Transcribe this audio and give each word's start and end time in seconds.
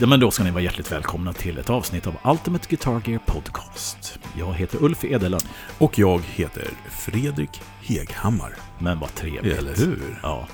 Ja, 0.00 0.06
men 0.06 0.20
då 0.20 0.30
ska 0.30 0.44
ni 0.44 0.50
vara 0.50 0.62
hjärtligt 0.62 0.92
välkomna 0.92 1.32
till 1.32 1.58
ett 1.58 1.70
avsnitt 1.70 2.06
av 2.06 2.16
Ultimate 2.24 2.66
Guitar 2.68 3.02
Gear 3.06 3.18
Podcast. 3.26 4.18
Jag 4.38 4.54
heter 4.54 4.82
Ulf 4.84 5.04
Edelund. 5.04 5.44
Och 5.78 5.98
jag 5.98 6.20
heter 6.34 6.68
Fredrik 6.90 7.60
Heghammar. 7.82 8.54
Men 8.78 8.98
vad 8.98 9.14
trevligt. 9.14 9.58
Eller 9.58 9.76
hur? 9.76 10.20
Ja. 10.22 10.46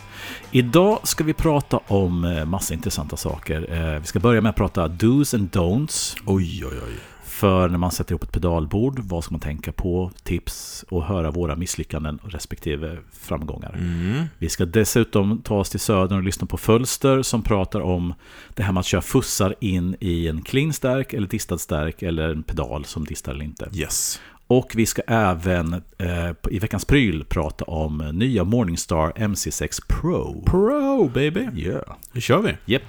Idag 0.51 0.99
ska 1.03 1.25
vi 1.25 1.33
prata 1.35 1.81
om 1.87 2.25
eh, 2.25 2.45
massa 2.45 2.75
intressanta 2.75 3.17
saker. 3.17 3.73
Eh, 3.73 4.01
Vi 4.01 4.07
ska 4.07 4.21
börja 4.21 4.41
med 4.41 4.51
att 4.51 4.57
prata 4.57 4.89
do's 4.89 5.35
and 5.35 5.51
don'ts. 5.51 6.17
Oj, 6.27 6.65
oj, 6.67 6.79
oj. 6.87 6.95
För 7.43 7.69
när 7.69 7.79
man 7.79 7.91
sätter 7.91 8.13
ihop 8.13 8.23
ett 8.23 8.33
pedalbord, 8.33 8.99
vad 8.99 9.25
ska 9.25 9.33
man 9.33 9.41
tänka 9.41 9.73
på, 9.73 10.11
tips 10.23 10.85
och 10.89 11.05
höra 11.05 11.31
våra 11.31 11.57
misslyckanden 11.57 12.19
respektive 12.25 12.99
framgångar. 13.13 13.75
Mm. 13.79 14.25
Vi 14.39 14.49
ska 14.49 14.65
dessutom 14.65 15.43
ta 15.45 15.59
oss 15.59 15.71
till 15.71 15.81
södern 15.81 16.19
och 16.19 16.25
lyssna 16.25 16.47
på 16.47 16.57
Fölster 16.57 17.23
som 17.23 17.43
pratar 17.43 17.81
om 17.81 18.15
det 18.55 18.63
här 18.63 18.73
med 18.73 18.81
att 18.81 18.87
köra 18.87 19.03
fussar 19.03 19.55
in 19.61 19.97
i 20.01 20.29
en 20.29 20.43
clean 20.43 20.73
stärk 20.73 21.13
eller 21.13 21.27
distad 21.27 21.59
stärk 21.59 22.03
eller 22.03 22.29
en 22.29 22.43
pedal 22.43 22.85
som 22.85 23.05
distar 23.05 23.33
eller 23.33 23.45
inte. 23.45 23.69
Yes. 23.75 24.21
Och 24.47 24.73
vi 24.75 24.87
ska 24.87 25.03
även 25.07 25.73
eh, 25.99 26.31
i 26.51 26.59
veckans 26.59 26.85
pryl 26.85 27.25
prata 27.25 27.65
om 27.65 27.99
nya 28.13 28.45
Morningstar 28.45 29.13
MC6 29.17 29.81
Pro. 29.89 30.43
Pro, 30.47 31.09
baby. 31.09 31.49
Yeah. 31.55 31.97
Nu 32.13 32.21
kör 32.21 32.43
vi. 32.43 32.73
Yep. 32.73 32.83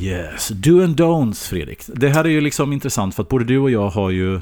Yes, 0.00 0.48
do 0.48 0.84
and 0.84 1.00
don'ts 1.00 1.48
Fredrik. 1.48 1.82
Det 1.86 2.08
här 2.08 2.24
är 2.24 2.28
ju 2.28 2.40
liksom 2.40 2.72
intressant 2.72 3.14
för 3.14 3.22
att 3.22 3.28
både 3.28 3.44
du 3.44 3.58
och 3.58 3.70
jag 3.70 3.88
har 3.90 4.10
ju 4.10 4.40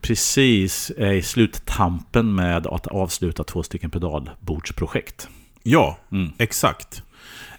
precis 0.00 0.90
i 0.90 1.22
sluttampen 1.22 2.34
med 2.34 2.66
att 2.66 2.86
avsluta 2.86 3.44
två 3.44 3.62
stycken 3.62 3.90
pedalbordsprojekt. 3.90 5.28
Ja, 5.62 5.98
Mm. 6.12 6.32
exakt. 6.38 7.02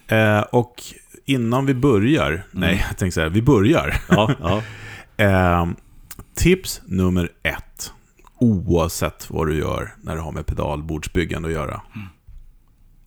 Eh, 0.08 0.40
och 0.40 0.82
innan 1.24 1.66
vi 1.66 1.74
börjar, 1.74 2.42
nej, 2.50 2.84
jag 2.88 2.98
tänkte 2.98 3.14
säga, 3.14 3.28
vi 3.28 3.42
börjar. 3.42 3.94
Ja, 4.08 4.30
ja. 4.40 4.62
Eh, 5.18 5.66
tips 6.34 6.80
nummer 6.86 7.30
ett. 7.42 7.92
Oavsett 8.38 9.30
vad 9.30 9.46
du 9.46 9.58
gör 9.58 9.94
när 10.02 10.16
det 10.16 10.20
har 10.22 10.32
med 10.32 10.46
pedalbordsbyggande 10.46 11.48
att 11.48 11.54
göra. 11.54 11.80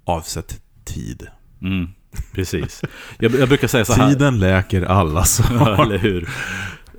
Avsätt 0.06 0.62
tid. 0.86 1.28
Mm, 1.62 1.88
precis. 2.34 2.82
Jag, 3.20 3.36
jag 3.36 3.48
brukar 3.50 3.68
säga 3.68 3.86
så 3.86 3.94
här. 3.94 4.10
Tiden 4.10 4.40
läker 4.40 4.82
alla 4.86 5.20
Ja, 5.20 5.24
sår. 5.26 5.82
eller 5.82 5.98
hur? 5.98 6.30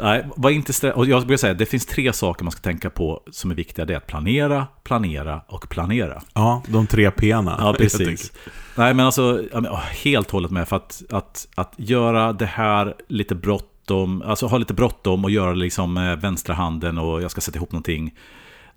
Nej, 0.02 0.26
var 0.36 0.50
inte 0.50 0.72
strä- 0.72 0.92
och 0.92 1.06
jag 1.06 1.26
brukar 1.26 1.36
säga 1.40 1.54
det 1.54 1.66
finns 1.66 1.86
tre 1.86 2.12
saker 2.12 2.44
man 2.44 2.52
ska 2.52 2.60
tänka 2.60 2.90
på 2.90 3.22
som 3.30 3.50
är 3.50 3.54
viktiga. 3.54 3.84
Det 3.84 3.92
är 3.92 3.96
att 3.96 4.06
planera, 4.06 4.66
planera 4.84 5.40
och 5.48 5.68
planera. 5.68 6.22
Ja, 6.34 6.62
de 6.68 6.86
tre 6.86 7.10
P'na. 7.10 7.56
Ja, 7.58 7.74
precis. 7.78 8.32
Nej, 8.76 8.94
men 8.94 9.06
alltså, 9.06 9.42
ja, 9.52 9.82
helt 10.04 10.30
hållet 10.30 10.50
med. 10.50 10.68
För 10.68 10.76
att, 10.76 11.02
att, 11.10 11.48
att 11.54 11.72
göra 11.76 12.32
det 12.32 12.46
här 12.46 12.94
lite 13.08 13.34
bråttom, 13.34 14.22
alltså 14.22 14.46
ha 14.46 14.58
lite 14.58 14.74
bråttom 14.74 15.24
och 15.24 15.30
göra 15.30 15.50
det 15.50 15.58
liksom 15.58 15.94
med 15.94 16.20
vänstra 16.20 16.54
handen 16.54 16.98
och 16.98 17.22
jag 17.22 17.30
ska 17.30 17.40
sätta 17.40 17.56
ihop 17.56 17.72
någonting. 17.72 18.14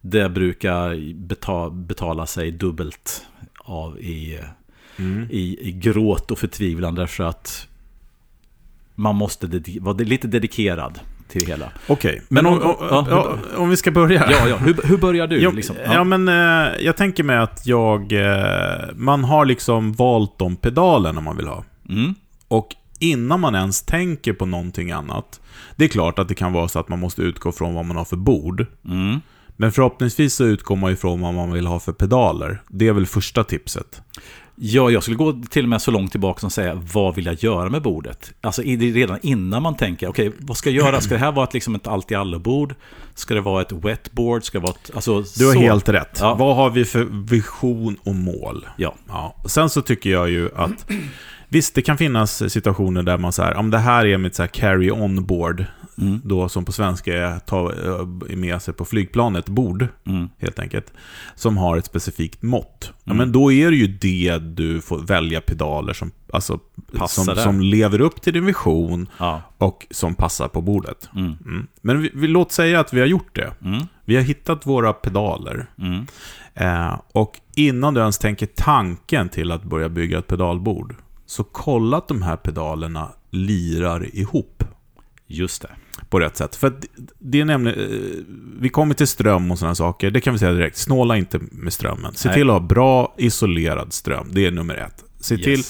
Det 0.01 0.29
brukar 0.29 1.13
beta, 1.15 1.69
betala 1.69 2.25
sig 2.25 2.51
dubbelt 2.51 3.25
av 3.57 3.99
i, 3.99 4.39
Mm. 4.97 5.27
i, 5.31 5.67
i 5.69 5.71
gråt 5.71 6.31
och 6.31 6.39
förtvivlan 6.39 6.95
därför 6.95 7.23
att 7.23 7.67
man 8.95 9.15
måste 9.15 9.61
vara 9.81 9.97
lite 9.97 10.27
dedikerad 10.27 10.99
till 11.27 11.47
hela. 11.47 11.71
Okej, 11.87 12.21
men 12.29 12.43
Men 12.43 12.53
om, 12.53 12.61
om- 12.61 12.75
ja, 12.89 13.05
ja, 13.09 13.37
om 13.57 13.69
vi 13.69 13.77
ska 13.77 13.91
börja. 13.91 14.31
Ja, 14.31 14.47
ja. 14.47 14.57
Hur, 14.57 14.79
hur 14.83 14.97
börjar 14.97 15.27
du? 15.27 15.37
Jo, 15.41 15.51
liksom? 15.51 15.75
ja. 15.85 16.03
men 16.03 16.27
eh, 16.27 16.71
jag 16.85 16.97
tänker 16.97 17.23
mig 17.23 17.37
att 17.37 17.67
jag... 17.67 18.11
Eh, 18.11 18.85
man 18.95 19.23
har 19.23 19.45
liksom 19.45 19.93
valt 19.93 20.37
de 20.39 20.55
pedalerna 20.55 21.21
man 21.21 21.37
vill 21.37 21.47
ha. 21.47 21.63
Mm. 21.89 22.15
Och 22.47 22.67
innan 22.99 23.39
man 23.39 23.55
ens 23.55 23.81
tänker 23.81 24.33
på 24.33 24.45
någonting 24.45 24.91
annat. 24.91 25.41
Det 25.75 25.83
är 25.85 25.89
klart 25.89 26.19
att 26.19 26.27
det 26.27 26.35
kan 26.35 26.53
vara 26.53 26.67
så 26.67 26.79
att 26.79 26.89
man 26.89 26.99
måste 26.99 27.21
utgå 27.21 27.51
från 27.51 27.73
vad 27.73 27.85
man 27.85 27.97
har 27.97 28.05
för 28.05 28.15
bord. 28.17 28.65
Mm. 28.85 29.19
Men 29.57 29.71
förhoppningsvis 29.71 30.33
så 30.35 30.43
utgår 30.43 30.75
man 30.75 30.91
ifrån 30.91 31.21
vad 31.21 31.33
man 31.33 31.51
vill 31.51 31.65
ha 31.65 31.79
för 31.79 31.91
pedaler. 31.93 32.61
Det 32.69 32.87
är 32.87 32.93
väl 32.93 33.05
första 33.05 33.43
tipset. 33.43 34.01
Ja, 34.55 34.91
jag 34.91 35.03
skulle 35.03 35.17
gå 35.17 35.33
till 35.49 35.63
och 35.65 35.69
med 35.69 35.81
så 35.81 35.91
långt 35.91 36.11
tillbaka 36.11 36.39
som 36.39 36.49
säga 36.49 36.81
vad 36.93 37.15
vill 37.15 37.25
jag 37.25 37.43
göra 37.43 37.69
med 37.69 37.81
bordet? 37.81 38.33
Alltså 38.41 38.61
redan 38.61 39.19
innan 39.21 39.63
man 39.63 39.75
tänker, 39.75 40.07
okej, 40.07 40.31
vad 40.39 40.57
ska 40.57 40.69
jag 40.69 40.85
göra? 40.85 41.01
Ska 41.01 41.13
det 41.13 41.19
här 41.19 41.31
vara 41.31 41.47
ett, 41.47 41.53
liksom 41.53 41.75
ett 41.75 41.87
allt 41.87 42.11
i 42.11 42.15
allo-bord? 42.15 42.75
Ska 43.15 43.33
det 43.33 43.41
vara 43.41 43.61
ett 43.61 43.71
wetboard? 43.71 44.43
Ska 44.43 44.59
det 44.59 44.63
vara 44.63 44.75
ett, 44.83 44.91
alltså, 44.95 45.23
Du 45.37 45.45
har 45.45 45.53
så. 45.53 45.59
helt 45.59 45.89
rätt. 45.89 46.17
Ja. 46.21 46.35
Vad 46.35 46.55
har 46.55 46.69
vi 46.69 46.85
för 46.85 47.03
vision 47.29 47.97
och 48.03 48.15
mål? 48.15 48.65
Ja. 48.77 48.95
Ja. 49.07 49.35
Sen 49.45 49.69
så 49.69 49.81
tycker 49.81 50.09
jag 50.09 50.29
ju 50.29 50.49
att 50.55 50.89
Visst, 51.49 51.75
det 51.75 51.81
kan 51.81 51.97
finnas 51.97 52.51
situationer 52.51 53.03
där 53.03 53.17
man 53.17 53.33
säger 53.33 53.55
om 53.55 53.71
det 53.71 53.77
här 53.77 54.05
är 54.05 54.17
mitt 54.17 54.35
så 54.35 54.43
här 54.43 54.47
carry-on 54.47 55.25
board, 55.25 55.65
Mm. 55.97 56.21
då 56.23 56.49
som 56.49 56.65
på 56.65 56.71
svenska 56.71 57.17
är 57.17 57.39
ta 57.39 57.71
är 58.29 58.35
med 58.35 58.61
sig 58.61 58.73
på 58.73 58.85
flygplanet, 58.85 59.45
bord, 59.49 59.87
Mm. 60.05 60.29
helt 60.37 60.59
enkelt, 60.59 60.93
som 61.35 61.57
har 61.57 61.77
ett 61.77 61.85
specifikt 61.85 62.41
mått. 62.41 62.93
Ja, 63.03 63.11
Mm. 63.11 63.17
men 63.17 63.31
då 63.31 63.51
är 63.51 63.71
det 63.71 63.77
ju 63.77 63.87
det 63.87 64.37
du 64.37 64.81
får 64.81 64.99
välja 64.99 65.41
pedaler 65.41 65.93
som, 65.93 66.11
alltså, 66.33 66.59
Passar 66.97 67.23
som, 67.23 67.43
som 67.43 67.61
lever 67.61 68.01
upp 68.01 68.21
till 68.21 68.33
din 68.33 68.45
vision 68.45 69.09
Ja. 69.17 69.41
och 69.57 69.87
som 69.91 70.15
passar 70.15 70.47
på 70.47 70.61
bordet. 70.61 71.09
Mm. 71.15 71.33
Mm. 71.45 71.67
Men 71.81 72.01
vi, 72.01 72.11
vi, 72.13 72.27
låt 72.27 72.51
säga 72.51 72.79
att 72.79 72.93
vi 72.93 72.99
har 72.99 73.07
gjort 73.07 73.35
det. 73.35 73.53
Mm. 73.61 73.81
Vi 74.05 74.15
har 74.15 74.23
hittat 74.23 74.65
våra 74.65 74.93
pedaler. 74.93 75.65
Eh, 76.53 76.99
och 77.11 77.39
innan 77.55 77.93
du 77.93 78.01
ens 78.01 78.17
tänker 78.17 78.45
tanken 78.45 79.29
till 79.29 79.51
att 79.51 79.63
börja 79.63 79.89
bygga 79.89 80.19
ett 80.19 80.27
pedalbord, 80.27 80.95
så 81.25 81.43
kolla 81.43 81.97
att 81.97 82.07
de 82.07 82.21
här 82.21 82.35
pedalerna 82.35 83.09
lirar 83.29 84.15
ihop 84.15 84.63
Just 85.27 85.61
det. 85.61 85.69
På 86.13 86.19
rätt 86.19 86.37
sätt. 86.37 86.55
För 86.55 86.73
det- 87.19 87.39
är 87.41 87.45
nämligen, 87.45 87.79
eh, 87.79 87.97
vi 88.59 88.69
kommer 88.69 88.93
till 88.93 89.07
ström 89.07 89.51
och 89.51 89.59
sådana 89.59 89.75
saker, 89.75 90.11
det 90.11 90.21
kan 90.21 90.33
vi 90.33 90.39
säga 90.39 90.51
direkt, 90.51 90.77
snåla 90.77 91.17
inte 91.17 91.39
med 91.51 91.73
strömmen. 91.73 92.13
Se 92.15 92.27
Nej. 92.29 92.37
till 92.37 92.49
att 92.49 92.53
ha 92.53 92.67
bra 92.67 93.15
isolerad 93.17 93.93
ström, 93.93 94.27
det 94.31 94.45
är 94.45 94.51
nummer 94.51 94.75
ett. 94.75 95.03
Se 95.19 95.35
Yes. 95.35 95.43
till, 95.43 95.63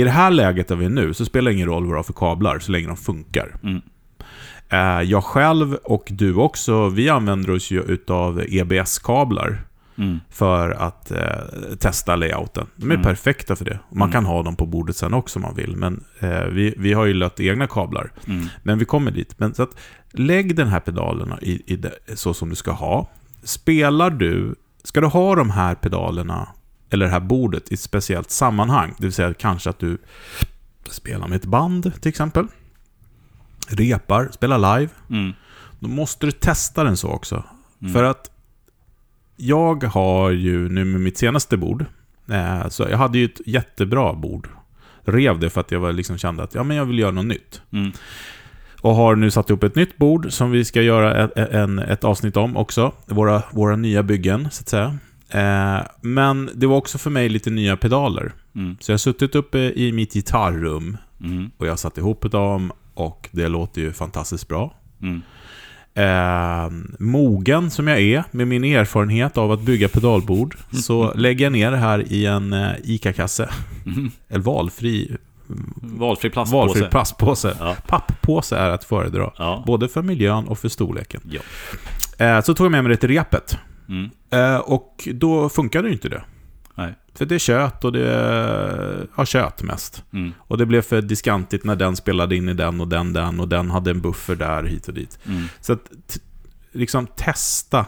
i 0.00 0.04
det 0.04 0.10
här 0.10 0.30
läget 0.30 0.68
där 0.68 0.76
vi 0.76 0.84
är 0.84 0.88
nu, 0.90 1.14
så 1.14 1.24
spelar 1.24 1.50
det 1.50 1.54
ingen 1.54 1.68
roll 1.68 1.82
vad 1.84 1.92
du 1.92 1.96
har 1.96 2.02
för 2.02 2.12
kablar, 2.12 2.58
så 2.58 2.72
länge 2.72 2.86
de 2.86 2.96
funkar. 2.96 3.56
Mm. 3.62 3.80
Eh, 4.68 5.02
jag 5.10 5.24
själv 5.24 5.74
och 5.74 6.08
du 6.10 6.34
också, 6.34 6.88
vi 6.88 7.08
använder 7.08 7.50
oss 7.50 7.70
ju 7.70 7.82
utav 7.82 8.42
EBS-kablar 8.48 9.62
Mm. 10.00 10.20
för 10.30 10.70
att 10.70 11.10
eh, 11.10 11.76
testa 11.78 12.16
layouten. 12.16 12.66
De 12.76 12.90
är 12.90 12.94
Mm. 12.94 13.04
perfekta 13.04 13.56
för 13.56 13.64
det. 13.64 13.78
Man 13.90 14.02
Mm. 14.08 14.12
kan 14.12 14.24
ha 14.24 14.42
dem 14.42 14.56
på 14.56 14.66
bordet 14.66 14.96
sen 14.96 15.14
också 15.14 15.38
om 15.38 15.42
man 15.42 15.54
vill, 15.54 15.76
men 15.76 16.04
eh, 16.20 16.44
vi, 16.44 16.74
vi 16.78 16.92
har 16.92 17.04
ju 17.06 17.14
lött 17.14 17.40
egna 17.40 17.66
kablar. 17.66 18.12
Mm. 18.26 18.46
Men 18.62 18.78
vi 18.78 18.84
kommer 18.84 19.10
dit. 19.10 19.38
Men 19.38 19.54
så 19.54 19.62
att, 19.62 19.70
lägg 20.12 20.56
den 20.56 20.68
här 20.68 20.80
pedalerna 20.80 21.38
i, 21.42 21.62
i 21.72 21.76
det, 21.76 21.94
så 22.14 22.34
som 22.34 22.48
du 22.48 22.54
ska 22.56 22.70
ha. 22.72 23.10
Spelar 23.42 24.10
du, 24.10 24.54
ska 24.84 25.00
du 25.00 25.06
ha 25.06 25.34
de 25.34 25.50
här 25.50 25.74
pedalerna, 25.74 26.48
eller 26.90 27.06
det 27.06 27.12
här 27.12 27.20
bordet, 27.20 27.70
i 27.70 27.74
ett 27.74 27.80
speciellt 27.80 28.30
sammanhang, 28.30 28.94
det 28.98 29.04
vill 29.04 29.12
säga 29.12 29.34
kanske 29.34 29.70
att 29.70 29.78
du 29.78 29.98
spelar 30.90 31.28
med 31.28 31.36
ett 31.36 31.44
band 31.44 31.92
till 32.00 32.08
exempel, 32.08 32.46
repar, 33.68 34.28
spelar 34.32 34.78
live, 34.78 34.92
Mm. 35.10 35.32
då 35.80 35.88
måste 35.88 36.26
du 36.26 36.32
testa 36.32 36.84
den 36.84 36.96
så 36.96 37.08
också. 37.08 37.44
Mm. 37.82 37.92
För 37.92 38.04
att 38.04 38.29
jag 39.40 39.84
har 39.84 40.30
ju 40.30 40.68
nu 40.68 40.84
med 40.84 41.00
mitt 41.00 41.18
senaste 41.18 41.56
bord, 41.56 41.84
eh, 42.30 42.68
så 42.68 42.82
jag 42.90 42.98
hade 42.98 43.18
ju 43.18 43.24
ett 43.24 43.40
jättebra 43.46 44.12
bord. 44.12 44.48
Rev 45.04 45.38
det 45.38 45.50
för 45.50 45.60
att 45.60 45.70
jag 45.70 45.80
var 45.80 45.92
liksom 45.92 46.18
kände 46.18 46.42
att 46.42 46.54
ja, 46.54 46.62
men 46.62 46.76
jag 46.76 46.84
vill 46.84 46.98
göra 46.98 47.10
något 47.10 47.26
nytt. 47.26 47.62
Mm. 47.72 47.92
Och 48.80 48.94
har 48.94 49.16
nu 49.16 49.30
satt 49.30 49.50
upp 49.50 49.62
ett 49.62 49.74
nytt 49.74 49.96
bord 49.96 50.32
som 50.32 50.50
vi 50.50 50.64
ska 50.64 50.82
göra 50.82 51.24
ett, 51.24 51.36
en, 51.36 51.78
ett 51.78 52.04
avsnitt 52.04 52.36
om 52.36 52.56
också. 52.56 52.92
Våra, 53.06 53.42
våra 53.50 53.76
nya 53.76 54.02
byggen, 54.02 54.48
så 54.50 54.62
att 54.62 54.68
säga. 54.68 54.98
Eh, 55.28 55.86
men 56.00 56.50
det 56.54 56.66
var 56.66 56.76
också 56.76 56.98
för 56.98 57.10
mig 57.10 57.28
lite 57.28 57.50
nya 57.50 57.76
pedaler. 57.76 58.32
Mm. 58.54 58.76
Så 58.80 58.90
jag 58.90 58.94
har 58.94 58.98
suttit 58.98 59.34
uppe 59.34 59.58
i 59.58 59.92
mitt 59.92 60.12
gitarrum 60.12 60.96
Mm. 61.24 61.50
och 61.56 61.66
jag 61.66 61.72
har 61.72 61.76
satt 61.76 61.98
ihop 61.98 62.30
dem 62.32 62.72
och 62.94 63.28
det 63.32 63.48
låter 63.48 63.80
ju 63.80 63.92
fantastiskt 63.92 64.48
bra. 64.48 64.74
Mm. 65.02 65.22
Eh, 65.94 66.70
mogen 66.98 67.70
som 67.70 67.88
jag 67.88 68.00
är 68.00 68.24
med 68.30 68.48
min 68.48 68.64
erfarenhet 68.64 69.38
av 69.38 69.52
att 69.52 69.60
bygga 69.60 69.88
pedalbord 69.88 70.56
så 70.72 71.12
lägger 71.16 71.44
jag 71.44 71.52
ner 71.52 71.70
det 71.70 71.76
här 71.76 72.12
i 72.12 72.26
en 72.26 72.52
eh, 72.52 72.70
ICA-kasse. 72.84 73.48
Mm. 73.86 74.10
En 74.28 74.42
valfri, 74.42 75.16
Valfri 75.82 76.30
plastpåse. 76.30 76.56
valfri 76.66 76.82
plastpåse. 76.90 77.56
Ja. 77.60 77.76
Papppåse 77.86 78.56
är 78.56 78.70
att 78.70 78.84
föredra. 78.84 79.30
Ja. 79.36 79.62
Både 79.66 79.88
för 79.88 80.02
miljön 80.02 80.48
och 80.48 80.58
för 80.58 80.68
storleken. 80.68 81.20
Ja. 81.30 81.40
Eh, 82.26 82.40
så 82.42 82.54
tog 82.54 82.64
jag 82.64 82.70
med 82.72 82.84
mig 82.84 82.90
det 82.90 82.96
till 82.96 83.08
repet. 83.08 83.58
Mm. 83.88 84.10
Eh, 84.30 84.56
och 84.56 85.08
då 85.14 85.48
funkade 85.48 85.88
ju 85.88 85.92
inte 85.94 86.08
det. 86.08 86.22
För 87.14 87.26
det 87.26 87.34
är 87.34 87.38
kött 87.38 87.84
och 87.84 87.92
det 87.92 89.06
har 89.12 89.24
kött 89.24 89.62
mest. 89.62 90.04
Mm. 90.12 90.32
Och 90.38 90.58
det 90.58 90.66
blev 90.66 90.82
för 90.82 91.02
diskantigt 91.02 91.64
när 91.64 91.76
den 91.76 91.96
spelade 91.96 92.36
in 92.36 92.48
i 92.48 92.54
den 92.54 92.80
och 92.80 92.88
den 92.88 93.12
den 93.12 93.40
och 93.40 93.48
den 93.48 93.70
hade 93.70 93.90
en 93.90 94.00
buffer 94.00 94.34
där 94.34 94.64
hit 94.64 94.88
och 94.88 94.94
dit. 94.94 95.18
Mm. 95.26 95.44
Så 95.60 95.72
att 95.72 95.90
liksom 96.72 97.06
testa, 97.06 97.86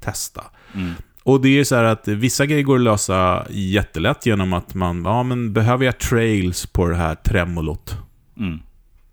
testa. 0.00 0.44
Mm. 0.74 0.92
Och 1.22 1.40
det 1.40 1.48
är 1.48 1.64
så 1.64 1.76
här 1.76 1.84
att 1.84 2.08
vissa 2.08 2.46
grejer 2.46 2.62
går 2.62 2.76
att 2.76 2.82
lösa 2.82 3.46
jättelätt 3.50 4.26
genom 4.26 4.52
att 4.52 4.74
man, 4.74 5.04
ja 5.04 5.22
men 5.22 5.52
behöver 5.52 5.84
jag 5.84 5.98
trails 5.98 6.66
på 6.66 6.88
det 6.88 6.96
här 6.96 7.14
tremolot? 7.14 7.96
Mm. 8.38 8.58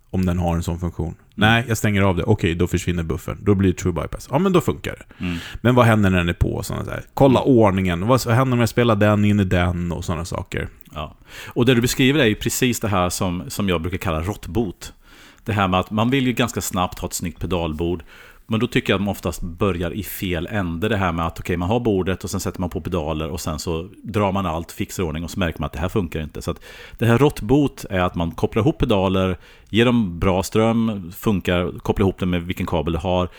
Om 0.09 0.25
den 0.25 0.39
har 0.39 0.55
en 0.55 0.63
sån 0.63 0.79
funktion. 0.79 1.15
Nej, 1.39 1.65
jag 1.67 1.77
stänger 1.77 2.01
av 2.01 2.17
det. 2.17 2.23
Okej, 2.23 2.55
då 2.55 2.67
försvinner 2.67 3.03
buffern. 3.03 3.37
Då 3.41 3.55
blir 3.55 3.69
det 3.69 3.77
true 3.77 3.93
bypass. 3.93 4.27
Ja, 4.31 4.39
men 4.39 4.51
då 4.51 4.61
funkar 4.61 4.91
det. 4.91 5.25
Mm. 5.25 5.37
Men 5.61 5.75
vad 5.75 5.85
händer 5.85 6.09
när 6.09 6.17
den 6.17 6.29
är 6.29 6.33
på? 6.33 6.53
och 6.53 6.65
Såna 6.65 6.83
där. 6.83 7.03
Kolla 7.13 7.41
ordningen. 7.41 8.07
Vad 8.07 8.27
händer 8.27 8.53
om 8.53 8.59
jag 8.59 8.69
spelar 8.69 8.95
den 8.95 9.25
in 9.25 9.39
i 9.39 9.43
den 9.43 9.91
och 9.91 10.05
sådana 10.05 10.25
saker. 10.25 10.67
Ja. 10.93 11.15
Och 11.47 11.65
det 11.65 11.73
du 11.73 11.81
beskriver 11.81 12.19
är 12.19 12.25
ju 12.25 12.35
precis 12.35 12.79
det 12.79 12.87
här 12.87 13.09
som, 13.09 13.43
som 13.47 13.69
jag 13.69 13.81
brukar 13.81 13.97
kalla 13.97 14.21
råttbot. 14.21 14.93
Det 15.43 15.53
här 15.53 15.67
med 15.67 15.79
att 15.79 15.91
man 15.91 16.09
vill 16.09 16.27
ju 16.27 16.33
ganska 16.33 16.61
snabbt 16.61 16.99
ha 16.99 17.07
ett 17.07 17.13
snyggt 17.13 17.39
pedalbord. 17.39 18.03
Men 18.49 18.59
då 18.59 18.67
tycker 18.67 18.93
jag 18.93 18.97
att 18.97 19.01
man 19.01 19.11
oftast 19.11 19.41
börjar 19.41 19.91
i 19.91 20.03
fel 20.03 20.47
ände. 20.51 20.89
Det 20.89 20.97
här 20.97 21.11
med 21.11 21.25
att 21.25 21.39
okay, 21.39 21.57
man 21.57 21.69
har 21.69 21.79
bordet 21.79 22.23
och 22.23 22.29
sen 22.29 22.39
sätter 22.39 22.59
man 22.61 22.69
på 22.69 22.81
pedaler 22.81 23.29
och 23.29 23.41
sen 23.41 23.59
så 23.59 23.89
drar 24.03 24.31
man 24.31 24.45
allt, 24.45 24.71
fixar 24.71 25.03
ordning 25.03 25.23
och 25.23 25.31
så 25.31 25.39
märker 25.39 25.59
man 25.59 25.65
att 25.65 25.73
det 25.73 25.79
här 25.79 25.89
funkar 25.89 26.21
inte. 26.21 26.41
Så 26.41 26.51
att 26.51 26.61
det 26.97 27.05
här 27.05 27.17
råttbot 27.17 27.85
är 27.89 27.99
att 27.99 28.15
man 28.15 28.31
kopplar 28.31 28.63
ihop 28.63 28.77
pedaler, 28.77 29.37
ger 29.69 29.85
dem 29.85 30.19
bra 30.19 30.43
ström, 30.43 31.11
funkar, 31.17 31.79
kopplar 31.79 32.03
ihop 32.03 32.19
det 32.19 32.25
med 32.25 32.43
vilken 32.43 32.65
kabel 32.65 32.93
du 32.93 32.99
har. 32.99 33.29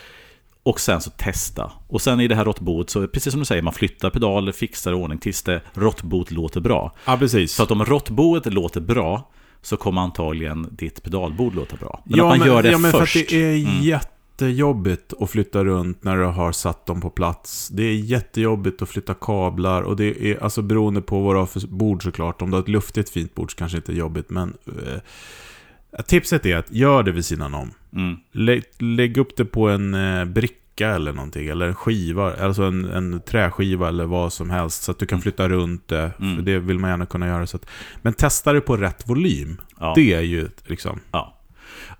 Och 0.62 0.80
sen 0.80 1.00
så 1.00 1.10
testa. 1.10 1.72
Och 1.88 2.00
sen 2.00 2.20
i 2.20 2.28
det 2.28 2.34
här 2.34 2.44
råttboet 2.44 2.90
så, 2.90 3.06
precis 3.06 3.32
som 3.32 3.40
du 3.40 3.46
säger, 3.46 3.62
man 3.62 3.72
flyttar 3.72 4.10
pedaler, 4.10 4.52
fixar 4.52 4.92
ordning 4.92 5.18
tills 5.18 5.42
det 5.42 5.60
råttboet 5.74 6.30
låter 6.30 6.60
bra. 6.60 6.92
Ja, 7.04 7.16
precis. 7.16 7.52
Så 7.52 7.62
att 7.62 7.70
om 7.70 7.84
råttboet 7.84 8.52
låter 8.52 8.80
bra 8.80 9.30
så 9.62 9.76
kommer 9.76 10.00
antagligen 10.00 10.68
ditt 10.70 11.02
pedalbord 11.02 11.54
låta 11.54 11.76
bra. 11.76 12.02
Men 12.04 12.18
ja, 12.18 12.24
att 12.24 12.28
man 12.28 12.38
men, 12.38 12.48
gör 12.48 12.62
det 12.62 12.70
ja, 12.70 12.78
men 12.78 12.92
först. 12.92 13.12
för 13.12 13.20
att 13.20 13.28
det 13.28 13.36
är 13.36 13.56
Mm. 13.56 14.00
Jättejobbigt 14.48 15.12
att 15.20 15.30
flytta 15.30 15.64
runt 15.64 16.04
när 16.04 16.16
du 16.16 16.24
har 16.24 16.52
satt 16.52 16.86
dem 16.86 17.00
på 17.00 17.10
plats. 17.10 17.68
Det 17.68 17.82
är 17.82 17.94
jättejobbigt 17.94 18.82
att 18.82 18.88
flytta 18.88 19.14
kablar 19.14 19.82
och 19.82 19.96
det 19.96 20.22
är 20.30 20.42
alltså 20.42 20.62
beroende 20.62 21.00
på 21.02 21.20
vad 21.20 21.34
du 21.34 21.38
har 21.38 21.46
för 21.46 21.66
bord 21.66 22.02
såklart. 22.02 22.42
Om 22.42 22.50
du 22.50 22.56
har 22.56 22.62
ett 22.62 22.68
luftigt 22.68 23.10
fint 23.10 23.34
bord 23.34 23.50
så 23.52 23.56
kanske 23.56 23.76
inte 23.78 23.92
är 23.92 23.96
jobbigt, 23.96 24.30
men 24.30 24.54
eh, 24.66 26.02
tipset 26.06 26.46
är 26.46 26.56
att 26.56 26.72
gör 26.72 27.02
det 27.02 27.12
vid 27.12 27.24
sidan 27.24 27.54
om. 27.54 27.70
Mm. 27.96 28.16
Lägg, 28.32 28.62
lägg 28.78 29.16
upp 29.18 29.36
det 29.36 29.44
på 29.44 29.68
en 29.68 29.94
eh, 29.94 30.24
bricka 30.24 30.88
eller 30.88 31.12
någonting, 31.12 31.48
eller 31.48 31.66
en 31.66 31.74
skiva, 31.74 32.34
alltså 32.36 32.62
en, 32.62 32.84
en 32.84 33.20
träskiva 33.20 33.88
eller 33.88 34.04
vad 34.06 34.32
som 34.32 34.50
helst, 34.50 34.82
så 34.82 34.90
att 34.90 34.98
du 34.98 35.06
kan 35.06 35.16
Mm. 35.16 35.22
flytta 35.22 35.48
runt 35.48 35.88
det. 35.88 36.12
Mm. 36.20 36.36
För 36.36 36.42
det 36.42 36.58
vill 36.58 36.78
man 36.78 36.90
gärna 36.90 37.06
kunna 37.06 37.26
göra. 37.26 37.46
Så 37.46 37.56
att, 37.56 37.66
men 38.02 38.12
testa 38.12 38.52
det 38.52 38.60
på 38.60 38.76
rätt 38.76 39.08
volym. 39.08 39.60
Ja. 39.80 39.92
Det 39.96 40.12
är 40.14 40.20
ju 40.20 40.48
liksom... 40.66 41.00
Ja. 41.12 41.36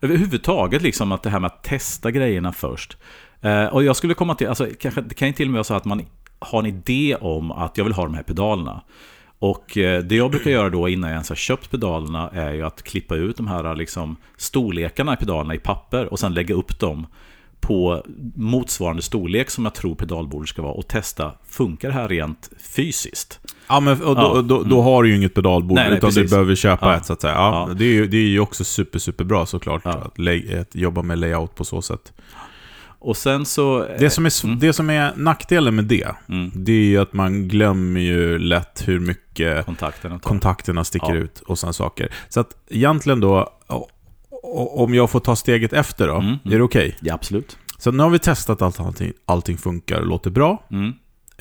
Överhuvudtaget 0.00 0.82
liksom 0.82 1.12
att 1.12 1.22
det 1.22 1.30
här 1.30 1.40
med 1.40 1.46
att 1.46 1.62
testa 1.62 2.10
grejerna 2.10 2.52
först. 2.52 2.96
Eh, 3.40 3.64
och 3.64 3.84
jag 3.84 3.96
skulle 3.96 4.14
komma 4.14 4.34
till, 4.34 4.48
alltså 4.48 4.66
kanske, 4.78 5.00
det 5.00 5.14
kan 5.14 5.28
ju 5.28 5.34
till 5.34 5.46
och 5.46 5.50
med 5.50 5.58
vara 5.58 5.64
så 5.64 5.74
att 5.74 5.84
man 5.84 6.02
har 6.38 6.58
en 6.58 6.66
idé 6.66 7.16
om 7.20 7.52
att 7.52 7.78
jag 7.78 7.84
vill 7.84 7.92
ha 7.92 8.04
de 8.04 8.14
här 8.14 8.22
pedalerna. 8.22 8.82
Och 9.38 9.78
eh, 9.78 10.02
det 10.02 10.16
jag 10.16 10.30
brukar 10.30 10.50
göra 10.50 10.70
då 10.70 10.88
innan 10.88 11.10
jag 11.10 11.14
ens 11.14 11.28
har 11.28 11.36
köpt 11.36 11.70
pedalerna 11.70 12.30
är 12.30 12.52
ju 12.52 12.66
att 12.66 12.82
klippa 12.82 13.14
ut 13.14 13.36
de 13.36 13.46
här 13.46 13.74
liksom 13.74 14.16
storlekarna 14.36 15.14
i 15.14 15.16
pedalerna 15.16 15.54
i 15.54 15.58
papper 15.58 16.12
och 16.12 16.18
sen 16.18 16.34
lägga 16.34 16.54
upp 16.54 16.80
dem 16.80 17.06
på 17.60 18.04
motsvarande 18.34 19.02
storlek 19.02 19.50
som 19.50 19.64
jag 19.64 19.74
tror 19.74 19.94
pedalbordet 19.94 20.48
ska 20.48 20.62
vara 20.62 20.72
och 20.72 20.88
testa, 20.88 21.32
funkar 21.48 21.88
det 21.88 21.94
här 21.94 22.08
rent 22.08 22.50
fysiskt? 22.74 23.40
Ja, 23.68 23.80
men 23.80 24.02
och 24.02 24.14
då, 24.16 24.32
Ja. 24.36 24.42
då, 24.42 24.62
då 24.62 24.82
har 24.82 25.02
du 25.02 25.08
ju 25.08 25.16
inget 25.16 25.34
pedalbord, 25.34 25.74
Nej, 25.76 25.88
nej, 25.88 25.98
utan 25.98 26.10
du 26.10 26.14
precis. 26.16 26.30
behöver 26.30 26.54
köpa 26.54 26.86
Ja. 26.90 26.96
ett 26.96 27.06
så 27.06 27.12
att 27.12 27.20
säga. 27.20 27.34
Ja, 27.34 27.66
Ja. 27.68 27.74
Det, 27.74 27.84
är 27.84 27.92
ju, 27.92 28.06
det 28.06 28.16
är 28.16 28.28
ju 28.28 28.40
också 28.40 28.64
super, 28.64 28.98
super 28.98 29.24
bra 29.24 29.46
såklart, 29.46 29.86
att, 29.86 30.18
lay, 30.18 30.56
att 30.58 30.74
jobba 30.74 31.02
med 31.02 31.18
layout 31.18 31.54
på 31.54 31.64
så 31.64 31.82
sätt. 31.82 32.12
Och 33.02 33.16
sen 33.16 33.46
så... 33.46 33.86
Det 33.98 34.10
som, 34.10 34.26
är, 34.26 34.44
Mm. 34.44 34.58
det 34.58 34.72
som 34.72 34.90
är 34.90 35.12
nackdelen 35.16 35.74
med 35.74 35.84
det, 35.84 36.08
Mm, 36.28 36.50
det 36.54 36.72
är 36.72 36.84
ju 36.84 36.98
att 36.98 37.12
man 37.12 37.48
glömmer 37.48 38.00
ju 38.00 38.38
lätt 38.38 38.82
hur 38.88 39.00
mycket 39.00 39.66
kontakterna 39.66 40.18
tar. 40.18 40.28
kontakterna 40.28 40.84
sticker 40.84 41.14
ut 41.14 41.40
och 41.40 41.58
sådana 41.58 41.72
saker. 41.72 42.12
Så 42.28 42.40
att 42.40 42.50
egentligen 42.70 43.20
då, 43.20 43.48
om 44.42 44.94
jag 44.94 45.10
får 45.10 45.20
ta 45.20 45.36
steget 45.36 45.72
efter 45.72 46.08
då, 46.08 46.14
Mm, 46.14 46.26
mm. 46.26 46.38
är 46.44 46.58
det 46.58 46.62
okej? 46.64 46.96
Ja, 47.00 47.14
absolut. 47.14 47.58
Så 47.78 47.90
nu 47.92 48.02
har 48.02 48.10
vi 48.10 48.18
testat 48.18 48.62
att 48.62 48.80
allting, 48.80 49.12
allting 49.24 49.56
funkar 49.58 50.00
och 50.00 50.06
låter 50.06 50.30
bra. 50.30 50.66
Mm, 50.70 50.92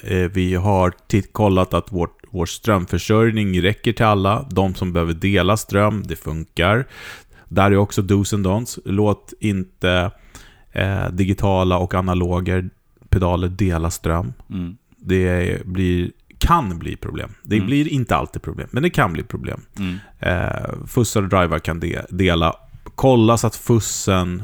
Eh, 0.03 0.17
Vi 0.31 0.55
har 0.55 0.93
titt- 1.07 1.33
kollat 1.33 1.73
att 1.73 1.91
vårt, 1.91 2.17
vår 2.31 2.45
strömförsörjning 2.45 3.61
räcker 3.61 3.93
till 3.93 4.05
alla. 4.05 4.45
De 4.51 4.75
som 4.75 4.93
behöver 4.93 5.13
dela 5.13 5.57
ström, 5.57 6.03
det 6.07 6.15
funkar. 6.15 6.87
Där 7.47 7.71
är 7.71 7.77
också 7.77 8.01
dos 8.01 8.33
and 8.33 8.45
don'ts. 8.47 8.79
Låt 8.85 9.33
inte 9.39 10.11
eh, 10.71 11.09
digitala 11.09 11.77
och 11.77 11.93
analoga 11.93 12.63
pedaler 13.09 13.47
dela 13.47 13.91
ström. 13.91 14.33
mm, 14.49 14.77
Det 14.97 15.65
blir, 15.65 16.11
kan 16.37 16.79
bli 16.79 16.95
problem. 16.95 17.29
Det 17.43 17.55
Mm. 17.55 17.67
blir 17.67 17.87
inte 17.87 18.15
alltid 18.15 18.41
problem, 18.41 18.67
men 18.71 18.83
det 18.83 18.89
kan 18.89 19.13
bli 19.13 19.23
problem. 19.23 19.61
mm. 19.79 19.97
Eh, 20.19 20.85
fussar 20.87 21.21
och 21.21 21.29
drivar 21.29 21.59
kan 21.59 21.79
de, 21.79 21.97
dela. 22.09 22.55
Kolla 22.99 23.37
så 23.37 23.47
att 23.47 23.55
fussen 23.55 24.43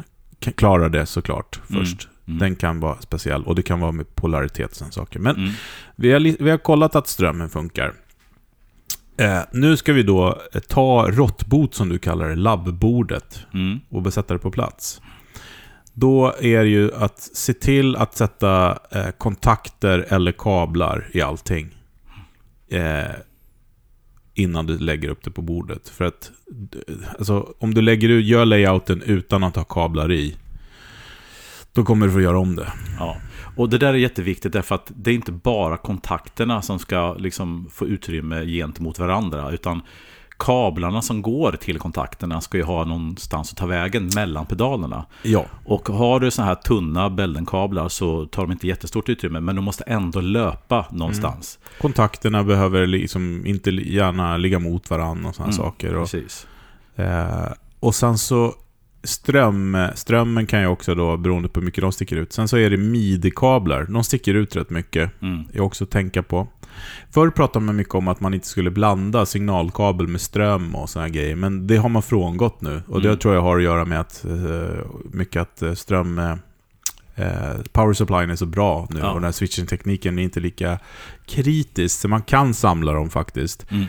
klarar 0.56 0.90
det 0.90 1.06
såklart 1.06 1.60
Mm. 1.70 1.82
först. 1.86 2.08
Mm. 2.28 2.40
Den 2.40 2.56
kan 2.56 2.80
vara 2.80 3.02
speciell 3.02 3.44
och 3.44 3.56
det 3.56 3.62
kan 3.64 3.80
vara 3.80 3.92
med 3.92 4.16
polaritet 4.16 4.82
och 4.88 4.94
saker. 4.94 5.20
Men 5.20 5.36
Mm. 5.36 5.52
vi 5.96 6.12
har, 6.12 6.44
vi 6.44 6.50
har 6.50 6.58
kollat 6.58 6.96
att 6.96 7.08
strömmen 7.08 7.50
funkar. 7.50 7.94
Eh, 9.18 9.40
nu 9.52 9.78
ska 9.78 9.94
vi 9.94 10.04
då 10.04 10.42
eh, 10.54 10.60
ta 10.62 11.08
råttbot, 11.12 11.76
som 11.76 11.90
du 11.90 11.98
kallar 11.98 12.30
det, 12.30 12.36
labbbordet, 12.36 13.40
Mm. 13.54 13.80
och 13.90 14.02
besätta 14.02 14.34
det 14.34 14.40
på 14.40 14.52
plats. 14.52 15.02
Då 15.94 16.34
är 16.42 16.64
det 16.64 16.70
ju 16.70 16.94
att 16.96 17.20
se 17.20 17.54
till 17.54 17.96
att 17.96 18.16
sätta 18.16 18.78
eh, 18.92 19.10
kontakter 19.18 20.06
eller 20.10 20.32
kablar 20.32 21.10
i 21.14 21.22
allting. 21.22 21.70
Eh, 22.72 23.12
innan 24.36 24.66
du 24.66 24.78
lägger 24.78 25.10
upp 25.10 25.24
det 25.24 25.32
på 25.32 25.42
bordet. 25.42 25.90
För 25.90 26.06
att 26.06 26.32
alltså, 27.18 27.54
om 27.60 27.74
du 27.74 27.82
lägger 27.82 28.10
ut, 28.10 28.26
gör 28.26 28.46
layouten 28.46 29.02
utan 29.02 29.44
att 29.44 29.56
ha 29.56 29.64
kablar 29.64 30.12
i, 30.12 30.36
då 31.74 31.84
kommer 31.84 32.06
du 32.06 32.14
få 32.14 32.22
göra 32.22 32.40
om 32.40 32.56
det. 32.56 32.74
Ja. 33.00 33.18
Och 33.56 33.70
det 33.70 33.78
där 33.78 33.94
är 33.94 33.98
jätteviktigt 33.98 34.54
därför 34.54 34.76
att 34.76 34.92
det 34.96 35.12
är 35.12 35.16
inte 35.16 35.32
bara 35.32 35.78
kontakterna 35.78 36.62
som 36.62 36.80
ska 36.80 37.14
liksom 37.14 37.70
få 37.72 37.88
utrymme 37.88 38.46
gentemot 38.46 39.00
varandra. 39.00 39.52
Utan 39.52 39.82
kablarna 40.38 41.02
som 41.02 41.22
går 41.22 41.52
till 41.52 41.80
kontakterna 41.80 42.42
ska 42.42 42.58
ju 42.58 42.64
ha 42.64 42.86
någonstans 42.86 43.52
att 43.52 43.58
ta 43.58 43.66
vägen 43.66 44.10
mellan 44.16 44.46
pedalerna. 44.46 45.06
Ja. 45.24 45.46
Och 45.66 45.90
har 45.90 46.20
du 46.20 46.32
så 46.32 46.42
här 46.42 46.56
tunna 46.56 47.10
bäldenkablar 47.10 47.90
så 47.90 48.26
tar 48.26 48.42
de 48.42 48.52
inte 48.52 48.68
jättestort 48.68 49.10
utrymme. 49.10 49.40
Men 49.40 49.56
de 49.56 49.66
måste 49.66 49.84
ändå 49.84 50.22
löpa 50.22 50.86
någonstans. 50.92 51.60
Kontakterna 51.82 52.44
behöver 52.44 52.88
liksom 52.88 53.46
inte 53.46 53.72
gärna 53.72 54.38
ligga 54.38 54.60
mot 54.60 54.90
varandra 54.90 55.30
och 55.30 55.36
sådana 55.36 55.54
Mm, 55.54 55.66
saker. 55.66 55.96
Och, 55.96 56.04
Precis. 56.12 56.48
eh, 56.96 57.52
och 57.80 57.96
sen 57.96 58.18
så 58.18 58.54
ström, 59.04 59.78
strömmen 59.96 60.46
kan 60.46 60.60
ju 60.62 60.68
också 60.68 60.96
då, 60.96 61.18
beroende 61.18 61.50
på 61.50 61.60
hur 61.60 61.66
mycket 61.66 61.82
de 61.82 61.92
sticker 61.92 62.16
ut. 62.16 62.34
Sen 62.34 62.48
så 62.48 62.58
är 62.58 62.70
det 62.70 62.78
midi-kablar. 62.78 63.84
De 63.84 64.04
sticker 64.04 64.34
ut 64.34 64.56
rätt 64.56 64.70
mycket. 64.70 65.22
Mm. 65.22 65.44
är 65.54 65.60
också 65.62 65.86
tänka 65.86 66.24
på. 66.24 66.48
Förr 67.12 67.30
pratade 67.30 67.66
man 67.66 67.76
mycket 67.76 67.96
om 67.96 68.08
att 68.08 68.20
man 68.20 68.34
inte 68.34 68.48
skulle 68.48 68.72
blanda 68.72 69.26
signalkabel 69.26 70.08
med 70.08 70.22
ström 70.22 70.76
och 70.76 70.90
sådana 70.90 71.10
grejer. 71.10 71.36
Men 71.36 71.68
det 71.68 71.78
har 71.78 71.90
man 71.90 72.02
frångått 72.04 72.62
nu. 72.62 72.82
Och 72.88 73.02
det 73.02 73.08
Mm. 73.08 73.20
tror 73.20 73.34
jag 73.36 73.42
har 73.42 73.58
att 73.58 73.64
göra 73.64 73.86
med 73.86 74.00
att 74.00 74.26
eh, 74.26 74.86
mycket 75.14 75.42
att 75.42 75.62
eh, 75.62 75.74
ström... 75.74 76.20
eh, 76.20 76.36
Eh, 77.18 77.62
power 77.72 77.94
supplyen 77.94 78.30
är 78.30 78.36
så 78.36 78.46
bra 78.46 78.88
nu 78.90 79.00
Ja. 79.00 79.08
och 79.10 79.14
den 79.16 79.24
här 79.24 79.32
switching-tekniken 79.32 80.20
är 80.20 80.24
inte 80.24 80.40
lika 80.40 80.80
kritisk. 81.26 82.00
Så 82.02 82.08
man 82.08 82.22
kan 82.22 82.54
samla 82.54 82.92
dem 82.94 83.10
faktiskt. 83.10 83.72
Mm. 83.72 83.86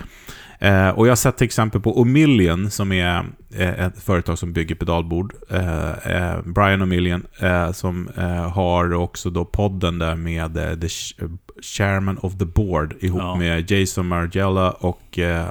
Eh, 0.59 0.89
och 0.89 1.07
jag 1.07 1.11
har 1.11 1.17
sett 1.17 1.37
till 1.37 1.45
exempel 1.45 1.81
på 1.81 2.05
O'Million 2.05 2.69
som 2.69 2.93
är 2.93 3.25
eh, 3.57 3.87
ett 3.87 4.03
företag 4.03 4.39
som 4.39 4.53
bygger 4.53 4.75
pedalbord. 4.75 5.35
Eh, 5.51 5.91
eh, 5.91 6.41
Brian 6.45 6.83
O'Million 6.83 7.23
eh, 7.45 7.73
som 7.73 8.09
har 8.55 8.93
också 8.95 9.31
då 9.31 9.45
podden 9.45 9.99
där 9.99 10.15
med 10.17 10.55
the 10.55 10.87
ch- 10.87 11.39
chairman 11.63 12.19
of 12.19 12.39
the 12.39 12.45
board 12.45 12.95
ihop 13.01 13.21
Ja. 13.23 13.35
med 13.37 13.71
Jason 13.71 14.07
Margella 14.09 14.71
och 14.71 15.03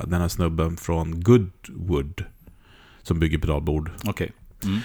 den 0.04 0.14
här 0.22 0.28
snubben 0.28 0.78
från 0.78 1.22
Goodwood 1.24 2.24
som 3.04 3.20
bygger 3.20 3.38
pedalbord. 3.38 3.92
Okej. 4.08 4.32
Mm. 4.64 4.80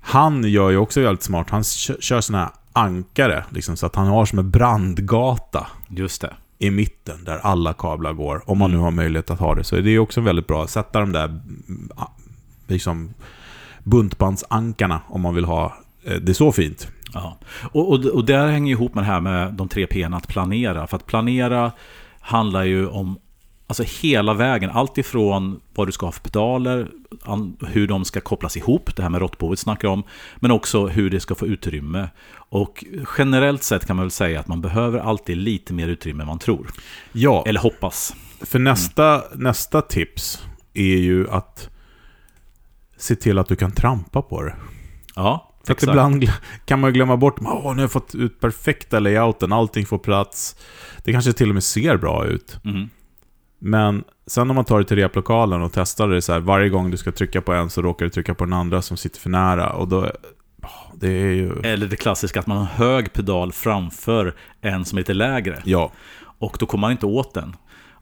Han 0.00 0.44
gör 0.44 0.70
ju 0.70 0.76
också 0.76 1.00
väldigt 1.00 1.22
smart. 1.22 1.50
Han 1.50 1.62
kö- 1.64 1.96
kör 2.00 2.20
såna 2.20 2.38
här 2.38 2.48
ankare, 2.72 3.44
liksom, 3.50 3.76
så 3.76 3.86
att 3.86 3.96
han 3.96 4.06
har 4.06 4.24
som 4.24 4.38
en 4.38 4.50
brandgata 4.50 5.66
Just 5.88 6.20
det 6.20 6.34
i 6.58 6.70
mitten 6.70 7.24
där 7.24 7.38
alla 7.38 7.72
kablar 7.72 8.12
går. 8.12 8.50
Om 8.50 8.58
man 8.58 8.70
nu 8.70 8.76
har 8.76 8.90
möjlighet 8.90 9.30
att 9.30 9.40
ha 9.40 9.54
det. 9.54 9.64
Så 9.64 9.76
det 9.76 9.90
är 9.90 9.98
också 9.98 10.20
väldigt 10.20 10.46
bra. 10.46 10.66
Sätta 10.66 11.00
de 11.00 11.12
där 11.12 11.24
mm, 11.24 11.90
ah, 11.96 12.10
liksom 12.66 13.14
buntbandsankarna 13.82 15.00
om 15.08 15.20
man 15.20 15.34
vill 15.34 15.44
ha 15.44 15.76
eh, 16.04 16.16
det 16.16 16.34
så 16.34 16.52
fint. 16.52 16.88
Ja. 17.14 17.38
Och, 17.72 17.92
och, 17.92 18.04
och 18.04 18.24
där 18.24 18.48
hänger 18.48 18.72
ihop 18.72 18.94
med 18.94 19.04
det 19.04 19.08
här 19.08 19.20
med 19.20 19.54
de 19.54 19.68
tre 19.68 19.86
P 19.86 20.04
att 20.04 20.28
planera. 20.28 20.86
För 20.86 20.96
att 20.96 21.06
planera 21.06 21.72
handlar 22.20 22.64
ju 22.64 22.88
om 22.88 23.18
alltså 23.68 23.82
hela 24.02 24.34
vägen. 24.34 24.70
Allt 24.70 24.98
ifrån 24.98 25.60
vad 25.74 25.88
du 25.88 25.92
ska 25.92 26.06
ha 26.06 26.12
för 26.12 26.20
pedaler, 26.20 26.88
hur 27.66 27.86
de 27.88 28.04
ska 28.04 28.20
kopplas 28.20 28.56
ihop, 28.56 28.96
det 28.96 29.02
här 29.02 29.10
med 29.10 29.20
råttboet 29.20 29.58
snackar 29.58 29.88
om, 29.88 30.02
men 30.36 30.50
också 30.50 30.86
hur 30.86 31.10
det 31.10 31.20
ska 31.20 31.34
få 31.34 31.46
utrymme. 31.46 32.08
Och 32.50 32.84
generellt 33.18 33.62
sett 33.62 33.86
kan 33.86 33.96
man 33.96 34.04
väl 34.04 34.10
säga 34.10 34.40
att 34.40 34.48
man 34.48 34.60
behöver 34.60 34.98
alltid 34.98 35.36
lite 35.36 35.72
mer 35.74 35.88
utrymme 35.88 36.22
än 36.22 36.26
man 36.26 36.38
tror. 36.38 36.70
Ja, 37.12 37.44
Eller 37.46 37.60
hoppas. 37.60 38.14
för 38.40 38.58
nästa, 38.58 39.22
nästa 39.34 39.82
tips 39.82 40.42
är 40.74 40.96
ju 40.96 41.30
att 41.30 41.68
se 42.96 43.16
till 43.16 43.38
att 43.38 43.48
du 43.48 43.56
kan 43.56 43.72
trampa 43.72 44.22
på 44.22 44.42
det. 44.42 44.54
Ja, 45.14 45.54
För 45.64 45.72
exakt. 45.72 45.90
ibland 45.90 46.24
kan 46.64 46.80
man 46.80 46.92
glömma 46.92 47.16
bort, 47.16 47.36
åh, 47.40 47.62
nu 47.62 47.68
har 47.74 47.80
jag 47.80 47.92
fått 47.92 48.14
ut 48.14 48.40
perfekta 48.40 48.98
layouten, 48.98 49.52
allting 49.52 49.86
får 49.86 49.98
plats. 49.98 50.56
Det 51.04 51.12
kanske 51.12 51.32
till 51.32 51.48
och 51.48 51.54
med 51.54 51.64
ser 51.64 51.96
bra 51.96 52.26
ut. 52.26 52.58
Mhm. 52.64 52.90
Men 53.58 54.04
sen 54.26 54.50
om 54.50 54.56
man 54.56 54.64
tar 54.64 54.78
det 54.78 54.84
till 54.84 54.96
replokalen 54.96 55.62
och 55.62 55.72
testar 55.72 56.08
det 56.08 56.22
så 56.22 56.32
här, 56.32 56.40
varje 56.40 56.68
gång 56.68 56.90
du 56.90 56.96
ska 56.96 57.12
trycka 57.12 57.40
på 57.40 57.52
en 57.52 57.70
så 57.70 57.82
råkar 57.82 58.06
du 58.06 58.10
trycka 58.10 58.34
på 58.34 58.44
den 58.44 58.52
andra 58.52 58.82
som 58.82 58.96
sitter 58.96 59.20
för 59.20 59.30
nära. 59.30 59.70
Och 59.70 59.88
då, 59.88 60.10
det 60.94 61.08
är 61.08 61.32
ju... 61.32 61.52
Eller 61.64 61.86
det 61.86 61.96
klassiska 61.96 62.40
att 62.40 62.46
man 62.46 62.58
har 62.58 62.64
hög 62.64 63.12
pedal 63.12 63.52
framför 63.52 64.34
en 64.60 64.84
som 64.84 64.98
är 64.98 65.00
lite 65.00 65.14
lägre. 65.14 65.62
Ja, 65.64 65.92
Och 66.38 66.56
då 66.60 66.66
kommer 66.66 66.80
man 66.80 66.92
inte 66.92 67.06
åt 67.06 67.34
den. 67.34 67.56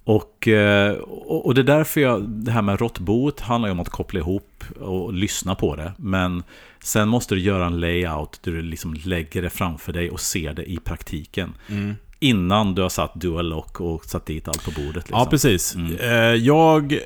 Och, 0.04 0.48
eh, 0.48 0.92
och 0.96 1.46
och 1.46 1.54
det 1.54 1.60
är 1.60 1.64
därför 1.64 2.00
jag, 2.00 2.28
det 2.28 2.50
här 2.50 2.62
med 2.62 2.80
råttboet 2.80 3.40
handlar 3.40 3.68
ju 3.68 3.72
om 3.72 3.80
att 3.80 3.88
koppla 3.88 4.20
ihop 4.20 4.64
och 4.80 5.12
lyssna 5.12 5.54
på 5.54 5.76
det. 5.76 5.92
Men 5.96 6.42
sen 6.80 7.08
måste 7.08 7.34
du 7.34 7.40
göra 7.40 7.66
en 7.66 7.80
layout 7.80 8.40
där 8.42 8.52
du 8.52 8.62
liksom 8.62 8.94
lägger 9.04 9.42
det 9.42 9.50
framför 9.50 9.92
dig 9.92 10.10
och 10.10 10.20
ser 10.20 10.52
det 10.52 10.70
i 10.70 10.78
praktiken. 10.78 11.54
Innan 12.20 12.74
du 12.74 12.82
har 12.82 12.88
satt 12.88 13.14
dual 13.14 13.48
lock 13.48 13.80
och 13.80 14.04
satt 14.04 14.26
dit 14.26 14.48
allt 14.48 14.64
på 14.64 14.70
bordet. 14.70 14.94
Liksom. 14.94 15.18
ja 15.18 15.26
precis. 15.30 15.74
Mm. 15.74 15.96
Eh, 15.96 16.10
jag 16.34 16.92
eh, 16.92 17.00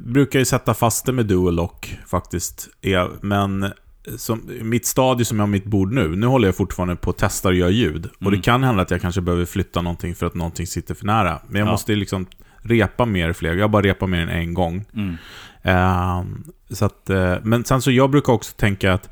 brukar 0.00 0.38
ju 0.38 0.44
sätta 0.44 0.74
fast 0.74 1.06
det 1.06 1.12
med 1.12 1.26
dual 1.26 1.54
lock 1.54 1.98
faktiskt. 2.06 2.68
Eh, 2.82 3.06
Men 3.20 3.72
som, 4.16 4.50
mitt 4.62 4.86
stadie 4.86 5.24
som 5.24 5.38
jag 5.38 5.42
har 5.42 5.50
mitt 5.50 5.64
bord 5.64 5.92
nu, 5.92 6.16
nu 6.16 6.26
håller 6.26 6.48
jag 6.48 6.56
fortfarande 6.56 6.96
på 6.96 7.10
att 7.10 7.18
testa 7.18 7.48
och 7.48 7.54
göra 7.54 7.70
ljud. 7.70 8.06
Och 8.06 8.22
Mm. 8.22 8.34
det 8.34 8.42
kan 8.44 8.62
hända 8.64 8.82
att 8.82 8.90
jag 8.90 9.00
kanske 9.00 9.20
behöver 9.20 9.44
flytta 9.44 9.82
någonting 9.82 10.14
för 10.14 10.26
att 10.26 10.34
någonting 10.34 10.66
sitter 10.66 10.94
för 10.94 11.06
nära. 11.06 11.40
Men 11.48 11.58
jag 11.60 11.66
Ja. 11.68 11.72
måste 11.72 11.94
liksom 11.94 12.26
repa 12.62 13.04
mer 13.04 13.32
fler. 13.32 13.54
Jag 13.54 13.70
bara 13.70 13.82
repar 13.82 14.06
mer 14.06 14.20
än 14.20 14.28
en 14.28 14.54
gång. 14.54 14.84
Mm. 14.94 15.16
Ehm, 15.62 16.44
så 16.70 16.84
att, 16.84 17.10
eh, 17.10 17.34
men 17.42 17.64
sen 17.64 17.82
så 17.82 17.90
jag 17.90 18.10
brukar 18.10 18.32
också 18.32 18.52
tänka 18.56 18.92
att 18.92 19.08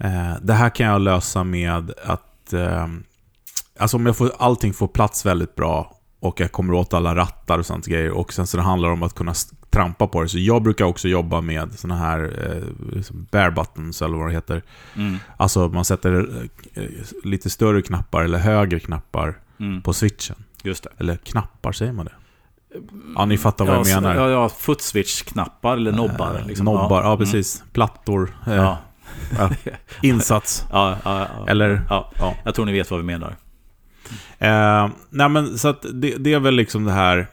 eh, 0.00 0.32
det 0.42 0.52
här 0.54 0.68
kan 0.70 0.86
jag 0.86 1.00
lösa 1.00 1.44
med 1.44 1.92
att 2.04 2.52
ehm, 2.52 3.02
Alltså 3.80 3.96
om 3.96 4.06
jag 4.06 4.16
får, 4.16 4.32
allting 4.38 4.72
får 4.72 4.88
plats 4.88 5.26
väldigt 5.26 5.54
bra 5.56 5.96
och 6.20 6.40
jag 6.40 6.52
kommer 6.52 6.74
åt 6.74 6.94
alla 6.94 7.14
rattar 7.14 7.58
och 7.58 7.66
sånt 7.66 7.86
grejer 7.86 8.10
och 8.10 8.32
sen 8.32 8.46
så 8.46 8.56
det 8.56 8.62
handlar 8.62 8.88
om 8.90 9.02
att 9.02 9.14
kunna 9.14 9.34
trampa 9.70 10.06
på 10.06 10.22
det. 10.22 10.28
Så 10.28 10.38
jag 10.38 10.62
brukar 10.62 10.84
också 10.84 11.08
jobba 11.08 11.40
med 11.40 11.78
såna 11.78 11.96
här 11.96 12.20
eh, 12.46 12.92
liksom 12.96 13.26
bare 13.30 13.50
buttons 13.50 14.02
eller 14.02 14.16
vad 14.18 14.28
det 14.28 14.32
heter. 14.32 14.62
Mm. 14.96 15.16
Alltså 15.36 15.68
man 15.68 15.84
sätter 15.84 16.28
eh, 16.74 16.82
lite 17.24 17.50
större 17.50 17.82
knappar 17.82 18.22
eller 18.22 18.38
högre 18.38 18.80
knappar 18.80 19.38
Mm. 19.60 19.82
på 19.82 19.92
switchen. 19.92 20.36
Just 20.62 20.84
det. 20.84 20.90
Eller 20.98 21.16
knappar, 21.16 21.72
säger 21.72 21.92
man 21.92 22.06
det? 22.06 22.12
Ja, 23.16 23.24
ni 23.24 23.38
fattar 23.38 23.64
vad 23.64 23.74
ja, 23.76 23.88
jag 23.88 24.02
menar. 24.02 24.14
Ja, 24.16 24.30
ja 24.30 24.48
foot 24.48 24.80
switch-knappar 24.80 25.76
eller 25.76 25.92
nobbar. 25.92 26.34
Eh, 26.40 26.46
Liksom. 26.46 26.64
Nobbar, 26.64 27.02
ja, 27.02 27.06
Mm. 27.06 27.18
precis. 27.18 27.62
Plattor. 27.72 28.34
eh, 28.46 28.54
Ja. 28.54 28.78
ja. 29.38 29.50
Insats. 30.02 30.66
Ja, 30.72 30.96
ja, 31.04 31.18
ja. 31.38 31.46
Eller, 31.48 31.82
ja. 31.90 32.10
ja. 32.18 32.34
Jag 32.44 32.54
tror 32.54 32.64
ni 32.66 32.72
vet 32.72 32.90
vad 32.90 33.00
vi 33.00 33.06
menar. 33.06 33.36
Eh, 34.38 34.88
nej 35.10 35.28
men 35.28 35.58
så 35.58 35.68
att 35.68 35.86
det, 35.92 36.16
det 36.16 36.32
är 36.32 36.40
väl 36.40 36.54
liksom 36.54 36.84
det 36.84 36.92
här... 36.92 37.26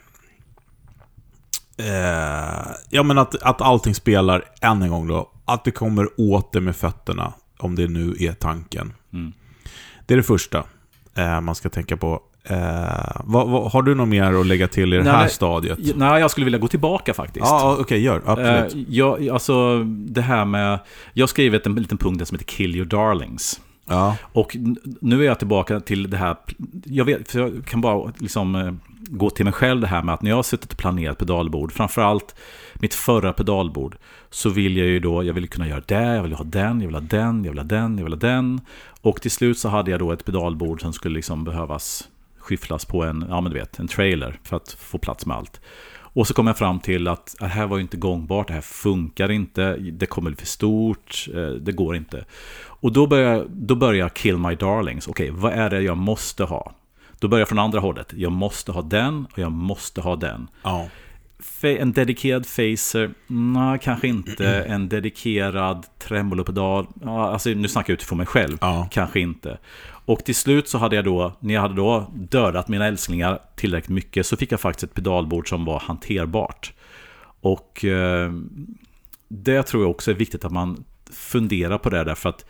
Eh, 1.78 2.68
ja 2.90 3.04
men 3.04 3.18
att, 3.18 3.36
att 3.42 3.62
allting 3.62 3.96
spelar, 3.96 4.44
än 4.62 4.82
en 4.82 4.90
gång 4.90 5.08
då, 5.08 5.32
att 5.46 5.64
du 5.64 5.72
kommer 5.72 6.10
åt 6.18 6.54
det 6.54 6.62
med 6.62 6.76
fötterna, 6.76 7.34
om 7.58 7.76
det 7.76 7.88
nu 7.88 8.16
är 8.20 8.34
tanken. 8.34 8.94
Mm. 9.14 9.34
Det 10.06 10.14
är 10.14 10.18
det 10.18 10.24
första 10.24 10.64
eh, 11.16 11.42
man 11.42 11.56
ska 11.56 11.70
tänka 11.70 11.98
på. 11.98 12.22
Eh, 12.44 13.22
vad, 13.24 13.50
vad, 13.50 13.72
har 13.72 13.82
du 13.82 13.96
något 13.96 14.08
mer 14.08 14.34
att 14.34 14.46
lägga 14.46 14.68
till 14.68 14.94
i 14.94 14.98
det 14.98 15.04
Nej, 15.04 15.14
här 15.14 15.28
stadiet? 15.28 15.80
Nej, 15.96 16.22
jag 16.22 16.32
skulle 16.32 16.46
vilja 16.46 16.60
gå 16.60 16.68
tillbaka 16.68 17.14
faktiskt. 17.14 17.46
Ja, 17.46 17.78
okej, 17.80 18.02
gör. 18.02 18.22
Absolut. 18.26 18.74
Eh, 18.74 18.96
jag, 18.96 19.30
alltså, 19.30 19.84
det 19.84 20.22
här 20.22 20.46
med... 20.46 20.80
Jag 21.14 21.24
har 21.24 21.28
skrivit 21.28 21.66
en 21.66 21.76
liten 21.76 21.98
punkt 21.98 22.28
som 22.28 22.36
heter 22.36 22.52
Kill 22.52 22.76
your 22.76 22.86
darlings 22.86 23.62
ja. 23.88 24.18
Och 24.22 24.58
nu 25.02 25.22
är 25.22 25.26
jag 25.26 25.40
tillbaka 25.40 25.80
till 25.80 26.10
det 26.10 26.18
här... 26.18 26.36
Jag, 26.84 27.06
vet, 27.06 27.32
för 27.32 27.40
jag 27.40 27.66
kan 27.66 27.82
bara 27.82 28.12
liksom, 28.18 28.56
eh, 28.56 28.74
gå 29.10 29.30
till 29.30 29.46
mig 29.46 29.54
själv 29.54 29.82
det 29.82 29.88
här 29.88 30.04
med 30.04 30.14
att 30.14 30.22
när 30.22 30.30
jag 30.30 30.36
har 30.36 30.44
suttit 30.44 30.72
och 30.72 30.78
planerat 30.78 31.18
pedalbord, 31.18 31.72
framförallt 31.72 32.36
mitt 32.74 32.94
förra 32.94 33.34
pedalbord, 33.34 33.98
så 34.30 34.50
vill 34.50 34.78
jag 34.78 34.88
ju 34.88 35.00
då, 35.00 35.24
jag 35.24 35.34
vill 35.34 35.50
kunna 35.50 35.68
göra 35.68 35.84
det, 35.86 36.16
jag 36.16 36.24
vill 36.24 36.34
ha 36.34 36.44
den, 36.44 36.82
jag 36.82 36.88
vill 36.88 36.96
ha 36.96 37.02
den, 37.02 37.44
jag 37.44 37.52
vill 37.52 37.60
ha 37.60 37.66
den, 37.66 37.98
jag 37.98 38.04
vill 38.04 38.14
ha 38.14 38.20
den. 38.20 38.62
Och 39.02 39.22
till 39.22 39.32
slut 39.32 39.60
så 39.60 39.70
hade 39.70 39.92
jag 39.92 40.00
då 40.00 40.12
ett 40.12 40.26
pedalbord 40.26 40.82
som 40.82 40.94
skulle 40.94 41.16
liksom 41.16 41.44
behövas 41.44 42.10
skyfflas 42.38 42.86
på 42.86 43.04
en, 43.04 43.26
ja 43.30 43.42
men 43.42 43.52
du 43.52 43.60
vet, 43.60 43.80
en 43.80 43.88
trailer 43.88 44.40
för 44.44 44.58
att 44.58 44.72
få 44.80 44.98
plats 44.98 45.26
med 45.26 45.38
allt. 45.38 45.62
Och 46.18 46.28
så 46.28 46.34
kom 46.34 46.48
jag 46.48 46.58
fram 46.58 46.80
till 46.80 47.08
att 47.08 47.36
det 47.40 47.46
här 47.46 47.68
var 47.68 47.78
ju 47.78 47.82
inte 47.82 47.98
gångbart, 47.98 48.48
det 48.48 48.54
här 48.54 48.62
funkar 48.62 49.32
inte, 49.32 49.78
det 49.78 50.06
kommer 50.06 50.30
bli 50.30 50.38
för 50.38 50.46
stort, 50.46 51.28
eh, 51.34 51.50
det 51.50 51.72
går 51.72 51.96
inte. 51.96 52.26
Och 52.80 52.92
då 52.92 53.08
börjar, 53.08 53.48
då 53.50 53.76
börjar 53.76 54.10
kill 54.10 54.38
my 54.38 54.56
darlings. 54.56 55.08
Okej, 55.08 55.30
vad 55.32 55.54
är 55.54 55.70
det 55.70 55.82
jag 55.82 55.98
måste 55.98 56.44
ha? 56.44 56.74
Då 57.20 57.28
börjar 57.28 57.42
jag 57.42 57.48
från 57.48 57.60
andra 57.60 57.80
hållet. 57.80 58.14
Jag 58.16 58.32
måste 58.32 58.72
ha 58.72 58.82
den 58.82 59.28
och 59.32 59.40
jag 59.40 59.52
måste 59.52 60.02
ha 60.02 60.16
den. 60.16 60.48
ja. 60.64 60.90
En 61.62 61.92
dedikerad 61.92 62.46
phaser? 62.56 63.12
Nej, 63.28 63.80
kanske 63.82 64.08
inte. 64.08 64.48
En 64.68 64.90
dedikerad 64.90 65.86
tremolopedal? 66.00 66.88
Alltså, 67.06 67.50
nu 67.50 67.68
snackar 67.68 67.94
jag 67.94 67.96
utifrån 67.96 68.18
mig 68.18 68.28
själv. 68.28 68.58
Ja. 68.62 68.88
Kanske 68.92 69.20
inte. 69.20 69.58
Och 70.06 70.26
till 70.26 70.36
slut 70.36 70.68
så 70.68 70.78
hade 70.78 70.96
jag 70.96 71.06
då, 71.06 71.34
när 71.40 71.54
jag 71.54 71.62
hade 71.62 71.76
då 71.76 72.12
dödat 72.14 72.68
mina 72.68 72.88
älsklingar 72.88 73.40
tillräckligt 73.56 73.96
mycket, 73.96 74.26
så 74.26 74.38
fick 74.38 74.52
jag 74.52 74.60
faktiskt 74.60 74.84
ett 74.84 74.94
pedalbord 74.94 75.50
som 75.50 75.66
var 75.66 75.80
hanterbart. 75.80 76.74
Och 77.42 77.86
eh, 77.86 78.32
det 79.28 79.64
tror 79.64 79.84
jag 79.84 79.92
också 79.92 80.12
är 80.12 80.16
viktigt 80.16 80.46
att 80.46 80.52
man 80.52 80.84
funderar 81.14 81.78
på 81.78 81.90
det 81.90 82.04
därför 82.04 82.30
att 82.30 82.46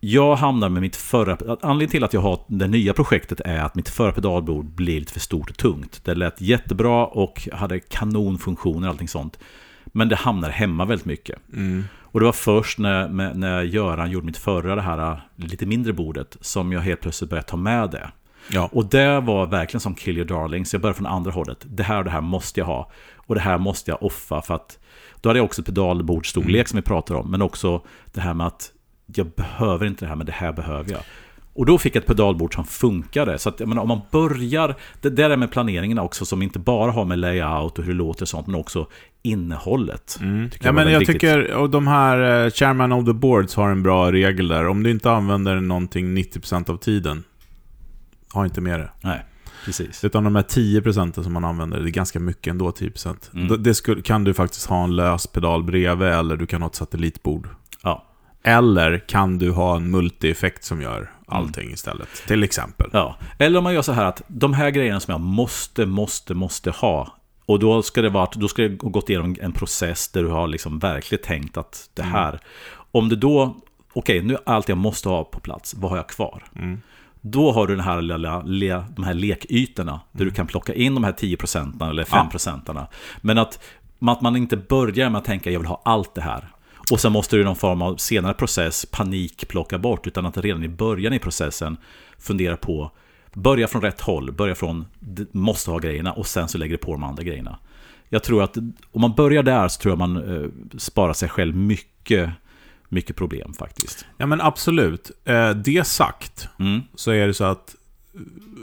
jag 0.00 0.36
hamnar 0.36 0.68
med 0.68 0.82
mitt 0.82 0.96
förra... 0.96 1.56
Anledningen 1.60 1.90
till 1.90 2.04
att 2.04 2.12
jag 2.12 2.20
har 2.20 2.40
det 2.46 2.66
nya 2.66 2.92
projektet 2.92 3.40
är 3.40 3.58
att 3.58 3.74
mitt 3.74 3.88
förra 3.88 4.12
pedalbord 4.12 4.64
blev 4.64 4.98
lite 4.98 5.12
för 5.12 5.20
stort 5.20 5.50
och 5.50 5.56
tungt. 5.56 6.00
Det 6.04 6.14
lät 6.14 6.40
jättebra 6.40 7.06
och 7.06 7.48
hade 7.52 7.80
kanonfunktioner 7.80 8.88
och 8.88 8.92
allting 8.92 9.08
sånt. 9.08 9.38
Men 9.84 10.08
det 10.08 10.16
hamnar 10.16 10.50
hemma 10.50 10.84
väldigt 10.84 11.06
mycket. 11.06 11.38
Mm. 11.52 11.84
Och 12.14 12.20
det 12.20 12.26
var 12.26 12.32
först 12.32 12.78
när, 12.78 13.08
när 13.34 13.62
Göran 13.62 14.10
gjorde 14.10 14.26
mitt 14.26 14.36
förra, 14.36 14.74
det 14.74 14.82
här 14.82 15.12
äh, 15.12 15.18
lite 15.36 15.66
mindre 15.66 15.92
bordet, 15.92 16.36
som 16.40 16.72
jag 16.72 16.80
helt 16.80 17.00
plötsligt 17.00 17.30
började 17.30 17.48
ta 17.48 17.56
med 17.56 17.90
det. 17.90 18.10
Ja. 18.50 18.68
Och 18.72 18.86
det 18.86 19.20
var 19.20 19.46
verkligen 19.46 19.80
som 19.80 19.94
Kill 19.94 20.16
Your 20.16 20.28
Darlings. 20.28 20.72
Jag 20.72 20.82
började 20.82 20.96
från 20.96 21.06
andra 21.06 21.30
hållet. 21.30 21.58
Det 21.64 21.82
här 21.82 21.98
och 21.98 22.04
det 22.04 22.10
här 22.10 22.20
måste 22.20 22.60
jag 22.60 22.66
ha. 22.66 22.90
Och 23.16 23.34
det 23.34 23.40
här 23.40 23.58
måste 23.58 23.90
jag 23.90 24.02
offa 24.02 24.42
för 24.42 24.54
att... 24.54 24.78
Då 25.24 25.28
hade 25.28 25.38
jag 25.38 25.44
också 25.44 25.62
pedalbordstorlek 25.62 26.68
som 26.68 26.76
vi 26.76 26.82
pratar 26.82 27.14
om. 27.14 27.30
Men 27.30 27.42
också 27.42 27.82
det 28.12 28.20
här 28.20 28.34
med 28.34 28.46
att 28.46 28.72
jag 29.14 29.26
behöver 29.26 29.86
inte 29.86 30.04
det 30.04 30.08
här, 30.08 30.16
men 30.16 30.26
det 30.26 30.32
här 30.32 30.52
behöver 30.52 30.92
jag. 30.92 31.00
Och 31.54 31.66
då 31.66 31.78
fick 31.78 31.96
jag 31.96 32.00
ett 32.00 32.06
pedalbord 32.06 32.54
som 32.54 32.64
funkade. 32.64 33.38
Så 33.38 33.48
att, 33.48 33.60
jag 33.60 33.68
menar, 33.68 33.82
om 33.82 33.88
man 33.88 34.00
börjar... 34.10 34.74
Det 35.00 35.10
där 35.10 35.30
är 35.30 35.36
med 35.36 35.50
planeringen 35.50 35.98
också, 35.98 36.24
som 36.24 36.42
inte 36.42 36.58
bara 36.58 36.92
har 36.92 37.04
med 37.04 37.18
layout 37.18 37.78
och 37.78 37.84
hur 37.84 37.92
det 37.92 37.98
låter 37.98 38.22
och 38.22 38.28
sånt, 38.28 38.46
men 38.46 38.56
också 38.56 38.86
innehållet. 39.22 40.18
Mm. 40.20 40.50
Ja, 40.60 40.72
men 40.72 40.92
jag 40.92 40.98
viktigt. 40.98 41.20
tycker, 41.20 41.54
och 41.54 41.70
de 41.70 41.86
här 41.86 42.44
eh, 42.44 42.50
Chairman 42.50 42.92
of 42.92 43.04
the 43.04 43.12
Boards 43.12 43.54
har 43.54 43.70
en 43.70 43.82
bra 43.82 44.12
regel 44.12 44.48
där. 44.48 44.66
Om 44.68 44.82
du 44.82 44.90
inte 44.90 45.10
använder 45.10 45.60
någonting 45.60 46.16
90% 46.18 46.70
av 46.70 46.76
tiden, 46.76 47.24
ha 48.32 48.44
inte 48.44 48.60
med 48.60 48.80
det. 48.80 48.90
Nej, 49.00 49.24
precis. 49.64 50.04
Utan 50.04 50.24
de 50.24 50.36
här 50.36 50.42
10% 50.42 51.22
som 51.22 51.32
man 51.32 51.44
använder, 51.44 51.80
det 51.80 51.88
är 51.88 51.90
ganska 51.90 52.20
mycket 52.20 52.50
ändå, 52.50 52.70
10%. 52.70 53.30
Mm. 53.34 53.62
Det- 53.62 53.74
skulle, 53.74 54.02
kan 54.02 54.24
du 54.24 54.34
faktiskt 54.34 54.66
ha 54.66 54.84
en 54.84 54.96
lös 54.96 55.26
pedal 55.26 55.62
bredvid, 55.64 56.08
eller 56.08 56.36
du 56.36 56.46
kan 56.46 56.62
ha 56.62 56.68
ett 56.68 56.74
satellitbord. 56.74 57.48
Ja. 57.82 58.04
Eller 58.42 58.98
kan 59.08 59.38
du 59.38 59.50
ha 59.50 59.76
en 59.76 59.90
multi-effekt 59.90 60.64
som 60.64 60.82
gör 60.82 61.10
allting 61.26 61.70
istället. 61.72 62.08
Till 62.26 62.42
exempel. 62.42 62.90
Ja, 62.92 63.16
eller 63.38 63.58
om 63.58 63.64
man 63.64 63.74
gör 63.74 63.82
så 63.82 63.92
här 63.92 64.04
att 64.04 64.22
de 64.28 64.52
här 64.52 64.70
grejerna 64.70 65.00
som 65.00 65.12
jag 65.12 65.20
måste, 65.20 65.86
måste, 65.86 66.34
måste 66.34 66.70
ha. 66.70 67.16
Och 67.46 67.58
då 67.58 67.82
ska 67.82 68.02
det 68.02 68.08
vara, 68.08 68.28
då 68.34 68.48
ska 68.48 68.62
det 68.62 68.82
ha 68.82 68.88
gått 68.88 69.10
igenom 69.10 69.36
en 69.40 69.52
process 69.52 70.08
där 70.08 70.22
du 70.22 70.28
har 70.28 70.46
liksom 70.48 70.78
verkligen 70.78 71.24
tänkt 71.24 71.56
att 71.56 71.90
det 71.94 72.02
här. 72.02 72.40
Om 72.92 73.08
det 73.08 73.16
då, 73.16 73.56
okej, 73.92 74.22
nu 74.22 74.34
är 74.34 74.40
allt 74.46 74.68
jag 74.68 74.78
måste 74.78 75.08
ha 75.08 75.24
på 75.24 75.40
plats, 75.40 75.74
vad 75.74 75.90
har 75.90 75.98
jag 75.98 76.08
kvar? 76.08 76.44
Mm. 76.56 76.80
Då 77.26 77.52
har 77.52 77.66
du 77.66 77.74
den 77.76 77.84
här 77.84 78.02
lilla, 78.02 78.42
le, 78.42 78.82
de 78.96 79.04
här 79.04 79.14
lekytorna 79.14 80.00
där 80.12 80.24
du 80.24 80.30
kan 80.30 80.46
plocka 80.46 80.74
in 80.74 80.94
de 80.94 81.04
här 81.04 81.12
10% 81.12 81.90
eller 81.90 82.04
5%. 82.04 82.86
Men 83.20 83.38
att, 83.38 83.64
att 84.00 84.20
man 84.20 84.36
inte 84.36 84.56
börjar 84.56 85.10
med 85.10 85.18
att 85.18 85.24
tänka 85.24 85.50
jag 85.50 85.60
vill 85.60 85.68
ha 85.68 85.82
allt 85.84 86.14
det 86.14 86.20
här. 86.20 86.48
Och 86.90 87.00
sen 87.00 87.12
måste 87.12 87.36
du 87.36 87.42
i 87.42 87.44
någon 87.44 87.56
form 87.56 87.82
av 87.82 87.96
senare 87.96 88.34
process 88.34 88.86
panik 88.86 89.48
plocka 89.48 89.78
bort. 89.78 90.06
Utan 90.06 90.26
att 90.26 90.38
redan 90.38 90.64
i 90.64 90.68
början 90.68 91.12
i 91.12 91.18
processen 91.18 91.76
fundera 92.18 92.56
på 92.56 92.90
Börja 93.34 93.68
från 93.68 93.82
rätt 93.82 94.00
håll, 94.00 94.32
börja 94.32 94.54
från 94.54 94.86
måste 95.32 95.70
ha 95.70 95.78
grejerna 95.78 96.12
och 96.12 96.26
sen 96.26 96.48
så 96.48 96.58
lägger 96.58 96.72
du 96.72 96.78
på 96.78 96.92
de 96.92 97.04
andra 97.04 97.22
grejerna. 97.22 97.58
Jag 98.08 98.22
tror 98.22 98.42
att 98.42 98.56
om 98.92 99.00
man 99.00 99.12
börjar 99.12 99.42
där 99.42 99.68
så 99.68 99.80
tror 99.80 99.92
jag 99.92 99.98
man 99.98 100.16
eh, 100.16 100.48
sparar 100.78 101.12
sig 101.12 101.28
själv 101.28 101.56
mycket, 101.56 102.30
mycket 102.88 103.16
problem 103.16 103.52
faktiskt. 103.54 104.06
Ja 104.18 104.26
men 104.26 104.40
absolut. 104.40 105.10
Eh, 105.24 105.50
det 105.50 105.86
sagt, 105.86 106.48
Mm. 106.58 106.80
så 106.94 107.10
är 107.10 107.26
det 107.26 107.34
så 107.34 107.44
att 107.44 107.74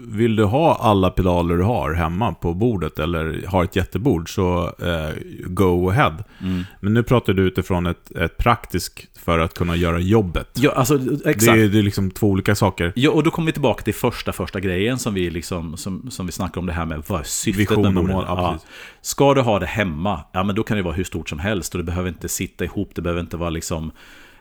vill 0.08 0.36
du 0.36 0.44
ha 0.44 0.75
alla 0.75 1.10
pedaler 1.10 1.58
du 1.58 1.63
har 1.63 1.94
hemma 1.94 2.34
på 2.34 2.54
bordet 2.54 3.00
eller 3.00 3.46
har 3.48 3.63
ett 3.63 3.75
jättebord 3.75 4.36
så 4.36 4.66
eh, 4.80 5.16
go 5.48 5.90
ahead. 5.90 6.24
Mm. 6.42 6.63
Men 6.80 6.94
nu 6.94 7.04
pratar 7.04 7.34
du 7.34 7.44
utifrån 7.44 7.86
ett, 7.86 8.12
ett 8.12 8.38
praktiskt 8.38 9.11
för 9.25 9.40
att 9.40 9.54
kunna 9.54 9.75
göra 9.75 10.00
jobbet. 10.00 10.50
Ja, 10.54 10.72
alltså 10.72 11.00
exakt. 11.25 11.40
Det 11.40 11.51
är, 11.63 11.68
det 11.70 11.80
är 11.80 11.84
liksom 11.84 12.12
två 12.12 12.28
olika 12.30 12.56
saker. 12.56 12.94
Ja, 12.96 13.12
och 13.12 13.24
då 13.24 13.32
kommer 13.32 13.46
vi 13.46 13.51
tillbaka 13.51 13.84
till 13.84 13.94
första, 13.94 14.34
första 14.34 14.60
grejen 14.60 15.00
som 15.00 15.13
vi, 15.13 15.30
liksom, 15.30 15.78
som, 15.78 16.12
som 16.12 16.25
vi 16.25 16.32
snackar 16.32 16.62
om 16.62 16.68
det 16.68 16.74
här 16.74 16.86
med 16.86 17.04
vad 17.08 17.20
är 17.20 17.24
syftet 17.24 17.60
Vision 17.62 17.82
med 17.94 17.94
mål, 17.94 18.25
ja, 18.28 18.36
Ja. 18.38 18.60
Ska 19.01 19.34
du 19.34 19.42
ha 19.42 19.60
det 19.60 19.66
hemma, 19.66 20.24
ja 20.32 20.44
men 20.44 20.56
då 20.56 20.63
kan 20.63 20.78
det 20.78 20.84
vara 20.84 20.94
hur 20.94 21.04
stort 21.04 21.30
som 21.30 21.40
helst 21.40 21.74
och 21.75 21.78
det 21.78 21.84
behöver 21.84 22.10
inte 22.10 22.30
sitta 22.30 22.63
ihop, 22.63 22.92
det 22.96 23.01
behöver 23.01 23.22
inte 23.22 23.38
vara 23.38 23.50
liksom 23.50 23.92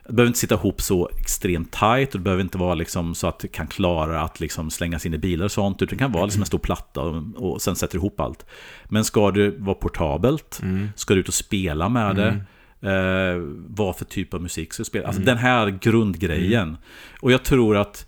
det 0.07 0.15
behöver 0.15 0.27
inte 0.27 0.39
sitta 0.39 0.55
ihop 0.55 0.81
så 0.81 1.11
extremt 1.21 1.73
tight 1.73 2.15
och 2.15 2.21
det 2.21 2.25
behöver 2.25 2.43
inte 2.43 2.59
vara 2.59 2.75
liksom 2.75 3.15
så 3.15 3.27
att 3.27 3.39
det 3.39 3.49
kan 3.49 3.67
klara 3.67 4.21
att 4.23 4.41
liksom 4.41 4.71
slängas 4.71 5.07
in 5.07 5.15
i 5.15 5.19
bilar 5.19 5.45
och 5.45 5.53
sånt. 5.53 5.83
Utan 5.83 5.99
det 5.99 6.03
kan 6.03 6.13
vara 6.13 6.25
liksom 6.25 6.43
en 6.43 6.47
stor 6.47 6.59
platta 6.59 7.01
och, 7.01 7.23
och 7.37 7.63
sen 7.63 7.77
sätter 7.77 7.93
du 7.95 7.99
ihop 7.99 8.21
allt. 8.21 8.47
Men 8.89 9.05
ska 9.05 9.31
det 9.31 9.51
vara 9.59 9.75
portabelt, 9.75 10.59
Mm. 10.63 10.89
ska 10.97 11.15
du 11.15 11.21
ut 11.21 11.29
och 11.29 11.35
spela 11.35 11.89
med 11.89 12.17
det, 12.17 12.45
eh, 12.83 13.43
vad 13.69 13.97
för 13.97 14.05
typ 14.05 14.35
av 14.35 14.43
musik 14.43 14.73
ska 14.73 14.81
du 14.81 14.85
spela? 14.85 15.03
Mm. 15.05 15.09
Alltså 15.09 15.23
den 15.23 15.39
här 15.39 15.79
grundgrejen. 15.81 16.77
Och 17.21 17.33
jag 17.33 17.43
tror 17.43 17.77
att 17.77 18.07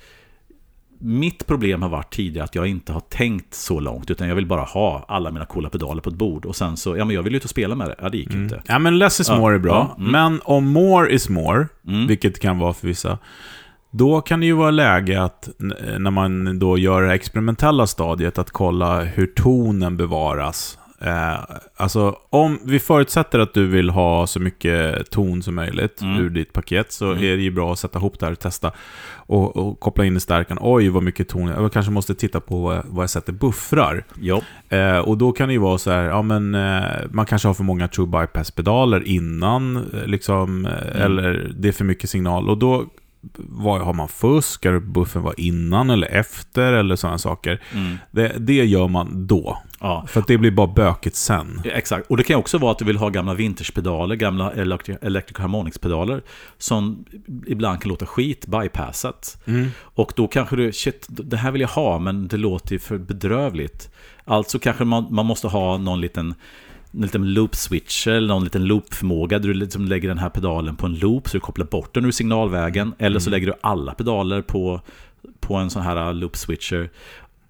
mitt 1.04 1.46
problem 1.46 1.82
har 1.82 1.88
varit 1.88 2.12
tidigare 2.14 2.44
att 2.44 2.54
jag 2.54 2.66
inte 2.66 2.92
har 2.92 3.00
tänkt 3.00 3.54
så 3.54 3.80
långt, 3.80 4.10
utan 4.10 4.28
jag 4.28 4.34
vill 4.34 4.46
bara 4.46 4.62
ha 4.62 5.04
alla 5.08 5.30
mina 5.30 5.44
coola 5.46 5.68
pedaler 5.70 6.02
på 6.02 6.10
ett 6.10 6.16
bord. 6.16 6.44
Och 6.46 6.56
sen 6.56 6.76
så, 6.76 6.96
ja 6.96 7.04
men 7.04 7.16
jag 7.16 7.22
vill 7.22 7.34
ut 7.34 7.44
och 7.44 7.50
spela 7.50 7.74
med 7.74 7.88
det. 7.88 7.94
Ja, 8.00 8.08
det 8.08 8.16
gick 8.18 8.34
ju 8.34 8.42
inte. 8.42 8.62
Ja, 8.66 8.78
men 8.78 8.98
less 8.98 9.20
is 9.20 9.28
Ja, 9.28 9.38
more 9.38 9.54
är 9.54 9.58
bra. 9.58 9.72
ja, 9.72 9.96
mm. 9.98 10.12
Men 10.12 10.40
om 10.44 10.66
more 10.66 11.12
is 11.12 11.28
more, 11.28 11.66
Mm. 11.88 12.06
vilket 12.06 12.38
kan 12.40 12.58
vara 12.58 12.72
för 12.72 12.86
vissa, 12.86 13.18
då 13.90 14.20
kan 14.20 14.40
det 14.40 14.46
ju 14.46 14.52
vara 14.52 14.70
läge 14.70 15.22
att 15.22 15.48
när 15.98 16.10
man 16.10 16.58
då 16.58 16.78
gör 16.78 17.02
det 17.02 17.12
experimentella 17.14 17.86
stadiet, 17.86 18.38
att 18.38 18.50
kolla 18.50 19.00
hur 19.02 19.26
tonen 19.26 19.96
bevaras. 19.96 20.78
Eh, 21.04 21.38
alltså, 21.76 22.16
om 22.30 22.58
vi 22.64 22.78
förutsätter 22.78 23.38
att 23.38 23.54
du 23.54 23.66
vill 23.66 23.90
ha 23.90 24.26
så 24.26 24.40
mycket 24.40 25.10
ton 25.10 25.42
som 25.42 25.54
möjligt 25.54 26.00
Mm. 26.02 26.20
ur 26.20 26.30
ditt 26.30 26.52
paket, 26.52 26.92
så 26.92 27.06
Mm. 27.06 27.18
är 27.24 27.36
det 27.36 27.42
ju 27.42 27.50
bra 27.50 27.72
att 27.72 27.78
sätta 27.78 27.98
ihop 27.98 28.18
det 28.18 28.26
här 28.26 28.32
och 28.32 28.38
testa. 28.38 28.72
Och, 29.14 29.56
och 29.56 29.80
koppla 29.80 30.04
in 30.04 30.16
i 30.16 30.20
stärkan. 30.20 30.58
Oj, 30.60 30.88
vad 30.88 31.02
mycket 31.02 31.28
ton. 31.28 31.48
Jag 31.48 31.72
kanske 31.72 31.92
måste 31.92 32.14
titta 32.14 32.40
på 32.40 32.60
vad 32.62 32.76
jag, 32.76 32.82
vad 32.88 33.02
jag 33.02 33.10
sätter 33.10 33.32
buffrar. 33.32 34.04
Eh, 34.68 34.98
och 34.98 35.18
då 35.18 35.32
kan 35.32 35.48
det 35.48 35.52
ju 35.52 35.60
vara 35.60 35.78
så 35.78 35.90
här, 35.90 36.02
ja 36.04 36.22
men 36.22 36.54
eh, 36.54 36.82
man 37.10 37.26
kanske 37.26 37.48
har 37.48 37.54
för 37.54 37.64
många 37.64 37.88
true 37.88 38.06
bypass-pedaler 38.06 39.08
innan, 39.08 39.76
eh, 39.76 40.06
liksom, 40.06 40.66
eh, 40.66 41.02
eller 41.04 41.52
det 41.58 41.68
är 41.68 41.72
för 41.72 41.84
mycket 41.84 42.10
signal. 42.10 42.48
Och 42.50 42.58
då, 42.58 42.84
vad 43.36 43.80
har 43.80 43.92
man 43.92 44.08
fusk? 44.08 44.48
Ska 44.48 44.80
buffen 44.80 45.22
vara 45.22 45.34
innan 45.36 45.90
eller 45.90 46.06
efter? 46.06 46.72
Eller 46.72 46.96
sådana 46.96 47.18
saker. 47.18 47.62
mm. 47.74 47.96
Det, 48.10 48.32
det 48.38 48.54
gör 48.54 48.88
man 48.88 49.26
då. 49.26 49.58
ja. 49.80 50.04
För 50.08 50.20
att 50.20 50.26
det 50.26 50.38
blir 50.38 50.50
bara 50.50 50.66
bökigt 50.66 51.16
sen. 51.16 51.60
Ja, 51.64 51.70
Exakt, 51.70 52.10
och 52.10 52.16
det 52.16 52.24
kan 52.24 52.36
också 52.38 52.58
vara 52.58 52.72
att 52.72 52.78
du 52.78 52.84
vill 52.84 52.96
ha 52.96 53.08
gamla 53.08 53.34
vintagepedaler, 53.34 54.16
gamla 54.16 54.52
Electric, 54.52 54.98
electric 55.02 55.38
Harmonix-pedaler 55.38 56.22
som 56.58 57.04
ibland 57.46 57.80
kan 57.82 57.88
låta 57.88 58.06
skit 58.06 58.46
bypassat. 58.46 59.42
Mm. 59.46 59.68
Och 59.78 60.12
då 60.16 60.28
kanske 60.28 60.56
du, 60.56 60.72
shit, 60.72 61.06
det 61.08 61.36
här 61.36 61.50
vill 61.50 61.60
jag 61.60 61.68
ha, 61.68 61.98
men 61.98 62.28
det 62.28 62.36
låter 62.36 62.72
ju 62.72 62.78
för 62.78 62.98
bedrövligt. 62.98 63.90
Alltså 64.24 64.58
kanske 64.58 64.84
man, 64.84 65.06
man 65.10 65.26
måste 65.26 65.48
ha 65.48 65.78
någon 65.78 66.00
liten, 66.00 66.34
en 66.94 67.00
liten 67.00 67.34
loop 67.34 67.54
switcher 67.54 68.10
eller 68.10 68.28
någon 68.28 68.44
liten 68.44 68.64
loopförmåga 68.64 69.38
där 69.38 69.48
du 69.48 69.54
liksom 69.54 69.84
lägger 69.84 70.08
den 70.08 70.18
här 70.18 70.28
pedalen 70.28 70.76
på 70.76 70.86
en 70.86 70.94
loop 70.94 71.28
så 71.28 71.36
du 71.36 71.40
kopplar 71.40 71.66
bort 71.66 71.94
den 71.94 72.04
ur 72.04 72.10
signalvägen. 72.10 72.94
Eller 72.98 73.18
så 73.18 73.30
lägger 73.30 73.46
du 73.46 73.54
alla 73.60 73.94
pedaler 73.94 74.42
på, 74.42 74.80
på 75.40 75.56
en 75.56 75.70
sån 75.70 75.82
här 75.82 76.12
loop 76.12 76.36
switcher. 76.36 76.90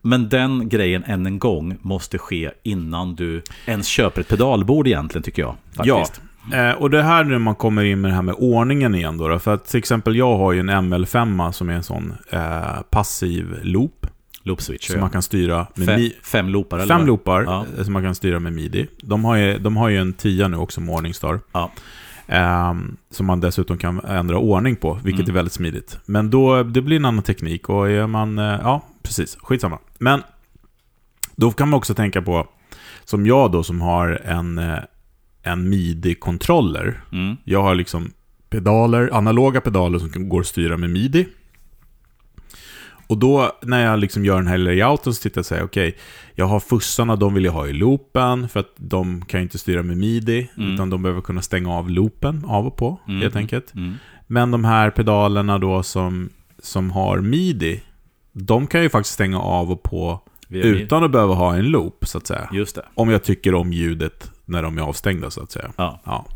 Men 0.02 0.28
den 0.28 0.68
grejen 0.68 1.04
än 1.04 1.26
en 1.26 1.38
gång 1.38 1.78
måste 1.82 2.18
ske 2.18 2.50
innan 2.62 3.14
du 3.14 3.42
ens 3.66 3.86
köper 3.86 4.20
ett 4.20 4.28
pedalbord 4.28 4.86
egentligen 4.86 5.22
tycker 5.22 5.42
jag. 5.42 5.54
Faktiskt. 5.76 6.22
Eh, 6.52 6.70
och 6.70 6.90
det 6.90 7.02
här 7.02 7.24
när 7.24 7.38
man 7.38 7.54
kommer 7.54 7.84
in 7.84 8.00
med 8.00 8.10
det 8.10 8.14
här 8.14 8.22
med 8.22 8.34
ordningen 8.38 8.94
igen 8.94 9.18
då. 9.18 9.38
För 9.38 9.54
att 9.54 9.64
till 9.64 9.78
exempel 9.78 10.16
jag 10.16 10.38
har 10.38 10.52
ju 10.52 10.60
en 10.60 10.70
ML5 10.70 11.52
som 11.52 11.68
är 11.68 11.72
en 11.72 11.82
sån 11.82 12.14
eh, 12.30 12.80
passiv 12.90 13.58
loop. 13.62 14.06
Loop 14.42 14.62
switcher. 14.62 14.86
Som 14.86 14.94
ja. 14.96 15.00
man 15.00 15.10
kan 15.10 15.22
styra 15.22 15.66
med 15.74 15.86
fem, 15.86 16.00
mi- 16.00 16.12
fem 16.22 16.48
loopar 16.48 16.78
eller? 16.78 16.96
Fem 16.98 17.06
loopar 17.06 17.42
Ja. 17.42 17.66
eh, 17.78 17.84
som 17.84 17.92
man 17.92 18.02
kan 18.02 18.14
styra 18.14 18.38
med 18.38 18.52
midi. 18.52 18.86
De 19.02 19.24
har 19.24 19.36
ju, 19.36 19.58
de 19.58 19.76
har 19.76 19.88
ju 19.88 19.96
en 19.98 20.12
10 20.12 20.48
nu 20.48 20.56
också, 20.56 20.80
Morningstar. 20.80 21.40
Ja. 21.52 21.70
Ehm, 22.26 22.96
som 23.10 23.26
man 23.26 23.40
dessutom 23.40 23.78
kan 23.78 24.00
ändra 24.00 24.38
ordning 24.38 24.76
på, 24.76 24.94
vilket 25.04 25.20
Mm. 25.20 25.30
är 25.30 25.34
väldigt 25.34 25.52
smidigt. 25.52 25.98
Men 26.06 26.30
då, 26.30 26.62
det 26.62 26.82
blir 26.82 26.96
en 26.96 27.04
annan 27.04 27.22
teknik 27.22 27.68
och 27.68 27.90
är 27.90 28.06
man, 28.06 28.38
eh, 28.38 28.44
ja, 28.44 28.82
precis, 29.02 29.36
skitsamma. 29.40 29.78
Men 29.98 30.22
då 31.36 31.50
kan 31.50 31.68
man 31.68 31.78
också 31.78 31.94
tänka 31.94 32.22
på, 32.22 32.46
som 33.04 33.26
jag 33.26 33.52
då 33.52 33.62
som 33.62 33.80
har 33.80 34.20
en, 34.24 34.58
eh, 34.58 34.78
en 35.42 35.68
midi-controller. 35.68 37.00
Mm. 37.12 37.36
Jag 37.44 37.62
har 37.62 37.74
liksom 37.74 38.12
pedaler, 38.50 39.10
analoga 39.12 39.60
pedaler 39.60 39.98
som 39.98 40.28
går 40.28 40.40
att 40.40 40.46
styra 40.46 40.76
med 40.76 40.90
midi. 40.90 41.28
Och 43.06 43.18
då 43.18 43.52
när 43.62 43.84
jag 43.84 43.98
liksom 43.98 44.24
gör 44.24 44.36
den 44.36 44.46
här 44.46 44.58
layouten 44.58 45.14
så 45.14 45.22
tittar 45.22 45.38
jag 45.38 45.42
och 45.42 45.46
säger 45.46 45.64
okej, 45.64 45.96
jag 46.34 46.46
har 46.46 46.60
fussarna, 46.60 47.16
de 47.16 47.34
vill 47.34 47.44
jag 47.44 47.52
ha 47.52 47.66
i 47.66 47.72
loopen 47.72 48.48
för 48.48 48.60
att 48.60 48.72
de 48.76 49.24
kan 49.24 49.40
ju 49.40 49.42
inte 49.42 49.58
styra 49.58 49.82
med 49.82 49.96
midi, 49.96 50.50
Mm. 50.56 50.74
utan 50.74 50.90
de 50.90 51.02
behöver 51.02 51.20
kunna 51.20 51.42
stänga 51.42 51.72
av 51.74 51.90
loopen 51.90 52.44
av 52.48 52.66
och 52.66 52.76
på, 52.76 53.00
Mm. 53.08 53.20
helt 53.22 53.36
enkelt. 53.36 53.74
Mm. 53.74 53.94
Men 54.26 54.50
de 54.50 54.64
här 54.64 54.90
pedalerna 54.90 55.58
då 55.58 55.82
som, 55.82 56.30
som 56.62 56.90
har 56.90 57.18
midi, 57.20 57.82
de 58.32 58.66
kan 58.66 58.82
ju 58.82 58.88
faktiskt 58.88 59.14
stänga 59.14 59.40
av 59.40 59.70
och 59.72 59.82
på 59.82 60.20
utan 60.48 61.04
att 61.04 61.10
behöva 61.10 61.34
ha 61.34 61.54
en 61.56 61.64
loop, 61.64 62.04
så 62.06 62.18
att 62.18 62.26
säga. 62.26 62.48
Just 62.52 62.74
det. 62.76 62.84
Om 62.94 63.10
jag 63.10 63.24
tycker 63.24 63.54
om 63.54 63.72
ljudet 63.72 64.30
när 64.44 64.62
de 64.62 64.78
är 64.78 64.82
avstängda, 64.82 65.30
så 65.30 65.42
att 65.42 65.50
säga. 65.50 65.72
Ja. 65.76 66.00
Ja. 66.04 66.26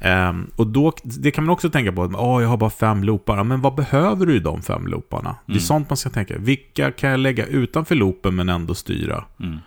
Ehm, 0.00 0.50
och 0.56 0.66
då, 0.66 0.92
det 1.04 1.30
kan 1.30 1.44
man 1.44 1.52
också 1.52 1.70
tänka 1.70 1.92
på, 1.92 2.02
åh, 2.18 2.42
jag 2.42 2.48
har 2.48 2.56
bara 2.56 2.70
fem 2.70 3.04
loopar. 3.04 3.44
Men 3.44 3.60
vad 3.60 3.74
behöver 3.74 4.26
du 4.26 4.36
i 4.36 4.38
de 4.38 4.62
fem 4.62 4.86
looparna? 4.86 5.36
Det 5.46 5.52
är 5.52 5.54
Mm. 5.54 5.60
sånt 5.60 5.90
man 5.90 5.96
ska 5.96 6.10
tänka. 6.10 6.34
Vilka 6.38 6.90
kan 6.92 7.10
jag 7.10 7.20
lägga 7.20 7.46
utanför 7.46 7.94
loopen 7.94 8.34
men 8.36 8.48
ändå 8.48 8.74
styra? 8.74 9.24
Mm. 9.40 9.58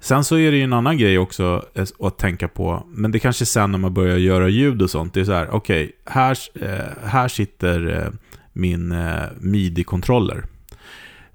Sen 0.00 0.24
så 0.24 0.38
är 0.38 0.50
det 0.50 0.56
ju 0.56 0.62
en 0.62 0.72
annan 0.72 0.98
grej 0.98 1.18
också 1.18 1.64
eh, 1.74 1.84
att 2.00 2.18
tänka 2.18 2.48
på, 2.48 2.86
men 2.88 3.10
det 3.12 3.18
kanske 3.18 3.46
sen 3.46 3.72
när 3.72 3.78
man 3.78 3.94
börjar 3.94 4.16
göra 4.16 4.48
ljud 4.48 4.82
och 4.82 4.90
sånt, 4.90 5.14
det 5.14 5.20
är 5.20 5.24
så 5.24 5.32
här, 5.32 5.48
okej, 5.50 5.92
här, 6.06 6.38
eh, 6.60 7.08
här 7.08 7.28
sitter 7.28 8.02
eh, 8.02 8.12
min 8.52 8.94
midi-controller. 9.40 10.44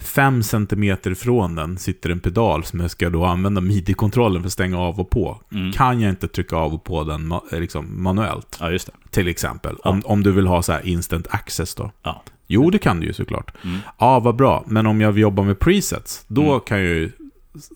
Fem 0.01 0.43
centimeter 0.43 1.13
från 1.13 1.55
den 1.55 1.77
sitter 1.77 2.09
en 2.09 2.19
pedal 2.19 2.63
som 2.63 2.79
jag 2.79 2.91
ska 2.91 3.09
då 3.09 3.25
använda 3.25 3.61
midi-kontrollen 3.61 4.41
för 4.41 4.47
att 4.47 4.53
stänga 4.53 4.79
av 4.79 4.99
och 4.99 5.09
på. 5.09 5.41
Mm. 5.51 5.71
Kan 5.71 5.99
jag 6.01 6.09
inte 6.09 6.27
trycka 6.27 6.55
av 6.55 6.73
och 6.73 6.83
på 6.83 7.03
den 7.03 7.33
liksom 7.51 8.03
manuellt? 8.03 8.57
Ja, 8.59 8.71
just 8.71 8.87
det. 8.87 8.93
Till 9.09 9.27
exempel. 9.27 9.75
Ja. 9.83 9.89
Om, 9.89 10.01
om 10.05 10.23
du 10.23 10.31
vill 10.31 10.47
ha 10.47 10.61
så 10.61 10.79
instant 10.83 11.27
access 11.29 11.75
då. 11.75 11.91
Ja. 12.03 12.23
Jo, 12.47 12.69
det 12.69 12.77
kan 12.79 12.99
du 12.99 13.07
ju 13.07 13.13
såklart. 13.13 13.51
Mm. 13.63 13.77
Ja, 13.97 14.19
vad 14.19 14.35
bra. 14.35 14.63
Men 14.67 14.87
om 14.87 15.01
jag 15.01 15.11
vill 15.11 15.21
jobba 15.21 15.43
med 15.43 15.59
presets, 15.59 16.25
då 16.27 16.43
Mm. 16.49 16.59
kan 16.59 16.77
jag 16.77 16.87
ju 16.87 17.11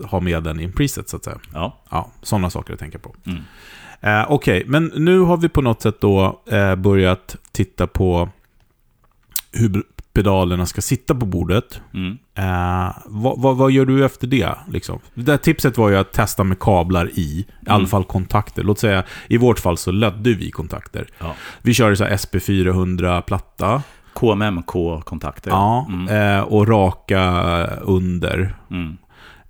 ha 0.04 0.20
med 0.20 0.44
den 0.44 0.60
i 0.60 0.64
en 0.64 0.72
preset 0.72 1.10
så 1.10 1.16
att 1.18 1.24
säga. 1.24 1.40
Ja. 1.54 1.78
Ja, 1.90 2.12
sådana 2.22 2.50
saker 2.50 2.74
att 2.74 2.80
tänka 2.80 3.00
på. 3.00 3.16
Mm. 3.26 3.42
Eh, 4.02 4.32
Okej, 4.32 4.64
men 4.68 4.92
nu 4.96 5.20
har 5.20 5.38
vi 5.38 5.50
på 5.50 5.62
något 5.62 5.82
sätt 5.82 6.02
då 6.02 6.42
eh, 6.52 6.76
börjat 6.76 7.36
titta 7.52 7.88
på 7.88 8.30
hur 9.52 9.84
pedalerna 10.16 10.66
ska 10.66 10.82
sitta 10.82 11.16
på 11.16 11.26
bordet. 11.26 11.82
Mm. 11.94 12.18
Eh, 12.38 12.94
vad, 13.06 13.42
vad, 13.42 13.58
vad 13.58 13.72
gör 13.72 13.86
du 13.86 14.06
efter 14.06 14.28
det? 14.28 14.50
Liksom? 14.68 15.00
Det 15.14 15.22
där 15.22 15.38
tipset 15.38 15.78
var 15.78 15.90
ju 15.90 15.96
att 15.98 16.14
testa 16.14 16.44
med 16.44 16.60
kablar 16.60 17.10
i, 17.14 17.22
i 17.22 17.46
alla 17.68 17.76
Mm. 17.76 17.88
fall 17.88 18.04
kontakter. 18.04 18.64
Låt 18.64 18.80
säga, 18.80 19.04
i 19.28 19.38
vårt 19.38 19.60
fall 19.60 19.78
så 19.78 19.92
lödde 19.92 20.34
vi 20.34 20.52
kontakter. 20.52 21.08
Ja. 21.20 21.34
Vi 21.62 21.74
kör 21.74 21.96
så 21.96 22.04
här 22.04 22.12
SP400-platta. 22.18 23.82
KMMK-kontakter. 24.14 25.52
Ja, 25.52 25.88
Mm. 25.90 26.38
eh, 26.38 26.44
och 26.44 26.68
raka 26.68 27.22
under. 27.82 28.56
Mm. 28.72 28.98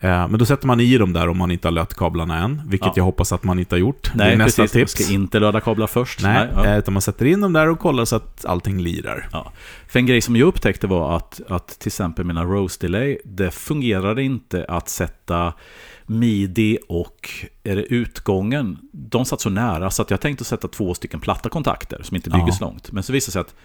Eh, 0.06 0.28
men 0.28 0.40
då 0.40 0.46
sätter 0.46 0.68
man 0.68 0.80
i 0.80 0.98
dem 0.98 1.14
där 1.14 1.30
om 1.30 1.38
man 1.38 1.52
inte 1.52 1.68
har 1.68 1.72
lött 1.74 1.94
kablarna 1.94 2.38
än, 2.38 2.62
vilket 2.66 2.86
Ja. 2.88 2.94
jag 2.96 3.04
hoppas 3.04 3.32
att 3.32 3.44
man 3.44 3.60
inte 3.60 3.76
har 3.76 3.80
gjort. 3.80 4.12
det 4.16 4.24
är 4.24 4.28
Nej, 4.28 4.38
nästa 4.38 4.62
precis. 4.62 4.94
tips. 4.94 5.06
Ska 5.06 5.14
inte 5.14 5.40
löda 5.40 5.62
kablar 5.62 5.88
först. 5.88 6.24
Nej, 6.24 6.48
ja. 6.56 6.66
eh, 6.66 6.78
utan 6.78 6.94
man 6.94 7.02
sätter 7.02 7.26
in 7.26 7.42
dem 7.42 7.54
där 7.54 7.70
och 7.70 7.80
kollar 7.80 8.06
så 8.06 8.16
att 8.16 8.46
allting 8.46 8.82
lirar. 8.82 9.30
Ja. 9.32 9.52
För 9.88 10.00
en 10.00 10.06
grej 10.06 10.22
som 10.22 10.36
jag 10.36 10.48
upptäckte 10.48 10.88
var 10.88 11.16
att, 11.16 11.42
att 11.50 11.68
till 11.80 11.88
exempel 11.90 12.26
mina 12.26 12.44
Rose 12.44 12.78
Delay, 12.82 13.18
det 13.26 13.52
fungerade 13.52 14.24
inte 14.24 14.66
att 14.70 14.90
sätta 14.90 15.54
midi 16.06 16.78
och 16.90 17.30
är 17.64 17.76
det 17.76 17.82
utgången, 17.84 18.78
de 18.92 19.26
satt 19.26 19.42
så 19.42 19.50
nära 19.50 19.90
så 19.90 20.02
att 20.02 20.12
jag 20.12 20.22
tänkte 20.22 20.44
sätta 20.44 20.68
två 20.68 20.94
stycken 20.94 21.20
platta 21.20 21.50
kontakter 21.50 22.00
som 22.04 22.16
inte 22.16 22.30
bygger 22.30 22.52
så 22.52 22.64
långt. 22.64 22.92
Men 22.92 23.04
så 23.04 23.14
visade 23.14 23.28
det 23.28 23.32
sig 23.32 23.40
att 23.42 23.56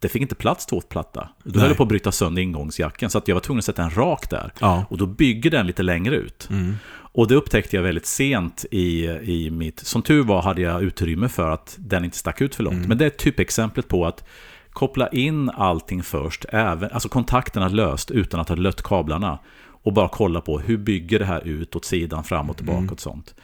det 0.00 0.08
fick 0.08 0.22
inte 0.22 0.34
plats 0.34 0.66
två 0.66 0.80
platta. 0.80 1.28
Då 1.44 1.58
Nej. 1.58 1.66
höll 1.68 1.76
på 1.76 1.82
att 1.82 1.88
bryta 1.88 2.12
sönder 2.12 2.42
ingångsjacken 2.42 3.10
så 3.10 3.18
att 3.18 3.28
jag 3.28 3.34
var 3.34 3.40
tvungen 3.40 3.58
att 3.58 3.64
sätta 3.64 3.82
en 3.82 3.90
rak 3.90 4.30
där. 4.30 4.52
Ja. 4.60 4.84
Och 4.90 4.98
då 4.98 5.06
bygger 5.06 5.50
den 5.50 5.66
lite 5.66 5.82
längre 5.82 6.16
ut. 6.16 6.48
Mm. 6.50 6.74
Och 7.12 7.28
det 7.28 7.34
upptäckte 7.34 7.76
jag 7.76 7.82
väldigt 7.82 8.06
sent 8.06 8.64
i, 8.70 9.06
i 9.06 9.50
mitt... 9.50 9.80
Som 9.80 10.02
tur 10.02 10.22
var 10.22 10.42
hade 10.42 10.60
jag 10.62 10.82
utrymme 10.82 11.28
för 11.28 11.50
att 11.50 11.76
den 11.78 12.04
inte 12.04 12.16
stack 12.16 12.40
ut 12.40 12.54
för 12.54 12.62
långt. 12.62 12.76
Mm. 12.76 12.88
Men 12.88 12.98
det 12.98 13.06
är 13.06 13.10
typexemplet 13.10 13.88
på 13.88 14.06
att 14.06 14.24
koppla 14.70 15.08
in 15.08 15.50
allting 15.50 16.02
först, 16.02 16.44
även, 16.48 16.90
alltså 16.92 17.08
kontakterna 17.08 17.68
löst 17.68 18.10
utan 18.10 18.40
att 18.40 18.48
ha 18.48 18.56
lött 18.56 18.82
kablarna. 18.82 19.38
Och 19.82 19.92
bara 19.92 20.08
kolla 20.08 20.40
på 20.40 20.58
hur 20.58 20.76
bygger 20.78 21.18
det 21.18 21.24
här 21.24 21.46
ut 21.46 21.76
åt 21.76 21.84
sidan, 21.84 22.24
fram 22.24 22.50
och 22.50 22.56
tillbaka 22.56 22.78
Mm. 22.78 22.92
och 22.92 23.00
sånt. 23.00 23.34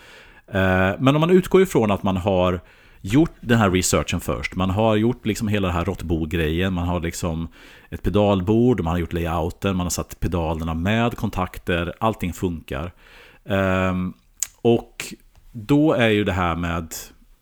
Eh, 0.49 0.93
Men 0.99 1.09
om 1.09 1.21
man 1.21 1.31
utgår 1.31 1.63
ifrån 1.63 1.91
att 1.91 2.03
man 2.03 2.17
har 2.17 2.61
gjort 3.07 3.33
den 3.41 3.59
här 3.59 3.71
researchen 3.71 4.21
först. 4.21 4.55
Man 4.55 4.71
har 4.71 4.97
gjort 4.97 5.27
liksom 5.27 5.49
hela 5.49 5.69
den 5.69 5.77
här 5.77 5.85
råttbo-grejen. 5.85 6.73
Man 6.73 6.89
har 6.89 7.01
liksom 7.01 7.49
ett 7.91 8.03
pedalbord, 8.03 8.81
man 8.81 8.91
har 8.91 8.99
gjort 8.99 9.13
layouten, 9.13 9.77
man 9.77 9.87
har 9.87 9.91
satt 9.91 10.21
pedalerna 10.21 10.75
med 10.75 11.17
kontakter. 11.17 11.95
Allting 12.01 12.33
funkar. 12.33 12.93
Ehm, 13.45 14.13
och 14.63 15.15
då 15.53 15.93
är 15.93 16.09
ju 16.09 16.25
det 16.25 16.33
här 16.33 16.57
med... 16.57 16.95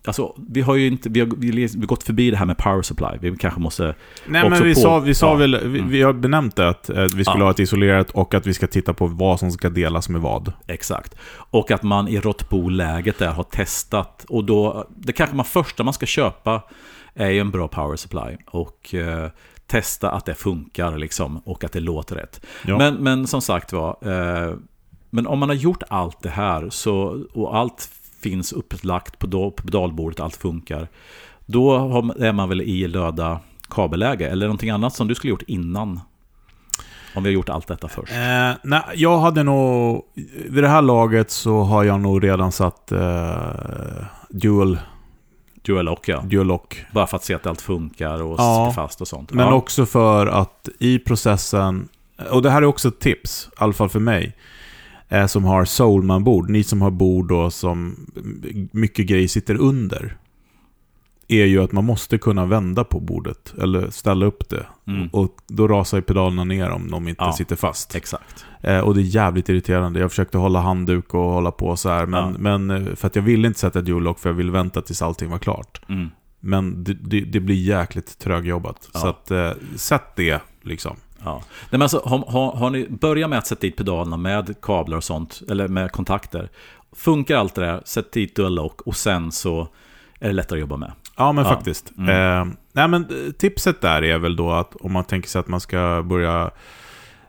Alltså, 0.06 0.34
vi 0.48 0.60
har 0.60 0.74
ju 0.74 0.86
inte, 0.86 1.08
vi 1.08 1.20
har, 1.20 1.28
vi 1.36 1.62
har 1.78 1.86
gått 1.86 2.02
förbi 2.02 2.30
det 2.30 2.36
här 2.36 2.46
med 2.46 2.58
power 2.58 2.82
supply. 2.82 3.08
Vi 3.20 3.36
kanske 3.36 3.60
måste... 3.60 3.94
Nej, 4.26 4.50
men 4.50 4.62
vi 4.62 4.74
på- 4.74 4.80
sa, 4.80 4.98
vi 4.98 5.14
sa 5.14 5.26
ja. 5.26 5.34
väl, 5.34 5.68
vi, 5.68 5.80
vi 5.80 6.02
har 6.02 6.12
benämnt 6.12 6.56
det 6.56 6.68
att 6.68 6.90
eh, 6.90 6.96
vi 7.02 7.08
skulle 7.08 7.24
Ja. 7.38 7.44
ha 7.44 7.50
ett 7.50 7.58
isolerat 7.58 8.10
och 8.10 8.34
att 8.34 8.46
vi 8.46 8.54
ska 8.54 8.66
titta 8.66 8.94
på 8.94 9.06
vad 9.06 9.38
som 9.38 9.50
ska 9.50 9.70
delas 9.70 10.08
med 10.08 10.20
vad. 10.20 10.52
Exakt. 10.66 11.14
Och 11.34 11.70
att 11.70 11.82
man 11.82 12.08
i 12.08 12.20
råttbo-läget 12.20 13.18
där 13.18 13.30
har 13.32 13.42
testat. 13.44 14.24
Och 14.28 14.44
då, 14.44 14.86
det 14.96 15.12
kanske 15.12 15.36
man 15.36 15.44
första 15.44 15.82
man 15.84 15.94
ska 15.94 16.06
köpa 16.06 16.62
är 17.14 17.30
ju 17.30 17.38
en 17.40 17.50
bra 17.50 17.68
power 17.68 17.96
supply. 17.96 18.36
Och 18.50 18.94
eh, 18.94 19.30
testa 19.66 20.10
att 20.10 20.24
det 20.26 20.34
funkar 20.34 20.98
liksom. 20.98 21.38
Och 21.38 21.64
att 21.64 21.72
det 21.72 21.80
låter 21.80 22.16
rätt. 22.16 22.46
Ja. 22.66 22.78
Men, 22.78 22.94
men 22.94 23.26
som 23.26 23.40
sagt 23.40 23.72
var, 23.72 23.96
eh, 24.02 24.54
men 25.10 25.26
om 25.26 25.38
man 25.38 25.48
har 25.48 25.56
gjort 25.56 25.82
allt 25.88 26.22
det 26.22 26.28
här 26.30 26.70
så, 26.70 27.24
och 27.34 27.56
allt 27.56 27.88
finns 28.30 28.52
upplagt 28.52 29.18
på, 29.18 29.50
pedalbordet, 29.50 30.20
allt 30.20 30.36
funkar. 30.36 30.88
Då 31.46 31.74
är 32.18 32.32
man 32.32 32.48
väl 32.48 32.60
i 32.60 32.88
löda 32.88 33.40
kabelläge. 33.70 34.28
Eller 34.28 34.46
någonting 34.46 34.70
annat 34.70 34.94
som 34.94 35.08
du 35.08 35.14
skulle 35.14 35.30
gjort 35.30 35.42
innan. 35.46 36.00
Om 37.14 37.22
vi 37.22 37.28
har 37.30 37.34
gjort 37.34 37.48
allt 37.48 37.66
detta 37.68 37.88
först. 37.88 38.12
Eh, 38.12 38.52
nej, 38.62 38.82
jag 38.94 39.18
hade 39.18 39.42
nog... 39.42 40.02
Vid 40.50 40.64
det 40.64 40.68
här 40.68 40.82
laget 40.82 41.30
så 41.30 41.62
har 41.62 41.84
jag 41.84 42.00
nog 42.00 42.24
redan 42.24 42.52
satt 42.52 42.92
eh, 42.92 44.04
dual, 44.28 44.78
Dual 45.62 45.84
lock 45.84 46.08
ja. 46.08 46.20
dual 46.20 46.46
lock. 46.46 46.84
Bara 46.92 47.06
för 47.06 47.16
att 47.16 47.24
se 47.24 47.34
att 47.34 47.46
allt 47.46 47.60
funkar 47.62 48.22
och 48.22 48.34
Ja. 48.38 48.66
sitter 48.70 48.82
fast 48.82 49.00
och 49.00 49.08
sånt. 49.08 49.32
Men 49.32 49.46
ja. 49.46 49.54
också 49.54 49.86
för 49.86 50.26
att 50.26 50.68
i 50.78 50.98
processen, 50.98 51.88
och 52.30 52.42
det 52.42 52.50
här 52.50 52.62
är 52.62 52.66
också 52.66 52.88
ett 52.88 53.00
tips, 53.00 53.48
i 53.52 53.56
alla 53.56 53.72
fall 53.72 53.88
för 53.88 54.00
mig, 54.00 54.36
eh, 55.08 55.26
som 55.26 55.44
har 55.44 55.64
Soulman-bord, 55.64 56.50
ni 56.50 56.62
som 56.62 56.82
har 56.82 56.90
bord 56.90 57.28
då 57.28 57.50
som 57.50 58.06
mycket 58.72 59.06
grejer 59.06 59.28
sitter 59.28 59.54
under, 59.54 60.16
är 61.28 61.44
ju 61.44 61.62
att 61.62 61.72
man 61.72 61.84
måste 61.84 62.18
kunna 62.18 62.46
vända 62.46 62.84
på 62.84 63.00
bordet, 63.00 63.54
eller 63.62 63.90
ställa 63.90 64.26
upp 64.26 64.48
det. 64.48 64.66
Mm. 64.86 65.08
Och 65.12 65.36
då 65.48 65.68
rasar 65.68 65.98
ju 65.98 66.02
pedalerna 66.02 66.44
ner 66.44 66.70
om 66.70 66.90
de 66.90 67.08
inte 67.08 67.24
Ja. 67.24 67.32
sitter 67.32 67.56
fast. 67.56 67.94
Exakt. 67.94 68.44
Eh, 68.60 68.78
och 68.78 68.94
det 68.94 69.00
är 69.00 69.02
jävligt 69.02 69.48
irriterande. 69.48 70.00
Jag 70.00 70.10
försökte 70.10 70.38
hålla 70.38 70.60
handduk 70.60 71.14
och 71.14 71.20
hålla 71.20 71.50
på 71.50 71.76
så 71.76 71.88
här, 71.88 72.06
men, 72.06 72.32
Ja. 72.32 72.38
men 72.38 72.70
eh, 72.70 72.94
för 72.94 73.06
att 73.06 73.16
jag 73.16 73.22
ville 73.22 73.48
inte 73.48 73.60
sätta 73.60 73.80
dual 73.80 74.02
lock 74.02 74.18
för 74.18 74.28
jag 74.28 74.34
ville 74.34 74.52
vänta 74.52 74.82
tills 74.82 75.02
allting 75.02 75.30
var 75.30 75.38
klart. 75.38 75.80
Mm. 75.88 76.08
Men 76.40 76.84
det, 76.84 76.94
det, 76.94 77.20
det 77.20 77.40
blir 77.40 77.56
jäkligt 77.56 78.18
trögjobbat. 78.18 78.88
Ja. 78.94 79.00
Så 79.00 79.06
att, 79.08 79.30
eh, 79.30 79.50
sätt 79.76 80.16
det 80.16 80.40
liksom. 80.62 80.96
Ja. 81.24 81.32
Nej, 81.34 81.42
men 81.70 81.82
alltså, 81.82 82.02
har, 82.04 82.18
har, 82.18 82.52
har 82.52 82.70
ni 82.70 82.88
börjat 82.88 83.30
med 83.30 83.38
att 83.38 83.46
sätta 83.46 83.60
dit 83.60 83.76
pedalerna 83.76 84.16
med 84.16 84.54
kablar 84.62 84.96
och 84.96 85.04
sånt, 85.04 85.42
eller 85.50 85.68
med 85.68 85.92
kontakter. 85.92 86.48
Funkar 86.96 87.36
allt 87.36 87.54
det 87.54 87.60
där, 87.62 87.82
sätt 87.84 88.12
dit 88.12 88.36
dual 88.36 88.54
lock 88.54 88.80
och 88.80 88.96
sen 88.96 89.32
så 89.32 89.68
är 90.20 90.26
det 90.26 90.32
lättare 90.32 90.58
att 90.58 90.60
jobba 90.60 90.76
med. 90.76 90.92
Ja, 91.16 91.32
men 91.32 91.44
Ja. 91.44 91.50
faktiskt. 91.50 91.92
Mm. 91.98 92.08
Eh, 92.48 92.54
nej, 92.72 92.88
men 92.88 93.02
eh, 93.04 93.32
tipset 93.32 93.80
där 93.80 94.04
är 94.04 94.18
väl 94.18 94.36
då 94.36 94.52
att 94.52 94.76
om 94.76 94.92
man 94.92 95.04
tänker 95.04 95.28
sig 95.28 95.38
att 95.40 95.48
man 95.48 95.60
ska 95.60 96.02
börja 96.06 96.50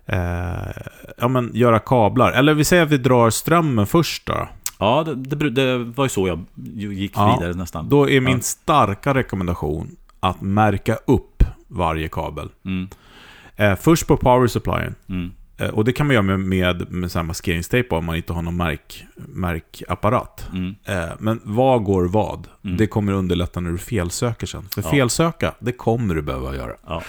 eh, 0.06 0.82
ja, 1.18 1.28
men 1.28 1.52
göra 1.54 1.80
kablar. 1.80 2.32
Eller 2.32 2.54
vi 2.54 2.64
säger 2.64 2.84
att 2.84 2.90
vi 2.90 2.98
drar 2.98 3.30
strömmen 3.30 3.88
först 3.88 4.26
då. 4.26 4.48
Ja, 4.80 5.04
det, 5.04 5.36
det, 5.36 5.50
det 5.50 5.78
var 5.78 6.06
ju 6.06 6.10
så 6.10 6.28
jag 6.28 6.46
gick 6.94 7.12
Ja. 7.16 7.38
vidare 7.40 7.54
nästan. 7.58 7.90
Då 7.90 8.10
är 8.10 8.22
min 8.22 8.42
starka 8.42 9.14
rekommendation 9.14 9.96
att 10.20 10.42
märka 10.42 10.96
upp 11.08 11.44
varje 11.68 12.08
kabel. 12.08 12.50
Mm, 12.66 12.88
Eh, 13.56 13.76
först 13.76 14.08
på 14.08 14.18
power 14.18 14.48
supplyen. 14.48 14.96
mm, 15.10 15.32
Eh, 15.58 15.70
och 15.70 15.86
det 15.86 15.94
kan 15.94 16.08
man 16.08 16.14
göra 16.14 16.24
med, 16.24 16.40
med, 16.40 16.92
med 16.92 17.12
så 17.12 17.20
här 17.20 17.24
maskeringstejp 17.24 17.96
om 17.96 18.06
man 18.06 18.16
inte 18.16 18.34
har 18.34 18.42
någon 18.42 18.58
märk, 18.58 19.06
märkapparat. 19.16 20.48
mm. 20.54 20.76
Eh, 20.86 21.14
men 21.20 21.42
vad 21.44 21.84
går 21.84 22.06
vad? 22.06 22.48
Mm. 22.64 22.78
Det 22.78 22.88
kommer 22.88 23.12
underlätta 23.14 23.60
när 23.60 23.72
du 23.72 23.78
felsöker 23.78 24.48
sen. 24.48 24.64
För 24.72 24.82
Ja. 24.82 24.90
felsöka, 24.92 25.54
det 25.60 25.72
kommer 25.72 26.16
du 26.16 26.22
behöva 26.22 26.56
göra. 26.56 26.72
Ja. 26.88 27.02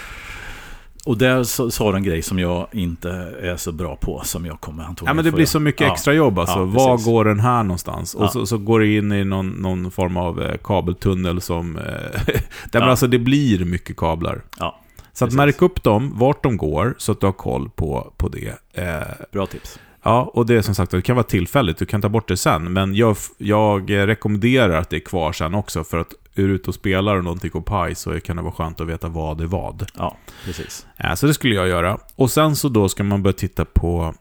Och 1.05 1.17
där 1.17 1.43
sa 1.69 1.91
du 1.91 1.97
en 1.97 2.03
grej 2.03 2.21
som 2.21 2.39
jag 2.39 2.67
inte 2.71 3.09
är 3.41 3.57
så 3.57 3.71
bra 3.71 3.95
på, 3.95 4.21
som 4.25 4.45
jag 4.45 4.61
kommer 4.61 4.83
antagligen 4.83 5.09
Ja, 5.09 5.13
men 5.13 5.25
det 5.25 5.31
blir 5.31 5.45
så 5.45 5.59
mycket 5.59 5.91
extra 5.91 6.13
jobb 6.13 6.39
alltså. 6.39 6.59
Ja, 6.59 6.65
Var 6.65 7.05
går 7.05 7.25
den 7.25 7.39
här 7.39 7.63
någonstans? 7.63 8.15
Och 8.15 8.23
Ja. 8.23 8.27
så, 8.27 8.45
så 8.45 8.57
går 8.57 8.79
det 8.79 8.87
in 8.95 9.11
i 9.11 9.23
någon, 9.25 9.49
någon 9.49 9.91
form 9.91 10.17
av 10.17 10.41
eh, 10.41 10.57
kabeltunnel 10.63 11.41
som... 11.41 11.77
Eh, 11.77 11.83
där 12.71 12.79
Ja. 12.79 12.85
alltså 12.85 13.07
det 13.07 13.19
blir 13.19 13.65
mycket 13.65 13.97
kablar. 13.97 14.41
Ja, 14.59 14.79
Så 15.17 15.25
att 15.25 15.29
Precis. 15.29 15.37
märk 15.37 15.61
upp 15.61 15.83
dem, 15.83 16.11
vart 16.15 16.43
de 16.43 16.57
går, 16.57 16.95
så 16.97 17.11
att 17.11 17.19
du 17.19 17.25
har 17.25 17.33
koll 17.33 17.69
på, 17.69 18.13
på 18.17 18.29
det. 18.29 18.53
Eh, 18.73 19.25
bra 19.31 19.45
tips. 19.45 19.79
ja, 20.03 20.31
och 20.33 20.45
det 20.45 20.55
är 20.55 20.61
som 20.61 20.75
sagt, 20.75 20.91
det 20.91 21.01
kan 21.01 21.15
vara 21.15 21.23
tillfälligt, 21.23 21.77
du 21.77 21.85
kan 21.85 22.01
ta 22.01 22.09
bort 22.09 22.27
det 22.27 22.37
sen. 22.37 22.73
Men 22.73 22.95
jag, 22.95 23.17
jag 23.37 23.91
rekommenderar 23.91 24.77
att 24.79 24.89
det 24.89 24.95
är 24.95 24.99
kvar 24.99 25.31
sen 25.31 25.53
också, 25.53 25.83
för 25.83 25.97
att 25.97 26.13
är 26.35 26.43
du 26.43 26.49
ute 26.49 26.69
och 26.69 26.75
spelar 26.75 27.15
och 27.15 27.23
någonting 27.23 27.51
går 27.51 27.61
paj 27.61 27.95
så 27.95 28.19
kan 28.19 28.35
det 28.35 28.41
vara 28.41 28.53
skönt 28.53 28.81
att 28.81 28.87
veta 28.87 29.07
vad 29.07 29.41
är 29.41 29.45
vad. 29.45 29.91
Ja, 29.97 30.17
precis. 30.45 30.87
Eh, 30.97 31.13
så 31.13 31.27
det 31.27 31.33
skulle 31.33 31.55
jag 31.55 31.67
göra. 31.67 31.97
Och 32.15 32.31
sen 32.31 32.55
så 32.55 32.69
då 32.69 32.89
ska 32.89 33.03
man 33.03 33.23
börja 33.23 33.33
titta 33.33 33.65
på, 33.65 34.13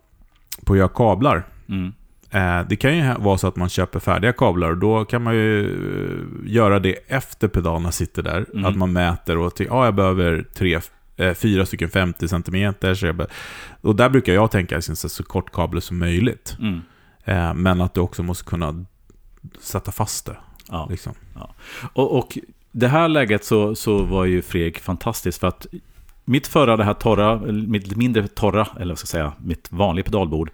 på 0.64 0.72
att 0.72 0.78
göra 0.78 0.88
kablar. 0.88 1.46
Mm. 1.68 1.92
Eh, 2.36 2.66
Det 2.68 2.76
kan 2.76 2.96
ju 2.96 3.14
vara 3.18 3.38
så 3.38 3.46
att 3.46 3.56
man 3.56 3.68
köper 3.68 4.00
färdiga 4.00 4.32
kablar 4.32 4.70
och 4.70 4.76
då 4.78 5.04
kan 5.04 5.22
man 5.22 5.34
ju 5.34 5.66
eh, 5.66 6.52
göra 6.54 6.78
det 6.78 6.92
efter 7.06 7.48
pedalerna 7.48 7.92
sitter 7.92 8.22
där. 8.22 8.46
Mm. 8.52 8.64
Att 8.64 8.76
man 8.76 8.92
mäter 8.92 9.38
och 9.38 9.54
tycker, 9.54 9.72
ja 9.74 9.84
jag 9.84 9.94
behöver 9.94 10.44
tre, 10.54 10.80
eh, 11.16 11.34
fyra 11.34 11.66
stycken 11.66 11.90
50 11.90 12.28
cm. 12.28 12.74
Jag 12.80 13.26
och 13.80 13.96
där 13.96 14.08
brukar 14.08 14.32
jag 14.34 14.50
tänka 14.50 14.74
liksom, 14.74 14.96
så 14.96 15.08
så 15.08 15.22
kort 15.24 15.52
kabel 15.52 15.82
som 15.82 15.98
möjligt. 15.98 16.56
Mm. 16.60 16.80
Men 17.62 17.80
att 17.80 17.94
du 17.94 18.00
också 18.00 18.22
måste 18.22 18.44
kunna 18.44 18.84
sätta 19.60 19.92
fast 19.92 20.26
det. 20.26 20.36
Ja. 20.68 20.86
Liksom. 20.90 21.12
Och, 21.92 22.18
och 22.18 22.38
det 22.72 22.88
här 22.88 23.08
läget 23.08 23.44
så, 23.44 23.74
så 23.74 24.02
var 24.02 24.24
ju 24.24 24.42
Fredrik 24.42 24.78
fantastiskt 24.80 25.40
för 25.40 25.46
att 25.46 25.66
mitt 26.24 26.46
förra, 26.46 26.76
det 26.76 26.84
här 26.84 26.94
torra, 26.94 27.36
mitt 27.52 27.96
mindre 27.96 28.28
torra, 28.28 28.68
eller 28.80 28.88
vad 28.94 28.98
ska 28.98 29.04
jag 29.04 29.08
säga, 29.08 29.32
mitt 29.38 29.72
vanliga 29.72 30.04
pedalbord, 30.04 30.50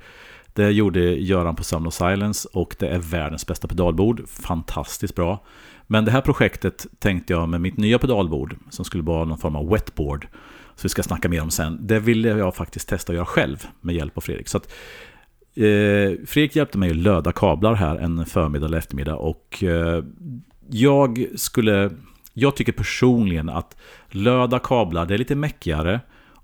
det 0.53 0.71
gjorde 0.71 1.01
Göran 1.01 1.57
på 1.57 1.65
Sound 1.65 1.87
of 1.87 1.95
Silence 1.95 2.49
och 2.53 2.77
det 2.79 2.89
är 2.89 2.99
världens 2.99 3.47
bästa 3.47 3.69
pedalbord. 3.69 4.29
Fantastiskt 4.29 5.15
bra. 5.15 5.45
Men 5.87 6.05
det 6.05 6.11
här 6.11 6.21
projektet 6.21 6.87
tänkte 6.99 7.33
jag 7.33 7.49
med 7.49 7.61
mitt 7.61 7.77
nya 7.77 7.99
pedalbord, 7.99 8.57
som 8.71 8.85
skulle 8.85 9.03
vara 9.03 9.25
någon 9.25 9.39
form 9.39 9.57
av 9.57 9.69
wetboard, 9.69 10.27
så 10.75 10.83
vi 10.83 10.89
ska 10.89 11.03
snacka 11.03 11.29
mer 11.29 11.43
om 11.43 11.51
sen, 11.51 11.79
det 11.87 11.99
ville 11.99 12.29
jag 12.29 12.55
faktiskt 12.55 12.89
testa 12.89 13.13
att 13.13 13.17
göra 13.17 13.27
själv 13.27 13.67
med 13.81 13.95
hjälp 13.95 14.17
av 14.17 14.21
Fredrik. 14.21 14.49
Så 14.49 14.57
att, 14.57 14.73
eh, 15.55 16.27
Fredrik 16.27 16.57
hjälpte 16.57 16.79
mig 16.79 16.91
att 16.91 16.97
löda 16.97 17.33
kablar 17.33 17.75
här 17.75 17.97
en 17.97 18.27
förmiddag 18.27 18.67
eller 18.67 18.79
eftermiddag 18.79 19.17
och 19.17 19.63
eh, 19.63 20.05
jag 20.71 21.27
skulle, 21.37 21.91
jag 22.33 22.57
tycker 22.57 22.73
personligen 22.73 23.49
att 23.49 23.77
löda 24.11 24.59
kablar, 24.59 25.07
det 25.07 25.15
är 25.15 25.19
lite 25.19 25.35
mäckigare 25.35 26.01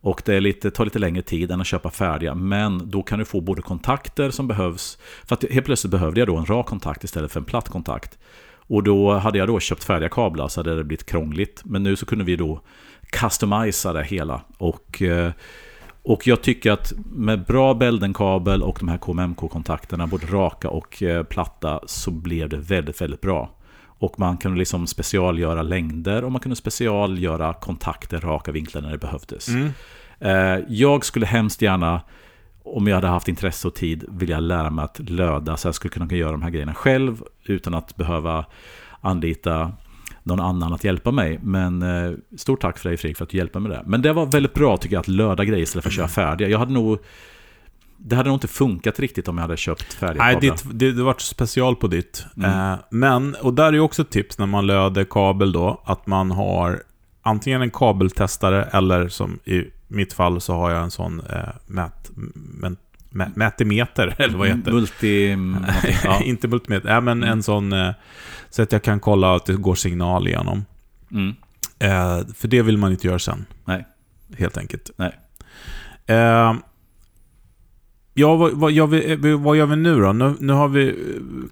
och 0.08 0.22
det 0.24 0.34
är 0.34 0.40
lite, 0.40 0.70
tar 0.70 0.84
lite 0.84 0.98
längre 0.98 1.22
tid 1.22 1.50
än 1.50 1.60
att 1.60 1.66
köpa 1.66 1.90
färdiga. 1.90 2.34
Men 2.34 2.90
då 2.90 3.02
kan 3.02 3.18
du 3.18 3.24
få 3.24 3.40
både 3.40 3.62
kontakter 3.62 4.30
som 4.30 4.48
behövs. 4.48 4.98
För 5.24 5.34
att 5.34 5.44
helt 5.50 5.66
plötsligt 5.66 5.90
behövde 5.90 6.20
jag 6.20 6.28
då 6.28 6.36
en 6.36 6.46
rak 6.46 6.66
kontakt 6.66 7.04
istället 7.04 7.32
för 7.32 7.40
en 7.40 7.44
platt 7.44 7.68
kontakt. 7.68 8.18
Och 8.56 8.82
då 8.82 9.12
hade 9.12 9.38
jag 9.38 9.48
då 9.48 9.60
köpt 9.60 9.84
färdiga 9.84 10.08
kablar 10.08 10.48
så 10.48 10.60
hade 10.60 10.76
det 10.76 10.84
blivit 10.84 11.06
krångligt. 11.06 11.62
Men 11.64 11.82
nu 11.82 11.96
så 11.96 12.06
kunde 12.06 12.24
vi 12.24 12.36
då 12.36 12.60
customisa 13.10 13.92
det 13.92 14.04
hela. 14.04 14.40
Och, 14.58 15.02
eh, 15.02 15.32
och 16.02 16.26
jag 16.26 16.42
tycker 16.42 16.72
att 16.72 16.92
med 17.14 17.44
bra 17.44 17.74
Beldenkabel 17.74 18.62
och 18.62 18.76
de 18.80 18.88
här 18.88 18.98
KMMK-kontakterna, 18.98 20.06
både 20.06 20.26
raka 20.26 20.70
och 20.70 21.02
eh, 21.02 21.22
platta, 21.22 21.80
så 21.86 22.10
blev 22.10 22.48
det 22.48 22.56
väldigt, 22.56 23.00
väldigt 23.00 23.20
bra. 23.20 23.50
Och 24.00 24.18
man 24.18 24.36
kunde 24.36 24.58
liksom 24.58 24.86
specialgöra 24.86 25.62
längder 25.62 26.24
och 26.24 26.32
man 26.32 26.40
kunde 26.40 26.56
specialgöra 26.56 27.54
kontakter, 27.54 28.20
raka 28.20 28.52
vinklar 28.52 28.82
när 28.82 28.90
det 28.90 28.98
behövdes. 28.98 29.48
Mm. 29.48 29.70
Jag 30.68 31.04
skulle 31.04 31.26
hemskt 31.26 31.62
gärna, 31.62 32.00
om 32.64 32.86
jag 32.86 32.94
hade 32.94 33.06
haft 33.06 33.28
intresse 33.28 33.68
och 33.68 33.74
tid, 33.74 34.04
vilja 34.08 34.40
lära 34.40 34.70
mig 34.70 34.84
att 34.84 34.98
löda 34.98 35.56
så 35.56 35.68
jag 35.68 35.74
skulle 35.74 35.92
kunna 35.92 36.12
göra 36.12 36.32
de 36.32 36.42
här 36.42 36.50
grejerna 36.50 36.74
själv 36.74 37.22
utan 37.44 37.74
att 37.74 37.96
behöva 37.96 38.44
anlita 39.00 39.72
någon 40.22 40.40
annan 40.40 40.72
att 40.72 40.84
hjälpa 40.84 41.10
mig. 41.10 41.38
Men 41.42 41.82
eh, 41.82 42.12
stort 42.36 42.60
tack 42.60 42.78
för 42.78 42.88
dig 42.88 42.96
Fredrik 42.96 43.16
för 43.16 43.24
att 43.24 43.30
du 43.30 43.36
hjälpte 43.36 43.60
mig 43.60 43.70
med 43.70 43.78
det. 43.78 43.84
Men 43.86 44.02
det 44.02 44.12
var 44.12 44.26
väldigt 44.26 44.54
bra 44.54 44.76
tycker 44.76 44.96
jag 44.96 45.00
att 45.00 45.08
löda 45.08 45.44
grejer 45.44 45.62
istället 45.62 45.82
för 45.82 45.90
att 45.90 45.96
köra 45.96 46.08
färdiga. 46.08 46.48
Jag 46.48 46.58
hade 46.58 46.72
nog... 46.72 46.98
Det 48.00 48.16
hade 48.16 48.28
nog 48.28 48.36
inte 48.36 48.48
funkat 48.48 49.00
riktigt 49.00 49.28
om 49.28 49.36
jag 49.36 49.42
hade 49.42 49.56
köpt 49.56 49.92
färdiga 49.92 50.22
Nej, 50.22 50.34
kablar. 50.34 50.50
ditt, 50.50 50.64
det, 50.72 50.92
det 50.92 51.02
vart 51.02 51.20
special 51.20 51.76
på 51.76 51.86
ditt. 51.86 52.26
Mm. 52.36 52.72
Eh, 52.72 52.78
men, 52.90 53.34
och 53.42 53.54
där 53.54 53.64
är 53.64 53.72
ju 53.72 53.80
också 53.80 54.02
ett 54.02 54.10
tips 54.10 54.38
när 54.38 54.46
man 54.46 54.66
löder 54.66 55.04
kabel 55.04 55.52
då, 55.52 55.82
att 55.84 56.06
man 56.06 56.30
har 56.30 56.82
antingen 57.22 57.62
en 57.62 57.70
kabeltestare 57.70 58.64
eller 58.64 59.08
som 59.08 59.38
i 59.44 59.64
mitt 59.88 60.12
fall 60.12 60.40
så 60.40 60.54
har 60.54 60.70
jag 60.70 60.82
en 60.82 60.90
sån 60.90 61.20
eh, 61.20 61.48
mät, 61.66 62.10
men, 62.34 62.76
mä, 63.10 63.30
mätimeter, 63.34 64.14
eller 64.18 64.38
vad 64.38 64.48
heter 64.48 64.72
Multi... 64.72 65.36
Ja. 66.04 66.22
Inte 66.22 66.48
multimeter, 66.48 66.88
ja, 66.88 67.00
men 67.00 67.22
en 67.22 67.42
sån 67.42 67.72
eh, 67.72 67.90
så 68.50 68.62
att 68.62 68.72
jag 68.72 68.82
kan 68.82 69.00
kolla 69.00 69.34
att 69.34 69.46
det 69.46 69.54
går 69.54 69.74
signal 69.74 70.28
igenom. 70.28 70.64
Mm. 71.10 71.34
Eh, 71.78 72.26
för 72.34 72.48
det 72.48 72.62
vill 72.62 72.78
man 72.78 72.92
inte 72.92 73.06
göra 73.06 73.18
sen. 73.18 73.46
Nej. 73.64 73.86
Helt 74.38 74.56
enkelt. 74.56 74.90
Nej. 74.96 75.18
Eh, 76.06 76.54
ja, 78.14 78.36
vad, 78.36 78.52
vad, 78.52 78.72
gör 78.72 78.86
vi, 78.86 79.34
vad 79.34 79.56
gör 79.56 79.66
vi 79.66 79.76
nu 79.76 80.00
då? 80.00 80.12
Nu, 80.12 80.34
nu 80.40 80.52
har 80.52 80.68
vi 80.68 80.88
eh, 80.88 80.94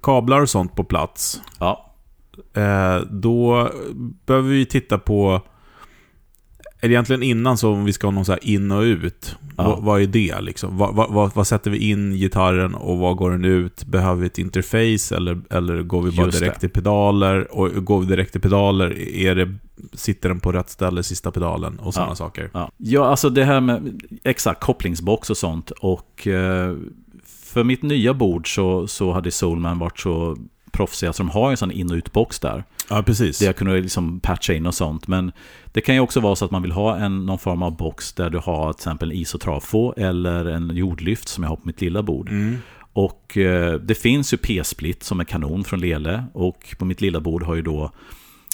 kablar 0.03 0.41
och 0.41 0.51
sånt 0.51 0.75
på 0.75 0.85
plats. 0.85 1.43
Ja. 1.59 1.95
Eh, 2.55 3.01
då 3.11 3.71
behöver 4.27 4.49
vi 4.49 4.67
titta 4.67 4.99
på... 4.99 5.43
Är 6.81 6.89
det 6.89 6.95
egentligen 6.95 7.23
innan 7.23 7.59
så 7.59 7.73
om 7.73 7.85
vi 7.85 7.93
ska 7.93 8.07
ha 8.07 8.13
någon 8.13 8.25
så 8.25 8.33
här 8.33 8.47
in 8.47 8.71
och 8.71 8.81
ut? 8.83 9.37
Ja. 9.57 9.65
Vad, 9.65 9.83
vad 9.83 10.03
är 10.03 10.07
det 10.07 10.41
liksom? 10.41 10.77
Vad, 10.77 10.95
vad, 10.95 11.35
vad, 11.35 11.47
sätter 11.47 11.71
vi 11.71 11.91
in 11.91 12.13
gitarren 12.13 12.75
och 12.75 12.99
vad 12.99 13.17
går 13.17 13.31
den 13.31 13.45
ut? 13.45 13.85
Behöver 13.85 14.21
vi 14.21 14.27
ett 14.27 14.39
interface 14.39 15.17
eller, 15.17 15.41
eller 15.51 15.83
går 15.83 16.03
vi 16.03 16.17
bara 16.17 16.27
Just 16.27 16.41
direkt 16.41 16.61
till 16.61 16.71
pedaler? 16.71 17.57
Och 17.57 17.85
går 17.85 18.01
vi 18.01 18.07
direkt 18.07 18.33
till 18.33 18.41
pedaler, 18.41 18.99
är 18.99 19.35
det, 19.35 19.55
sitter 19.93 20.29
den 20.29 20.41
på 20.41 20.53
rätt 20.53 20.71
ställe, 20.71 21.03
sista 21.03 21.31
pedalen 21.31 21.79
och 21.79 21.95
sådana 21.95 22.11
Ja. 22.11 22.17
saker? 22.17 22.51
Ja. 22.55 22.71
ja, 22.77 23.07
alltså 23.07 23.31
det 23.31 23.45
här 23.45 23.61
med 23.61 24.03
exakt 24.25 24.61
kopplingsbox 24.63 25.31
och 25.31 25.37
sånt. 25.37 25.71
Och 25.71 26.27
eh, 26.27 26.77
för 27.27 27.65
mitt 27.65 27.83
nya 27.83 28.15
bord 28.15 28.55
så, 28.55 28.87
så 28.87 29.13
hade 29.13 29.31
Soulman 29.31 29.79
varit 29.79 29.99
så 29.99 30.37
proffsiga 30.71 31.13
så 31.13 31.23
de 31.23 31.31
har 31.31 31.51
en 31.51 31.57
sån 31.57 31.71
in 31.71 31.91
och 31.91 31.97
utbox 31.97 32.39
där. 32.39 32.65
Ja, 32.91 33.03
precis. 33.03 33.39
Där 33.39 33.47
jag 33.47 33.57
kunde 33.57 33.81
liksom 33.81 34.21
patcha 34.21 34.53
in 34.53 34.67
och 34.67 34.75
sånt. 34.75 35.09
Men 35.09 35.33
det 35.73 35.81
kan 35.81 35.95
ju 35.95 36.01
också 36.01 36.21
vara 36.21 36.37
så 36.37 36.45
att 36.45 36.51
man 36.51 36.63
vill 36.63 36.73
ha 36.73 36.97
en, 36.97 37.27
någon 37.27 37.39
form 37.39 37.63
av 37.63 37.77
box 37.77 38.13
där 38.13 38.31
du 38.31 38.39
har 38.39 38.73
till 38.73 38.79
exempel 38.79 39.11
en 39.11 39.17
isotrafo 39.17 39.93
eller 39.97 40.45
en 40.45 40.77
jordlyft 40.77 41.29
som 41.29 41.45
jag 41.45 41.51
har 41.51 41.57
på 41.57 41.67
mitt 41.67 41.81
lilla 41.81 42.03
bord. 42.03 42.29
Mm. 42.29 42.59
Och 42.93 43.37
eh, 43.37 43.75
det 43.75 43.95
finns 43.95 44.33
ju 44.33 44.37
P-split 44.37 45.03
som 45.03 45.21
är 45.21 45.25
kanon 45.25 45.65
från 45.65 45.81
Lele. 45.81 46.25
Och 46.33 46.75
på 46.79 46.85
mitt 46.85 47.01
lilla 47.01 47.21
bord 47.21 47.43
har 47.43 47.55
ju 47.55 47.63
då 47.63 47.91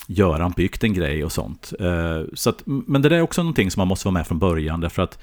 Göran 0.07 0.53
byggt 0.57 0.85
en 0.85 0.95
grej 0.95 1.25
och 1.25 1.33
sånt. 1.33 1.73
Eh, 1.81 2.23
så 2.35 2.51
att, 2.51 2.63
men 2.65 3.03
det 3.03 3.09
där 3.09 3.17
är 3.17 3.23
också 3.23 3.43
någonting 3.43 3.71
som 3.71 3.81
man 3.81 3.89
måste 3.89 4.07
vara 4.09 4.13
med 4.13 4.27
från 4.27 4.39
början. 4.39 4.81
Därför 4.81 5.03
att 5.03 5.19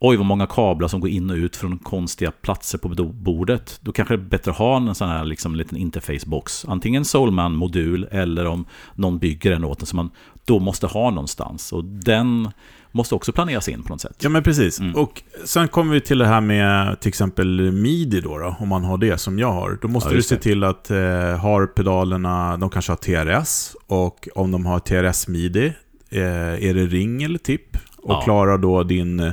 oj 0.00 0.16
vad 0.16 0.26
många 0.26 0.46
kablar 0.46 0.88
som 0.88 1.00
går 1.00 1.10
in 1.10 1.30
och 1.30 1.36
ut 1.36 1.56
från 1.56 1.78
konstiga 1.78 2.30
platser 2.30 2.78
på 2.78 2.88
bordet. 3.04 3.78
Då 3.82 3.92
kanske 3.92 4.16
det 4.16 4.22
är 4.22 4.28
bättre 4.28 4.50
att 4.50 4.56
ha 4.56 4.76
en 4.76 4.94
sån 4.94 5.08
här 5.08 5.24
liksom, 5.24 5.54
liten 5.54 5.78
interfacebox. 5.78 6.64
Antingen 6.68 7.04
Soulman-modul 7.04 8.08
eller 8.10 8.44
om 8.46 8.64
någon 8.94 9.18
bygger 9.18 9.50
den 9.50 9.64
åt 9.64 9.80
en 9.80 9.86
som 9.86 9.96
man 9.96 10.10
då 10.44 10.58
måste 10.58 10.86
ha 10.86 11.10
någonstans. 11.10 11.72
Och 11.72 11.84
den 11.84 12.48
måste 12.92 13.14
också 13.14 13.32
planeras 13.32 13.68
in 13.68 13.82
på 13.82 13.88
något 13.88 14.00
sätt. 14.00 14.16
Ja, 14.20 14.28
men 14.28 14.42
precis. 14.42 14.80
Mm. 14.80 14.94
Och 14.96 15.22
sen 15.44 15.68
kommer 15.68 15.94
vi 15.94 16.00
till 16.00 16.18
det 16.18 16.26
här 16.26 16.40
med 16.40 17.00
till 17.00 17.08
exempel 17.08 17.72
midi 17.72 18.20
då, 18.20 18.38
då 18.38 18.56
om 18.60 18.68
man 18.68 18.84
har 18.84 18.98
det 18.98 19.18
som 19.18 19.38
jag 19.38 19.52
har. 19.52 19.78
Då 19.82 19.88
måste 19.88 20.10
Ja, 20.10 20.16
du 20.16 20.22
se 20.22 20.34
det. 20.34 20.40
till 20.40 20.64
att 20.64 20.90
eh, 20.90 20.98
har 21.38 21.66
pedalerna, 21.66 22.56
de 22.56 22.70
kanske 22.70 22.92
har 22.92 22.96
TRS 22.96 23.76
och 23.86 24.28
om 24.34 24.50
de 24.50 24.66
har 24.66 24.78
TRS-midi, 24.78 25.72
eh, 26.10 26.22
är 26.68 26.74
det 26.74 26.86
ring 26.86 27.22
eller 27.22 27.38
tipp? 27.38 27.76
Och 27.96 28.12
Ja. 28.14 28.20
klarar 28.24 28.58
då 28.58 28.82
din, 28.82 29.32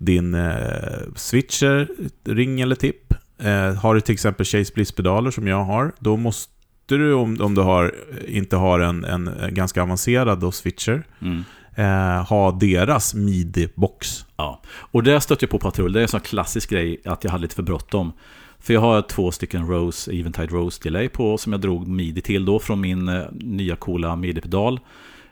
din 0.00 0.34
eh, 0.34 0.52
switcher, 1.16 1.88
ring 2.24 2.60
eller 2.60 2.76
tipp? 2.76 3.14
Eh, 3.38 3.74
har 3.74 3.94
du 3.94 4.00
till 4.00 4.12
exempel 4.12 4.46
Chase 4.46 4.72
Bliss-pedaler 4.74 5.30
som 5.30 5.46
jag 5.46 5.64
har, 5.64 5.92
då 5.98 6.16
måste 6.16 6.52
du, 6.86 7.12
om, 7.14 7.40
om 7.40 7.54
du 7.54 7.60
har, 7.60 7.94
inte 8.28 8.56
har 8.56 8.80
en, 8.80 9.04
en 9.04 9.30
ganska 9.50 9.82
avancerad 9.82 10.40
då 10.40 10.52
switcher, 10.52 11.02
Mm. 11.20 11.44
eh, 11.74 12.26
ha 12.28 12.50
deras 12.52 13.14
midi-box. 13.14 14.24
Ja, 14.36 14.62
och 14.68 15.02
där 15.02 15.20
stötte 15.20 15.44
jag 15.44 15.50
på 15.50 15.58
patrull. 15.58 15.92
Det 15.92 16.00
är 16.00 16.02
en 16.02 16.08
sån 16.08 16.20
klassisk 16.20 16.70
grej 16.70 17.00
att 17.04 17.24
jag 17.24 17.30
hade 17.30 17.42
lite 17.42 17.54
för 17.54 17.62
bråttom. 17.62 18.12
För 18.58 18.74
jag 18.74 18.80
har 18.80 19.02
två 19.02 19.30
stycken 19.32 19.66
Rose, 19.66 20.12
Eventide 20.12 20.52
Rose 20.52 20.80
Delay 20.82 21.08
på 21.08 21.38
som 21.38 21.52
jag 21.52 21.60
drog 21.60 21.88
midi 21.88 22.20
till 22.20 22.44
då 22.44 22.58
från 22.58 22.80
min 22.80 23.08
eh, 23.08 23.22
nya 23.32 23.76
coola 23.76 24.16
midi-pedal. 24.16 24.80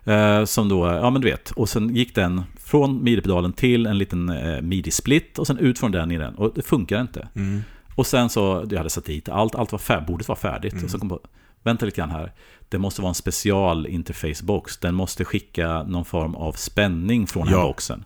Eh, 0.09 0.45
som 0.45 0.69
då, 0.69 0.87
ja 0.87 1.11
men 1.11 1.23
du 1.23 1.31
vet, 1.31 1.51
och 1.51 1.69
sen 1.69 1.95
gick 1.97 2.15
den 2.15 2.43
från 2.65 3.05
midi-pedalen 3.05 3.53
till 3.53 3.87
en 3.87 3.99
liten 3.99 4.29
eh, 4.29 4.61
midi-split 4.63 5.39
och 5.39 5.47
sen 5.47 5.59
ut 5.59 5.79
från 5.79 5.93
den 5.93 6.11
i 6.11 6.19
den. 6.19 6.35
Och 6.35 6.53
det 6.55 6.63
funkar 6.63 7.01
inte. 7.01 7.29
Mm. 7.35 7.61
Och 7.95 8.07
sen 8.07 8.29
så, 8.29 8.67
jag 8.71 8.79
hade 8.79 8.91
satt 8.91 9.05
dit 9.05 9.29
allt, 9.29 9.55
allt 9.55 9.73
var 9.73 9.79
färdigt, 9.79 10.07
bordet 10.07 10.29
var 10.29 10.37
färdigt. 10.37 10.85
Och 10.85 10.91
så 10.91 10.99
kom 10.99 11.09
på, 11.09 11.21
vänta 11.63 11.87
lite 11.87 11.97
grann 11.97 12.11
här. 12.11 12.33
Det 12.69 12.79
måste 12.79 13.03
vara 13.03 13.09
en 13.09 13.15
special 13.15 13.87
interfacebox. 13.87 14.77
Den 14.77 14.95
måste 14.95 15.25
skicka 15.25 15.83
någon 15.83 16.05
form 16.05 16.35
av 16.35 16.53
spänning 16.53 17.27
från 17.27 17.45
den 17.47 17.55
här 17.55 17.61
Ja. 17.61 17.67
boxen. 17.67 18.05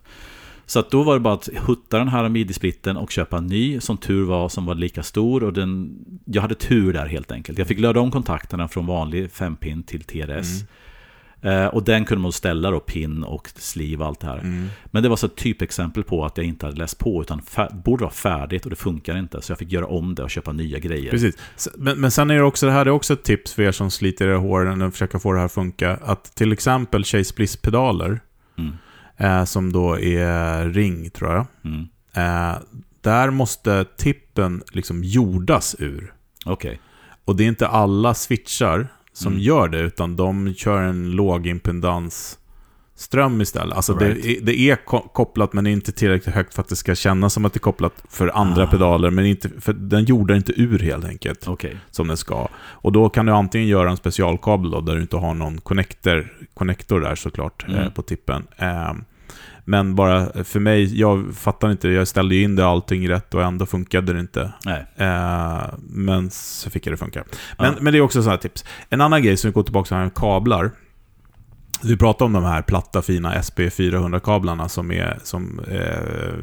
Så 0.65 0.79
att 0.79 0.91
då 0.91 1.03
var 1.03 1.13
det 1.13 1.19
bara 1.19 1.33
att 1.33 1.49
hutta 1.67 1.97
den 1.97 2.07
här 2.07 2.29
midi-splitten 2.29 2.97
och 2.97 3.11
köpa 3.11 3.37
en 3.37 3.47
ny, 3.47 3.79
som 3.79 3.97
tur 3.97 4.25
var, 4.25 4.49
som 4.49 4.65
var 4.65 4.75
lika 4.75 5.03
stor. 5.03 5.43
Och 5.43 5.53
den, 5.53 5.99
jag 6.25 6.41
hade 6.41 6.55
tur 6.55 6.93
där 6.93 7.05
helt 7.05 7.31
enkelt. 7.31 7.57
Jag 7.57 7.67
fick 7.67 7.79
löda 7.79 7.99
om 7.99 8.11
kontakterna 8.11 8.67
från 8.67 8.85
vanlig 8.85 9.29
5-pin 9.29 9.83
till 9.83 10.03
TRS. 10.03 10.47
Eh, 11.43 11.65
och 11.65 11.83
den 11.83 12.05
kunde 12.05 12.21
man 12.21 12.31
ställa 12.31 12.71
då, 12.71 12.79
pin 12.79 13.23
och 13.23 13.49
sleeve 13.55 14.03
och 14.03 14.07
allt 14.07 14.19
det 14.19 14.27
här. 14.27 14.39
Mm. 14.39 14.67
Men 14.85 15.03
det 15.03 15.09
var 15.09 15.15
så 15.15 15.25
ett 15.25 15.35
typexempel 15.35 16.03
på 16.03 16.25
att 16.25 16.37
jag 16.37 16.45
inte 16.45 16.65
hade 16.65 16.77
läst 16.77 16.97
på, 16.97 17.21
utan 17.21 17.41
borde 17.85 18.03
vara 18.03 18.13
färdigt 18.13 18.63
och 18.63 18.69
det 18.69 18.75
funkar 18.75 19.17
inte. 19.17 19.41
Så 19.41 19.51
jag 19.51 19.59
fick 19.59 19.71
göra 19.71 19.87
om 19.87 20.15
det 20.15 20.23
och 20.23 20.29
köpa 20.31 20.51
nya 20.51 20.79
grejer. 20.79 21.11
Precis. 21.11 21.35
Men, 21.77 22.01
men 22.01 22.11
sen 22.11 22.29
är 22.31 22.35
det 22.35 22.43
också, 22.43 22.65
det 22.65 22.71
här 22.71 22.85
är 22.85 22.89
också 22.89 23.13
ett 23.13 23.23
tips 23.23 23.53
för 23.53 23.63
er 23.63 23.71
som 23.71 23.91
sliter 23.91 24.27
i 24.27 24.35
håren 24.35 24.81
och 24.81 24.91
försöker 24.91 25.19
få 25.19 25.31
det 25.31 25.37
här 25.39 25.45
att 25.45 25.51
funka. 25.51 25.99
Att 26.03 26.35
till 26.35 26.51
exempel 26.51 27.03
Chase 27.03 27.33
Bliss-pedaler, 27.35 28.19
Mm. 28.57 28.73
eh, 29.17 29.45
som 29.45 29.71
då 29.73 29.99
är 29.99 30.69
ring, 30.69 31.09
tror 31.09 31.31
jag. 31.33 31.45
Mm. 31.63 31.87
Eh, 32.13 32.57
där 33.01 33.29
måste 33.29 33.85
tippen 33.97 34.63
liksom 34.71 35.03
jordas 35.03 35.75
ur. 35.79 36.13
Okej. 36.45 36.79
Och 37.25 37.35
det 37.35 37.43
är 37.43 37.47
inte 37.47 37.67
alla 37.67 38.13
switchar 38.13 38.87
som 39.13 39.31
Mm. 39.33 39.43
gör 39.43 39.67
det, 39.67 39.79
utan 39.79 40.15
de 40.15 40.53
kör 40.53 40.81
en 40.81 41.11
lågimpedans 41.11 42.39
ström 42.95 43.41
istället. 43.41 43.75
Alltså 43.75 43.97
Right. 43.97 44.23
det, 44.23 44.37
är- 44.37 44.41
det 44.41 44.59
är 44.59 44.75
ko- 44.75 45.09
kopplat 45.13 45.53
men 45.53 45.67
inte 45.67 45.91
tillräckligt 45.91 46.35
högt 46.35 46.53
för 46.53 46.61
att 46.61 46.67
det 46.69 46.75
ska 46.75 46.95
kännas 46.95 47.33
som 47.33 47.45
att 47.45 47.53
det 47.53 47.57
är 47.57 47.59
kopplat 47.59 48.03
för 48.09 48.31
andra 48.37 48.63
Ah. 48.63 48.67
pedaler. 48.67 49.09
Men 49.09 49.25
inte, 49.25 49.49
för 49.59 49.73
den 49.73 50.03
jordar 50.05 50.35
inte 50.35 50.61
ur 50.61 50.79
helt 50.79 51.05
enkelt 51.05 51.47
Okej. 51.47 51.77
som 51.91 52.07
den 52.07 52.17
ska. 52.17 52.47
Och 52.55 52.91
då 52.91 53.09
kan 53.09 53.25
du 53.25 53.31
antingen 53.31 53.67
göra 53.67 53.89
en 53.91 53.97
specialkabel 53.97 54.71
då, 54.71 54.81
där 54.81 54.95
du 54.95 55.01
inte 55.01 55.17
har 55.17 55.33
någon 55.33 55.61
connector, 55.61 56.33
connector 56.53 57.01
där 57.01 57.15
såklart 57.15 57.65
Mm. 57.67 57.79
eh, 57.79 57.89
på 57.89 58.01
tippen. 58.01 58.47
Eh, 58.57 58.93
men 59.65 59.95
bara 59.95 60.43
för 60.43 60.59
mig, 60.59 60.99
jag 60.99 61.35
fattar 61.35 61.71
inte, 61.71 61.89
jag 61.89 62.07
ställde 62.07 62.35
ju 62.35 62.43
in 62.43 62.55
det 62.55 62.65
allting 62.65 63.09
rätt 63.09 63.33
och 63.33 63.43
ändå 63.43 63.65
funkade 63.65 64.13
det 64.13 64.19
inte. 64.19 64.53
Eh, 64.95 65.73
men 65.79 66.29
så 66.31 66.69
fick 66.69 66.87
jag 66.87 66.93
det 66.93 66.97
funka. 66.97 67.23
Men, 67.57 67.73
Ja. 67.73 67.77
men 67.81 67.93
det 67.93 67.99
är 67.99 68.01
också 68.01 68.21
sådana 68.21 68.31
här 68.35 68.41
tips. 68.41 68.65
En 68.89 69.01
annan 69.01 69.23
grej 69.23 69.37
som 69.37 69.49
vi 69.49 69.53
går 69.53 69.63
tillbaka 69.63 69.87
till 69.87 69.95
här 69.97 70.03
med 70.03 70.13
kablar. 70.13 70.71
Vi 71.83 71.97
pratade 71.97 72.25
om 72.25 72.33
de 72.33 72.43
här 72.43 72.61
platta 72.61 73.01
fina 73.01 73.33
SP400-kablarna 73.35 74.67
som, 74.67 74.91
är, 74.91 75.19
som 75.23 75.59
eh, 75.59 76.33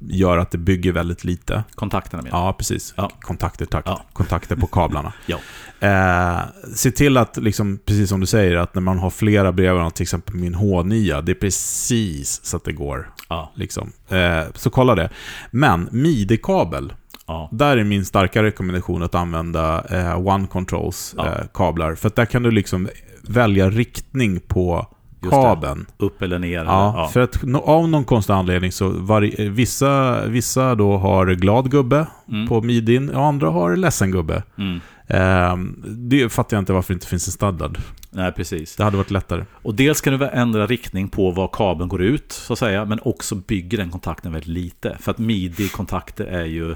gör 0.00 0.38
att 0.38 0.50
det 0.50 0.58
bygger 0.58 0.92
väldigt 0.92 1.24
lite. 1.24 1.64
Kontakterna 1.74 2.22
menar 2.22 2.38
Ja, 2.38 2.52
precis. 2.52 2.94
Ja. 2.96 3.10
Kontakter, 3.20 3.66
tack. 3.66 3.84
Ja. 3.86 4.04
Kontakter 4.12 4.56
på 4.56 4.66
kablarna. 4.66 5.12
Ja. 5.26 5.38
eh, 5.80 6.40
se 6.74 6.90
till 6.90 7.16
att, 7.16 7.36
liksom, 7.36 7.78
precis 7.86 8.08
som 8.08 8.20
du 8.20 8.26
säger, 8.26 8.56
att 8.56 8.74
när 8.74 8.82
man 8.82 8.98
har 8.98 9.10
flera 9.10 9.52
bredvid 9.52 9.72
varandra, 9.74 9.90
till 9.90 10.02
exempel 10.02 10.34
min 10.34 10.54
H9, 10.56 11.22
det 11.22 11.32
är 11.32 11.34
precis 11.34 12.40
så 12.44 12.56
att 12.56 12.64
det 12.64 12.72
går. 12.72 13.12
Ja. 13.28 13.52
Liksom. 13.54 13.92
Eh, 14.08 14.42
så 14.54 14.70
kolla 14.70 14.94
det. 14.94 15.10
Men 15.50 15.88
midi-kabel, 15.92 16.92
Ja. 17.26 17.48
där 17.52 17.76
är 17.76 17.84
min 17.84 18.04
starka 18.04 18.42
rekommendation 18.42 19.02
att 19.02 19.14
använda 19.14 19.84
eh, 19.90 20.26
One 20.26 20.46
Controls 20.46 21.14
Ja. 21.16 21.26
eh, 21.26 21.46
kablar. 21.54 21.94
För 21.94 22.10
där 22.16 22.24
kan 22.26 22.42
du 22.42 22.50
liksom 22.50 22.88
välja 23.22 23.70
riktning 23.70 24.40
på. 24.40 24.86
Kabeln. 25.30 25.86
Upp 25.96 26.22
eller 26.22 26.38
ner. 26.38 26.64
Ja, 26.64 26.94
ja. 26.96 27.08
för 27.12 27.20
att 27.20 27.44
av 27.64 27.88
någon 27.88 28.04
konstig 28.04 28.32
anledning 28.32 28.72
så 28.72 28.86
eh, 29.22 29.50
vissa, 29.50 30.24
vissa 30.26 30.74
då 30.74 30.96
har 30.96 31.26
glad 31.26 31.70
gubbe 31.70 32.06
Mm. 32.28 32.48
på 32.48 32.62
midin 32.62 33.10
och 33.10 33.24
andra 33.24 33.50
har 33.50 33.76
ledsen 33.76 34.10
gubbe. 34.10 34.42
Mm. 34.58 34.80
Ehm, 35.06 35.84
det 35.86 36.28
fattar 36.32 36.56
jag 36.56 36.62
inte 36.62 36.72
varför 36.72 36.94
det 36.94 36.96
inte 36.96 37.06
finns 37.06 37.26
en 37.28 37.32
standard. 37.32 37.78
Nej, 38.10 38.32
precis. 38.32 38.76
Det 38.76 38.84
hade 38.84 38.96
varit 38.96 39.10
lättare. 39.10 39.44
Och 39.52 39.74
dels 39.74 40.00
kan 40.00 40.18
du 40.18 40.28
ändra 40.28 40.66
riktning 40.66 41.08
på 41.08 41.30
var 41.30 41.48
kabeln 41.52 41.88
går 41.88 42.02
ut, 42.02 42.32
så 42.32 42.52
att 42.52 42.58
säga, 42.58 42.84
men 42.84 43.00
också 43.02 43.34
bygger 43.34 43.78
den 43.78 43.90
kontakten 43.90 44.32
väldigt 44.32 44.48
lite. 44.48 44.96
För 45.00 45.10
att 45.10 45.18
midi-kontakter 45.18 46.24
är 46.24 46.44
ju, 46.44 46.74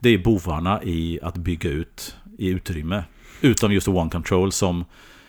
det 0.00 0.10
är 0.10 0.18
bovarna 0.18 0.82
i 0.82 1.18
att 1.22 1.36
bygga 1.36 1.70
ut 1.70 2.16
i 2.38 2.48
utrymme. 2.48 3.04
Utom 3.40 3.72
just 3.72 3.88
One 3.88 4.10
Control 4.10 4.52
som 4.52 4.84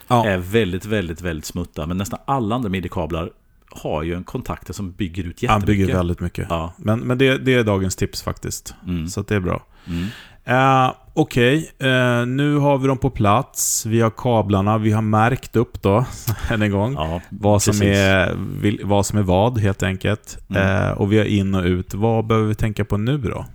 Ja. 0.08 0.26
är 0.26 0.38
väldigt, 0.38 0.86
väldigt, 0.86 1.22
väldigt 1.22 1.46
smutta. 1.46 1.86
Men 1.86 1.98
nästan 1.98 2.20
alla 2.26 2.56
andra 2.56 2.70
midi-kablar 2.70 3.30
har 3.70 4.04
ju 4.04 4.14
en 4.14 4.24
kontakter 4.24 4.74
som 4.74 4.92
bygger 4.92 5.24
ut 5.24 5.44
Han 5.48 5.60
jättemycket. 5.60 5.68
bygger 5.88 5.96
väldigt 5.98 6.20
mycket. 6.20 6.48
Ja. 6.50 6.74
Men, 6.78 7.00
men 7.00 7.18
det, 7.18 7.38
det 7.38 7.54
är 7.54 7.64
dagens 7.64 7.96
tips 7.96 8.22
faktiskt. 8.24 8.74
Mm. 8.88 9.08
Så 9.08 9.22
det 9.22 9.36
är 9.36 9.40
bra. 9.40 9.64
Mm. 9.88 10.06
Eh, 10.46 10.94
Okej, 11.18 11.72
eh, 11.80 12.26
nu 12.26 12.56
har 12.58 12.78
vi 12.78 12.88
dem 12.88 12.98
på 12.98 13.10
plats. 13.10 13.86
Vi 13.86 14.02
har 14.02 14.10
kablarna, 14.10 14.78
vi 14.78 14.92
har 14.92 15.02
märkt 15.02 15.56
upp 15.56 15.82
då, 15.82 16.06
än 16.52 16.62
en 16.62 16.72
gång. 16.72 16.94
Ja, 16.94 17.22
vad, 17.30 17.62
som 17.62 17.72
precis. 17.72 17.98
är, 17.98 18.34
vil- 18.62 18.84
vad 18.84 19.06
som 19.06 19.20
är 19.20 19.24
vad, 19.24 19.58
helt 19.60 19.84
enkelt. 19.84 20.38
Mm. 20.50 20.86
Eh, 20.86 20.92
och 20.92 21.12
vi 21.12 21.18
har 21.18 21.26
in 21.26 21.56
och 21.56 21.64
ut. 21.64 21.94
Vad 21.94 22.26
behöver 22.28 22.48
vi 22.48 22.56
tänka 22.56 22.86
på 22.86 22.98
nu 22.98 23.18
då? 23.18 23.46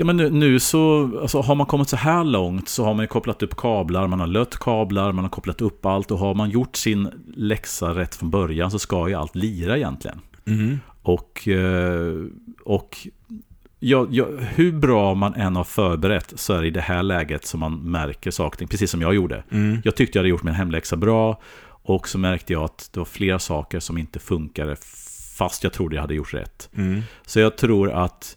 Ja, 0.00 0.04
men 0.04 0.16
nu, 0.16 0.30
nu 0.30 0.60
så, 0.60 1.10
alltså, 1.22 1.40
har 1.40 1.54
man 1.54 1.66
kommit 1.66 1.88
så 1.88 1.96
här 1.96 2.24
långt 2.24 2.68
så 2.68 2.84
har 2.84 2.94
man 2.94 3.02
ju 3.02 3.06
kopplat 3.06 3.42
upp 3.42 3.56
kablar, 3.56 4.06
man 4.06 4.20
har 4.20 4.26
lött 4.26 4.58
kablar, 4.58 5.12
man 5.12 5.24
har 5.24 5.30
kopplat 5.30 5.60
upp 5.60 5.86
allt 5.86 6.10
och 6.10 6.18
har 6.18 6.34
man 6.34 6.50
gjort 6.50 6.76
sin 6.76 7.08
läxa 7.36 7.94
rätt 7.94 8.14
från 8.14 8.30
början 8.30 8.70
så 8.70 8.78
ska 8.78 9.08
ju 9.08 9.14
allt 9.14 9.34
lira 9.34 9.76
egentligen. 9.76 10.20
Och, 11.02 11.48
eh, 11.48 12.14
och 12.64 13.08
ja, 13.78 14.06
ja, 14.10 14.26
hur 14.54 14.72
bra 14.72 15.14
man 15.14 15.34
än 15.34 15.56
har 15.56 15.64
förberett 15.64 16.32
så 16.36 16.52
är 16.52 16.60
det 16.60 16.66
i 16.66 16.70
det 16.70 16.80
här 16.80 17.02
läget 17.02 17.46
som 17.46 17.60
man 17.60 17.74
märker 17.74 18.30
saker, 18.30 18.66
precis 18.66 18.90
som 18.90 19.02
jag 19.02 19.14
gjorde. 19.14 19.44
Mm. 19.50 19.78
Jag 19.84 19.96
tyckte 19.96 20.18
jag 20.18 20.20
hade 20.20 20.30
gjort 20.30 20.42
min 20.42 20.54
hemläxa 20.54 20.96
bra 20.96 21.40
och 21.68 22.08
så 22.08 22.18
märkte 22.18 22.52
jag 22.52 22.64
att 22.64 22.90
det 22.92 23.00
var 23.00 23.04
flera 23.04 23.38
saker 23.38 23.80
som 23.80 23.98
inte 23.98 24.18
funkade 24.18 24.76
fast 25.38 25.64
jag 25.64 25.72
trodde 25.72 25.96
jag 25.96 26.02
hade 26.02 26.14
gjort 26.14 26.34
rätt. 26.34 26.70
Mm. 26.76 27.02
Så 27.26 27.40
jag 27.40 27.56
tror 27.56 27.90
att 27.90 28.36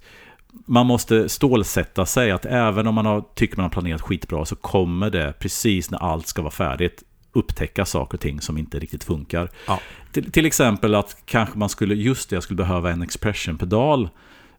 man 0.65 0.85
måste 0.85 1.29
stålsätta 1.29 2.05
sig 2.05 2.31
att 2.31 2.45
även 2.45 2.87
om 2.87 2.95
man 2.95 3.05
har, 3.05 3.23
tycker 3.35 3.57
man 3.57 3.63
har 3.63 3.69
planerat 3.69 4.01
skitbra 4.01 4.45
så 4.45 4.55
kommer 4.55 5.09
det 5.09 5.33
precis 5.39 5.91
när 5.91 5.99
allt 5.99 6.27
ska 6.27 6.41
vara 6.41 6.51
färdigt 6.51 7.03
upptäcka 7.33 7.85
saker 7.85 8.17
och 8.17 8.21
ting 8.21 8.41
som 8.41 8.57
inte 8.57 8.79
riktigt 8.79 9.03
funkar. 9.03 9.49
Ja. 9.67 9.79
Till, 10.11 10.31
till 10.31 10.45
exempel 10.45 10.95
att 10.95 11.17
kanske 11.25 11.57
man 11.57 11.69
skulle, 11.69 11.95
just 11.95 12.29
det, 12.29 12.35
jag 12.35 12.43
skulle 12.43 12.57
behöva 12.57 12.91
en 12.91 13.01
expression-pedal 13.01 14.09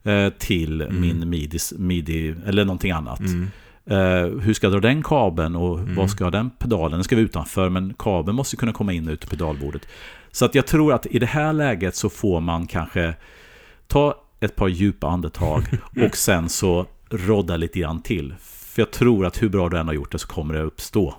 eh, 0.02 0.28
till 0.28 0.86
min 0.90 1.30
midi, 1.30 1.58
midi, 1.78 2.34
eller 2.46 2.64
någonting 2.64 2.90
annat. 2.90 3.20
Mm. 3.20 3.50
Eh, 3.86 4.40
hur 4.40 4.54
ska 4.54 4.66
jag 4.66 4.72
dra 4.72 4.80
den 4.80 5.02
kabeln 5.02 5.56
och 5.56 5.80
vad 5.80 6.10
ska 6.10 6.24
jag 6.24 6.26
ha 6.26 6.38
den 6.38 6.50
pedalen? 6.50 6.92
Den 6.92 7.04
ska 7.04 7.16
vara 7.16 7.24
utanför 7.24 7.68
men 7.68 7.94
kabeln 7.98 8.36
måste 8.36 8.56
kunna 8.56 8.72
komma 8.72 8.92
in 8.92 9.08
och 9.08 9.12
ut 9.12 9.24
ur 9.24 9.28
pedalbordet. 9.28 9.88
Så 10.30 10.44
att 10.44 10.54
jag 10.54 10.66
tror 10.66 10.92
att 10.92 11.06
i 11.06 11.18
det 11.18 11.26
här 11.26 11.52
läget 11.52 11.96
så 11.96 12.10
får 12.10 12.40
man 12.40 12.66
kanske 12.66 13.14
ta 13.86 14.23
ett 14.44 14.56
par 14.56 14.68
djupa 14.68 15.06
andetag 15.08 15.62
och 16.06 16.16
sen 16.16 16.48
så 16.48 16.86
rodda 17.10 17.56
lite 17.56 17.78
grann 17.78 18.02
till. 18.02 18.34
För 18.42 18.82
jag 18.82 18.90
tror 18.90 19.26
att 19.26 19.42
hur 19.42 19.48
bra 19.48 19.68
du 19.68 19.78
än 19.78 19.86
har 19.86 19.94
gjort 19.94 20.12
det 20.12 20.18
så 20.18 20.26
kommer 20.28 20.54
det 20.54 20.60
uppstå 20.60 21.14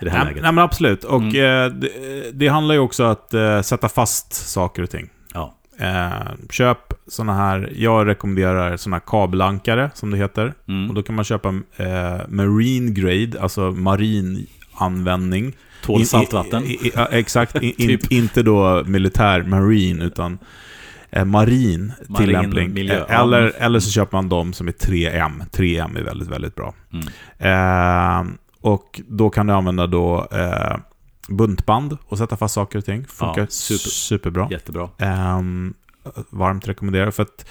i 0.00 0.04
det 0.04 0.10
här 0.10 0.18
Nej, 0.18 0.26
läget. 0.26 0.42
nej, 0.42 0.52
men 0.52 0.64
absolut. 0.64 1.04
Och 1.04 1.22
Mm. 1.22 1.34
eh, 1.36 1.78
det, 1.78 1.90
det 2.34 2.48
handlar 2.48 2.74
ju 2.74 2.80
också 2.80 3.04
om 3.04 3.10
att 3.12 3.34
eh, 3.34 3.60
sätta 3.62 3.88
fast 3.88 4.32
saker 4.32 4.82
och 4.82 4.90
ting. 4.90 5.08
Ja. 5.34 5.54
Eh, 5.80 6.28
köp 6.50 6.78
såna 7.06 7.34
här, 7.34 7.72
jag 7.76 8.06
rekommenderar 8.06 8.76
såna 8.76 8.96
här 8.96 9.02
kabelankare, 9.06 9.90
som 9.94 10.10
det 10.10 10.16
heter. 10.16 10.54
Mm. 10.68 10.88
Och 10.88 10.94
då 10.94 11.02
kan 11.02 11.14
man 11.14 11.24
köpa 11.24 11.48
eh, 11.76 12.16
marine 12.28 12.90
grade, 12.90 13.40
alltså 13.42 13.70
marin 13.70 14.46
användning. 14.74 15.52
Tål 15.82 16.04
saltvatten. 16.06 16.64
i- 16.64 16.68
i- 16.86 16.92
ja, 16.94 17.06
exakt, 17.06 17.52
Typ. 17.60 18.12
inte 18.12 18.42
då 18.42 18.82
militär 18.86 19.42
marine, 19.42 20.04
utan 20.04 20.38
eh, 21.10 21.24
marin 21.24 21.92
Marin 22.08 22.26
tillämpning. 22.26 22.72
miljö, 22.74 23.04
Eh, 23.08 23.20
eller, 23.20 23.52
eller 23.58 23.80
så 23.80 23.90
köper 23.90 24.16
man 24.16 24.28
dem 24.28 24.52
som 24.52 24.68
är 24.68 24.72
3M. 24.72 25.42
3M 25.52 25.98
är 25.98 26.02
väldigt, 26.02 26.28
väldigt 26.28 26.54
bra. 26.54 26.74
Mm. 26.92 27.06
Eh, 27.38 28.32
och 28.60 29.00
då 29.08 29.30
kan 29.30 29.46
du 29.46 29.52
använda 29.52 29.86
då 29.86 30.28
eh, 30.32 30.76
buntband 31.28 31.98
och 32.06 32.18
sätta 32.18 32.36
fast 32.36 32.54
saker 32.54 32.78
och 32.78 32.84
ting. 32.84 33.06
Funkar 33.06 33.40
Ja, 33.42 33.46
super. 33.48 33.88
superbra. 33.90 34.48
Jättebra. 34.50 34.88
Ehm, 34.98 35.74
varmt 36.30 36.68
rekommenderar. 36.68 37.10
För 37.10 37.22
att 37.22 37.46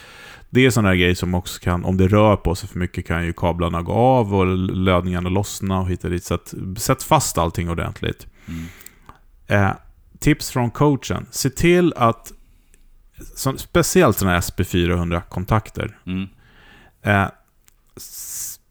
det 0.49 0.65
är 0.65 0.69
sådana 0.69 0.89
här 0.89 0.95
grejer 0.95 1.15
som 1.15 1.35
också 1.35 1.59
kan, 1.59 1.85
om 1.85 1.97
det 1.97 2.07
rör 2.07 2.35
på 2.35 2.55
sig 2.55 2.69
för 2.69 2.79
mycket 2.79 3.07
kan 3.07 3.25
ju 3.25 3.33
kablarna 3.33 3.81
gå 3.81 3.93
av 3.93 4.35
och 4.35 4.45
lödningarna 4.57 5.29
lossna 5.29 5.79
och 5.79 5.89
hit 5.89 6.03
och 6.03 6.09
dit. 6.09 6.23
Så 6.23 6.33
att, 6.33 6.53
sätt 6.77 7.03
fast 7.03 7.37
allting 7.37 7.69
ordentligt. 7.69 8.27
Mm. 8.47 8.65
Eh, 9.47 9.71
tips 10.19 10.49
från 10.51 10.71
coachen. 10.71 11.25
Se 11.31 11.49
till 11.49 11.93
att, 11.95 12.31
som, 13.35 13.57
speciellt 13.57 14.17
sådana 14.17 14.33
här 14.33 14.41
SP400-kontakter, 14.41 15.97
Mm. 16.05 16.27
eh, 17.01 17.27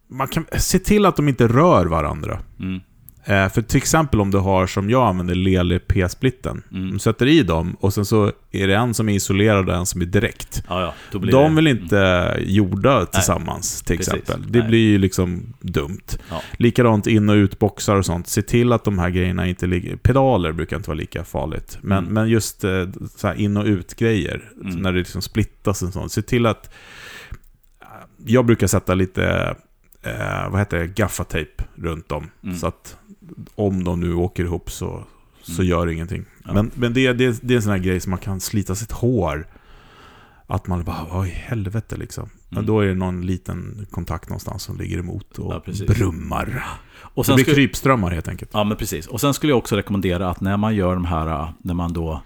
man 0.08 0.28
kan 0.28 0.46
se 0.58 0.78
till 0.78 1.06
att 1.06 1.16
de 1.16 1.28
inte 1.28 1.48
rör 1.48 1.86
varandra. 1.86 2.40
Mm. 2.60 2.80
Eh, 3.28 3.48
för 3.48 3.62
till 3.62 3.76
exempel 3.76 4.20
om 4.20 4.30
du 4.30 4.38
har, 4.38 4.66
som 4.66 4.90
jag 4.90 5.06
använder, 5.08 5.34
Lele 5.34 5.78
P-splitten. 5.78 6.62
Mm. 6.72 6.92
Du 6.92 6.98
sätter 6.98 7.26
i 7.26 7.42
dem 7.42 7.76
och 7.80 7.94
sen 7.94 8.04
så 8.04 8.32
är 8.52 8.66
det 8.68 8.74
en 8.76 8.94
som 8.94 9.08
är 9.08 9.12
isolerad 9.14 9.68
och 9.68 9.74
en 9.74 9.86
som 9.86 10.00
är 10.00 10.04
direkt. 10.06 10.62
Ja, 10.68 10.80
ja. 10.82 10.94
De 11.12 11.26
det, 11.26 11.38
Mm. 11.38 11.56
vill 11.56 11.66
inte 11.66 12.36
gjorda 12.40 13.06
tillsammans, 13.06 13.82
till 13.82 13.96
Precis. 13.96 14.14
exempel. 14.14 14.52
Det 14.52 14.58
Nej. 14.58 14.68
blir 14.68 14.78
ju 14.90 14.98
liksom 14.98 15.54
dumt. 15.60 16.18
Ja. 16.30 16.42
Likadant 16.58 17.06
in 17.06 17.28
och 17.28 17.34
utboxar 17.34 17.96
och 17.96 18.06
sånt. 18.06 18.28
Se 18.28 18.42
till 18.42 18.72
att 18.72 18.84
de 18.84 18.98
här 18.98 19.10
grejerna 19.10 19.46
inte 19.46 19.66
ligger... 19.66 19.96
Pedaler 19.96 20.52
brukar 20.52 20.76
inte 20.76 20.90
vara 20.90 20.98
lika 20.98 21.24
farligt. 21.24 21.78
Men, 21.82 21.98
Mm. 21.98 22.14
men 22.14 22.28
just 22.28 22.64
eh, 22.64 22.86
så 23.16 23.34
in 23.34 23.56
och 23.56 23.64
ut-grejer, 23.64 24.50
Mm. 24.60 24.76
när 24.76 24.92
det 24.92 24.98
liksom 24.98 25.22
splittas 25.22 25.82
och 25.82 25.92
sånt. 25.92 26.12
Se 26.12 26.22
till 26.22 26.46
att... 26.46 26.70
Jag 28.26 28.44
brukar 28.46 28.66
sätta 28.66 28.94
lite, 28.94 29.54
eh, 30.02 30.50
vad 30.50 30.58
heter 30.60 30.78
det, 30.78 30.86
gaffatejp 30.86 31.62
runt 31.74 32.08
dem. 32.08 32.30
Mm. 32.44 32.56
Så 32.56 32.66
att 32.66 32.96
om 33.54 33.84
de 33.84 34.00
nu 34.00 34.14
åker 34.14 34.44
ihop 34.44 34.70
så, 34.70 35.04
så 35.42 35.62
Mm. 35.62 35.70
gör 35.70 35.86
det 35.86 35.92
ingenting. 35.94 36.24
Ja. 36.44 36.52
Men, 36.52 36.70
men 36.74 36.94
det, 36.94 37.12
det, 37.12 37.38
det 37.42 37.54
är 37.54 37.56
en 37.56 37.62
sån 37.62 37.72
här 37.72 37.78
grej 37.78 38.00
som 38.00 38.10
man 38.10 38.18
kan 38.18 38.40
slita 38.40 38.74
sitt 38.74 38.92
hår. 38.92 39.46
Att 40.48 40.66
man 40.66 40.84
bara, 40.84 41.06
vad 41.12 41.26
i 41.26 41.30
helvete 41.30 41.96
liksom. 41.96 42.30
Mm. 42.52 42.66
då 42.66 42.80
är 42.80 42.86
det 42.86 42.94
någon 42.94 43.26
liten 43.26 43.86
kontakt 43.90 44.28
någonstans 44.28 44.62
som 44.62 44.76
ligger 44.78 44.98
emot 44.98 45.38
och 45.38 45.54
Ja, 45.66 45.72
brummar. 45.86 46.64
Och 47.00 47.22
Det 47.22 47.26
sen 47.26 47.34
blir 47.34 47.44
skulle, 47.44 47.54
krypströmmar 47.56 48.10
helt 48.10 48.28
enkelt. 48.28 48.50
Ja, 48.54 48.64
men 48.64 48.76
precis. 48.76 49.06
Och 49.06 49.20
sen 49.20 49.34
skulle 49.34 49.50
jag 49.52 49.58
också 49.58 49.76
rekommendera 49.76 50.30
att 50.30 50.40
när 50.40 50.56
man 50.56 50.74
gör 50.74 50.94
de 50.94 51.04
här, 51.04 51.52
när 51.58 51.74
man 51.74 51.92
då 51.92 52.22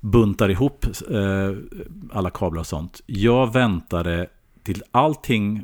buntar 0.00 0.48
ihop 0.48 0.86
eh, 1.10 1.52
alla 2.12 2.30
kablar 2.30 2.60
och 2.60 2.66
sånt. 2.66 3.00
Jag 3.06 3.52
väntade 3.52 4.26
till 4.62 4.82
allting, 4.90 5.62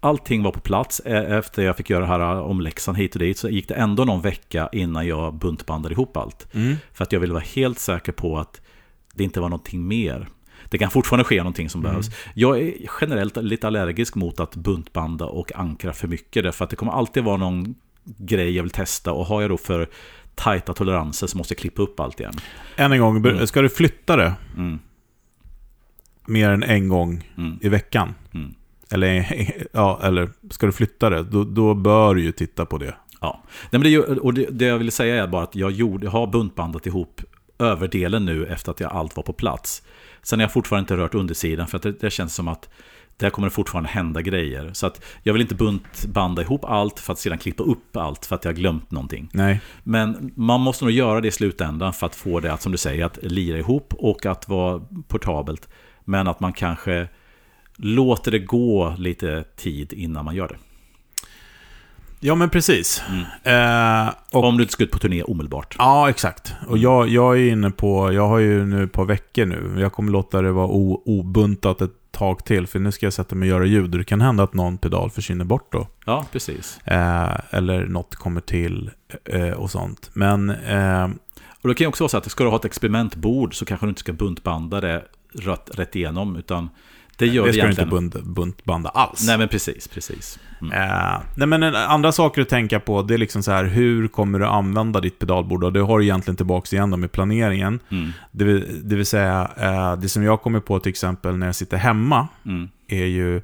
allting 0.00 0.42
var 0.42 0.52
på 0.52 0.60
plats. 0.60 1.00
E- 1.04 1.26
Efter 1.38 1.62
jag 1.62 1.76
fick 1.76 1.90
göra 1.90 2.00
det 2.00 2.06
här 2.06 2.20
äh, 2.20 2.38
omläxan 2.38 2.94
hit 2.94 3.14
och 3.14 3.18
dit 3.18 3.38
så 3.38 3.48
gick 3.48 3.68
det 3.68 3.74
ändå 3.74 4.04
någon 4.04 4.22
vecka 4.22 4.68
innan 4.72 5.06
jag 5.06 5.34
buntbandade 5.34 5.92
ihop 5.92 6.16
allt. 6.16 6.54
Mm. 6.54 6.76
För 6.92 7.04
att 7.04 7.12
jag 7.12 7.20
ville 7.20 7.32
vara 7.32 7.44
helt 7.54 7.78
säker 7.78 8.12
på 8.12 8.38
att 8.38 8.60
det 9.14 9.24
inte 9.24 9.40
var 9.40 9.48
någonting 9.48 9.88
mer. 9.88 10.28
Det 10.70 10.78
kan 10.78 10.90
fortfarande 10.90 11.24
ske 11.24 11.36
någonting 11.36 11.70
som 11.70 11.80
Mm. 11.80 11.90
behövs. 11.90 12.06
Jag 12.34 12.58
är 12.60 12.74
generellt 13.00 13.36
lite 13.36 13.66
allergisk 13.66 14.14
mot 14.14 14.40
att 14.40 14.56
buntbanda 14.56 15.24
och 15.26 15.52
ankra 15.56 15.92
för 15.92 16.08
mycket. 16.08 16.42
Därför 16.44 16.64
att 16.64 16.70
det 16.70 16.76
kommer 16.76 16.92
alltid 16.92 17.24
vara 17.24 17.36
någon 17.36 17.74
grej 18.04 18.56
jag 18.56 18.62
vill 18.62 18.70
testa. 18.72 19.12
Och 19.12 19.26
har 19.26 19.40
jag 19.40 19.50
då 19.50 19.56
för 19.58 19.88
tajta 20.34 20.72
toleranser 20.74 21.26
så 21.26 21.38
måste 21.38 21.52
jag 21.54 21.58
klippa 21.58 21.82
upp 21.82 22.00
allt 22.00 22.20
igen. 22.20 22.34
Än 22.76 22.92
en 22.92 23.00
gång, 23.00 23.16
Mm. 23.16 23.46
ska 23.46 23.62
du 23.62 23.68
flytta 23.68 24.16
det 24.16 24.32
Mm, 24.56 24.78
mer 26.26 26.50
än 26.50 26.62
en 26.62 26.88
gång 26.88 27.28
mm, 27.36 27.58
i 27.62 27.68
veckan? 27.68 28.14
Eller, 28.92 29.26
ja, 29.72 30.00
eller 30.02 30.30
ska 30.50 30.66
du 30.66 30.72
flytta 30.72 31.10
det? 31.10 31.22
Då, 31.22 31.44
då 31.44 31.74
bör 31.74 32.14
du 32.14 32.22
ju 32.22 32.32
titta 32.32 32.66
på 32.66 32.78
det. 32.78 32.94
Ja. 33.20 33.42
Nej, 33.70 33.80
men 33.80 33.82
det, 33.82 33.98
och 33.98 34.34
det, 34.34 34.46
det 34.50 34.64
jag 34.64 34.78
ville 34.78 34.90
säga 34.90 35.22
är 35.22 35.28
bara 35.28 35.42
att 35.42 35.56
jag, 35.56 35.70
gjorde, 35.70 36.06
jag 36.06 36.10
har 36.10 36.26
buntbandat 36.26 36.86
ihop 36.86 37.20
överdelen 37.58 38.24
nu 38.24 38.46
efter 38.46 38.70
att 38.70 38.80
jag 38.80 38.92
allt 38.92 39.16
var 39.16 39.22
på 39.22 39.32
plats. 39.32 39.82
Sen 40.22 40.38
har 40.38 40.44
jag 40.44 40.52
fortfarande 40.52 40.82
inte 40.82 41.02
rört 41.02 41.14
undersidan 41.14 41.66
för 41.66 41.76
att 41.76 41.82
det, 41.82 42.00
det 42.00 42.10
känns 42.10 42.34
som 42.34 42.48
att 42.48 42.68
där 43.16 43.30
kommer 43.30 43.48
det 43.48 43.54
fortfarande 43.54 43.90
hända 43.90 44.22
grejer. 44.22 44.70
Så 44.72 44.86
att 44.86 45.04
jag 45.22 45.32
vill 45.32 45.42
inte 45.42 45.54
buntbanda 45.54 46.42
ihop 46.42 46.64
allt 46.64 47.00
för 47.00 47.12
att 47.12 47.18
sedan 47.18 47.38
klippa 47.38 47.62
upp 47.62 47.96
allt 47.96 48.26
för 48.26 48.34
att 48.34 48.44
jag 48.44 48.52
har 48.52 48.56
glömt 48.56 48.90
någonting. 48.90 49.30
Nej. 49.32 49.60
Men 49.82 50.32
man 50.36 50.60
måste 50.60 50.84
nog 50.84 50.92
göra 50.92 51.20
det 51.20 51.28
i 51.28 51.30
slutändan 51.30 51.92
för 51.92 52.06
att 52.06 52.14
få 52.14 52.40
det 52.40 52.52
att, 52.52 52.62
som 52.62 52.72
du 52.72 52.78
säger, 52.78 53.04
att 53.04 53.18
lira 53.22 53.58
ihop 53.58 53.94
och 53.94 54.26
att 54.26 54.48
vara 54.48 54.82
portabelt. 55.08 55.68
Men 56.04 56.28
att 56.28 56.40
man 56.40 56.52
kanske 56.52 57.08
låter 57.82 58.30
det 58.30 58.38
gå 58.38 58.94
lite 58.98 59.44
tid 59.56 59.92
innan 59.92 60.24
man 60.24 60.34
gör 60.34 60.48
det. 60.48 60.56
Ja, 62.22 62.34
men 62.34 62.50
precis. 62.50 63.02
Eh, 63.42 64.08
och, 64.32 64.44
Om 64.44 64.56
du 64.56 64.62
inte 64.62 64.72
ska 64.72 64.84
ut 64.84 64.90
på 64.90 64.98
turné 64.98 65.22
omedelbart. 65.22 65.74
Ja, 65.78 66.10
exakt. 66.10 66.52
Och 66.68 66.78
jag, 66.78 67.08
jag 67.08 67.38
är 67.38 67.50
inne 67.52 67.70
på, 67.70 68.12
jag 68.12 68.28
har 68.28 68.38
ju 68.38 68.66
nu 68.66 68.84
ett 68.84 68.92
par 68.92 69.04
veckor 69.04 69.46
nu, 69.46 69.76
jag 69.78 69.92
kommer 69.92 70.12
låta 70.12 70.42
det 70.42 70.52
vara 70.52 70.66
o, 70.66 71.02
obuntat 71.06 71.80
ett 71.82 71.90
tag 72.10 72.44
till, 72.44 72.66
för 72.66 72.78
nu 72.78 72.92
ska 72.92 73.06
jag 73.06 73.12
sätta 73.12 73.34
mig 73.34 73.52
och 73.52 73.58
göra 73.58 73.66
ljud, 73.66 73.92
och 73.92 73.98
det 73.98 74.04
kan 74.04 74.20
hända 74.20 74.42
att 74.42 74.54
någon 74.54 74.78
pedal 74.78 75.10
försvinner 75.10 75.44
bort 75.44 75.72
då. 75.72 75.86
Ja, 76.04 76.26
precis. 76.32 76.80
Eh, 76.84 77.36
eller 77.50 77.86
något 77.86 78.14
kommer 78.16 78.40
till 78.40 78.90
eh, 79.24 79.50
och 79.50 79.70
sånt. 79.70 80.10
Men, 80.12 80.50
eh, 80.50 81.08
Och 81.62 81.68
det 81.68 81.74
kan 81.74 81.84
ju 81.84 81.88
också 81.88 82.04
vara 82.04 82.08
så 82.08 82.16
att 82.16 82.30
ska 82.30 82.44
du 82.44 82.50
ha 82.50 82.56
ett 82.56 82.64
experimentbord 82.64 83.54
så 83.54 83.64
kanske 83.64 83.86
du 83.86 83.88
inte 83.88 84.00
ska 84.00 84.12
buntbanda 84.12 84.80
det 84.80 85.04
rätt, 85.32 85.70
rätt 85.74 85.96
igenom. 85.96 86.36
Utan 86.36 86.68
det 87.20 87.26
gör 87.26 87.46
det 87.46 87.52
ska 87.52 87.62
du 87.62 87.70
inte 87.70 87.86
bunt, 87.86 88.14
buntbanda 88.22 88.88
alls. 88.88 89.26
Nej, 89.26 89.38
men 89.38 89.48
precis, 89.48 89.88
precis. 89.88 90.38
Mm. 90.60 90.72
Eh, 90.72 91.20
nej 91.36 91.46
men 91.48 91.62
en- 91.62 91.74
andra 91.76 92.12
saker 92.12 92.42
att 92.42 92.48
tänka 92.48 92.80
på, 92.80 93.02
det 93.02 93.14
är 93.14 93.18
liksom 93.18 93.42
så 93.42 93.50
här, 93.52 93.64
hur 93.64 94.08
kommer 94.08 94.38
du 94.38 94.46
använda 94.46 95.00
ditt 95.00 95.18
pedalbord? 95.18 95.64
Och 95.64 95.72
det 95.72 95.80
har 95.80 95.98
du 95.98 96.04
egentligen 96.04 96.36
tillbaka 96.36 96.76
igen 96.76 96.90
då 96.90 96.96
med 96.96 97.12
planeringen. 97.12 97.80
Mm. 97.90 98.12
Det 98.32 98.44
vill, 98.44 98.88
det 98.88 98.96
vill 98.96 99.06
säga, 99.06 99.50
eh, 99.56 99.96
det 99.96 100.08
som 100.08 100.22
jag 100.22 100.42
kommer 100.42 100.60
på 100.60 100.78
till 100.78 100.90
exempel 100.90 101.36
när 101.36 101.46
jag 101.46 101.54
sitter 101.54 101.76
hemma, 101.76 102.28
Mm. 102.46 102.68
är 102.88 103.04
ju 103.06 103.42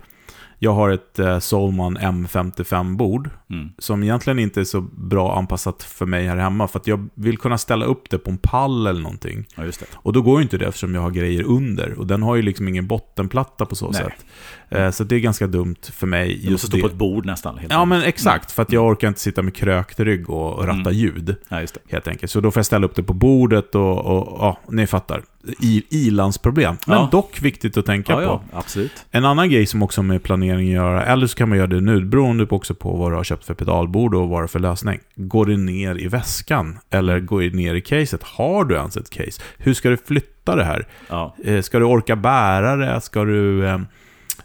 Jag 0.58 0.72
har 0.74 0.90
ett 0.90 1.18
eh, 1.18 1.38
Solman 1.38 1.98
M55-bord 1.98 3.30
Mm. 3.50 3.68
som 3.78 4.02
egentligen 4.02 4.38
inte 4.38 4.60
är 4.60 4.64
så 4.64 4.80
bra 4.80 5.38
anpassat 5.38 5.82
för 5.82 6.06
mig 6.06 6.26
här 6.26 6.36
hemma. 6.36 6.68
För 6.68 6.78
att 6.78 6.86
jag 6.86 7.08
vill 7.14 7.38
kunna 7.38 7.58
ställa 7.58 7.84
upp 7.84 8.10
det 8.10 8.18
på 8.18 8.30
en 8.30 8.38
pall 8.38 8.86
eller 8.86 9.00
någonting. 9.02 9.44
Ja. 9.56 9.64
Och 9.94 10.12
då 10.12 10.22
går 10.22 10.38
ju 10.38 10.42
inte 10.42 10.58
det 10.58 10.66
eftersom 10.66 10.94
jag 10.94 11.02
har 11.02 11.10
grejer 11.10 11.42
under. 11.42 11.98
Och 11.98 12.06
den 12.06 12.22
har 12.22 12.36
ju 12.36 12.42
liksom 12.42 12.68
ingen 12.68 12.86
bottenplatta 12.86 13.66
på 13.66 13.74
så 13.74 13.90
Nej. 13.90 13.94
sätt. 14.02 14.26
Eh, 14.68 14.90
så 14.90 15.04
det 15.04 15.14
är 15.16 15.20
ganska 15.20 15.46
dumt 15.46 15.76
för 15.92 16.06
mig. 16.06 16.40
Du 16.44 16.50
måste 16.50 16.66
stå 16.66 16.76
det. 16.76 16.82
på 16.82 16.88
ett 16.88 16.94
bord 16.94 17.26
nästan. 17.26 17.58
Helt 17.58 17.72
Ja, 17.72 17.84
men 17.84 18.02
exakt. 18.02 18.52
För 18.52 18.62
att 18.62 18.72
jag 18.72 18.84
orkar 18.86 19.08
inte 19.08 19.20
sitta 19.20 19.42
med 19.42 19.54
krökt 19.54 20.00
rygg 20.00 20.30
och, 20.30 20.64
ratta 20.66 20.80
Mm. 20.80 20.92
ljud. 20.92 21.36
Ja. 21.48 21.62
Helt 21.88 22.08
enkelt. 22.08 22.32
Så 22.32 22.40
då 22.40 22.50
får 22.50 22.58
jag 22.58 22.66
ställa 22.66 22.86
upp 22.86 22.94
det 22.94 23.02
på 23.02 23.12
bordet 23.14 23.74
och, 23.74 23.98
och 24.06 24.38
ja, 24.40 24.58
ni 24.70 24.86
fattar. 24.86 25.22
I, 25.60 25.84
ilandsproblem. 25.90 26.76
Men 26.86 26.98
Ja. 26.98 27.08
dock 27.12 27.42
viktigt 27.42 27.76
att 27.76 27.86
tänka 27.86 28.12
Ja, 28.12 28.18
på. 28.18 28.24
ja, 28.24 28.58
absolut. 28.58 29.06
En 29.10 29.24
annan 29.24 29.50
grej 29.50 29.66
som 29.66 29.82
också 29.82 30.02
med 30.02 30.22
planering 30.22 30.68
att 30.68 30.74
göra, 30.74 31.04
eller 31.04 31.26
så 31.26 31.36
kan 31.36 31.48
man 31.48 31.58
göra 31.58 31.66
det 31.66 31.80
nu, 31.80 32.04
beroende 32.04 32.46
på 32.46 32.56
också 32.56 32.74
på 32.74 32.96
vad 32.96 33.12
du 33.12 33.16
har 33.16 33.24
köpt 33.24 33.44
för 33.44 33.54
pedalbord 33.54 34.14
och 34.14 34.28
vad 34.28 34.40
det 34.42 34.44
är 34.44 34.48
för 34.48 34.58
lösning. 34.58 34.98
Går 35.16 35.46
det 35.46 35.56
ner 35.56 36.00
i 36.02 36.08
väskan? 36.08 36.78
Eller 36.90 37.20
går 37.20 37.40
det 37.42 37.56
ner 37.56 37.74
i 37.74 37.80
caset? 37.80 38.22
Har 38.22 38.64
du 38.64 38.74
ens 38.74 38.96
ett 38.96 39.10
case? 39.10 39.42
Hur 39.58 39.74
ska 39.74 39.90
du 39.90 39.96
flytta 39.96 40.56
det 40.56 40.64
här? 40.64 40.86
Ja, 41.08 41.34
Eh, 41.44 41.62
Ska 41.62 41.78
du 41.78 41.84
orka 41.84 42.16
bära 42.16 42.76
det? 42.76 43.00
Ska 43.00 43.24
du... 43.24 43.66
eh, 43.66 43.78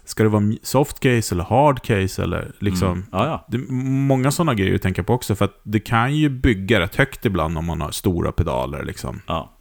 Ska 0.04 0.22
det 0.22 0.28
vara 0.28 0.52
soft 0.62 1.00
case 1.00 1.34
eller 1.34 1.44
hard 1.44 1.82
case? 1.82 2.22
Eller 2.22 2.52
liksom... 2.58 2.88
mm. 2.92 3.04
ja, 3.12 3.26
ja. 3.26 3.46
Det 3.48 3.56
är 3.56 3.72
många 3.72 4.30
sådana 4.30 4.54
grejer 4.54 4.74
att 4.74 4.82
tänka 4.82 5.02
på 5.02 5.14
också, 5.14 5.34
för 5.34 5.44
att 5.44 5.60
det 5.62 5.80
kan 5.80 6.16
ju 6.16 6.28
bygga 6.28 6.80
rätt 6.80 6.96
högt 6.96 7.24
ibland 7.26 7.58
om 7.58 7.64
man 7.64 7.80
har 7.80 7.90
stora 7.90 8.32
pedaler. 8.32 8.84
Liksom. 8.84 9.20
ja. 9.26 9.51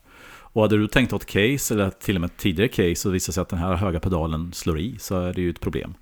Och 0.53 0.61
hade 0.61 0.77
du 0.77 0.87
tänkt 0.87 1.13
åt 1.13 1.25
case, 1.25 1.73
eller 1.73 1.89
till 1.89 2.15
och 2.15 2.21
med 2.21 2.37
tidigare 2.37 2.67
case, 2.67 3.07
och 3.07 3.15
visar 3.15 3.33
sig 3.33 3.41
att 3.41 3.49
den 3.49 3.59
här 3.59 3.75
höga 3.75 3.99
pedalen 3.99 4.53
slår 4.53 4.79
i, 4.79 4.95
så 4.99 5.19
är 5.19 5.33
det 5.33 5.41
ju 5.41 5.49
ett 5.49 5.59
problem. 5.59 5.93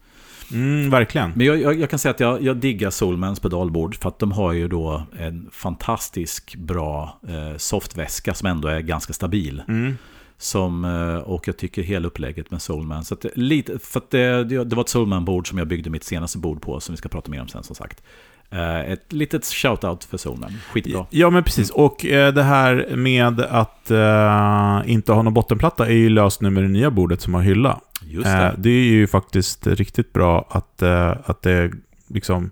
Mm, 0.52 0.90
verkligen. 0.90 1.32
Men 1.36 1.48
jag, 1.48 1.62
jag, 1.62 1.80
jag 1.80 1.90
kan 1.90 2.00
säga 2.00 2.12
att 2.12 2.20
jag, 2.20 2.42
jag 2.42 2.58
diggar 2.58 2.90
Solmans 2.90 3.40
pedalbord, 3.40 3.96
för 3.96 4.10
att 4.10 4.20
de 4.20 4.32
har 4.32 4.54
ju 4.54 4.68
då 4.68 5.04
en 5.20 5.50
fantastisk 5.52 6.56
bra 6.56 7.20
eh, 7.28 7.58
softväska 7.58 8.34
som 8.34 8.48
ändå 8.48 8.68
är 8.68 8.80
ganska 8.80 9.14
stabil. 9.14 9.64
Mm. 9.68 9.98
Som, 10.38 10.86
eh, 10.86 11.18
och 11.18 11.48
jag 11.48 11.58
tycker 11.58 11.82
hela 11.82 12.08
upplägget 12.08 12.52
med 12.52 12.62
Soulman. 12.62 13.06
Så 13.06 13.14
att 13.14 13.26
lite, 13.36 13.80
för 13.80 14.00
att 14.00 14.10
det 14.10 14.44
det 14.44 14.76
var 14.76 14.82
ett 14.82 14.90
Soulman-bord 14.90 15.50
som 15.50 15.58
jag 15.58 15.68
byggde 15.68 15.90
mitt 15.90 16.04
senaste 16.04 16.38
bord 16.38 16.62
på, 16.62 16.80
som 16.80 16.94
vi 16.94 16.98
ska 16.98 17.10
prata 17.10 17.32
mer 17.32 17.42
om 17.42 17.48
sen 17.48 17.64
som 17.64 17.76
sagt. 17.76 18.04
Eh, 18.52 18.92
Ett 18.92 19.14
litet 19.14 19.44
shout-out 19.44 20.08
för 20.10 20.18
Soulman. 20.18 20.54
Skitbra. 20.72 21.06
Ja, 21.10 21.30
men 21.30 21.44
precis. 21.44 21.70
Och 21.70 22.06
eh, 22.06 22.34
det 22.34 22.44
här 22.44 22.96
med 22.96 23.40
att 23.40 23.92
eh, 23.92 24.82
inte 24.86 25.14
ha 25.14 25.22
någon 25.22 25.34
bottenplatta 25.34 25.88
är 25.88 25.94
ju 25.94 26.10
löst 26.10 26.42
nu 26.42 26.50
med 26.50 26.64
det 26.64 26.70
nya 26.70 26.92
bordet 26.92 27.22
som 27.22 27.34
har 27.34 27.42
hylla. 27.42 27.80
Just 28.02 28.26
det. 28.26 28.56
det 28.58 28.70
är 28.70 28.84
ju 28.84 29.08
faktiskt 29.08 29.68
riktigt 29.68 30.14
bra 30.14 30.48
att, 30.50 30.84
att 31.26 31.42
det 31.42 31.72
liksom... 32.08 32.52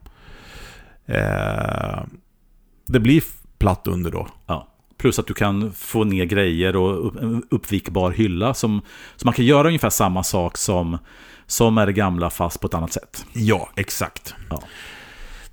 Det 2.87 2.99
blir 2.99 3.23
platt 3.57 3.87
under 3.87 4.11
då. 4.11 4.27
Ja. 4.45 4.67
Plus 4.97 5.19
att 5.19 5.27
du 5.27 5.33
kan 5.33 5.71
få 5.73 6.03
ner 6.03 6.25
grejer 6.25 6.75
och 6.75 7.13
uppvikbar 7.49 8.11
hylla. 8.11 8.53
Som, 8.53 8.81
så 9.15 9.27
man 9.27 9.33
kan 9.33 9.45
göra 9.45 9.67
ungefär 9.67 9.89
samma 9.89 10.23
sak 10.23 10.57
som, 10.57 10.97
som 11.45 11.77
är 11.77 11.85
det 11.85 11.93
gamla 11.93 12.29
fast 12.29 12.59
på 12.61 12.67
ett 12.67 12.73
annat 12.73 12.93
sätt. 12.93 13.25
Ja, 13.33 13.69
exakt. 13.75 14.35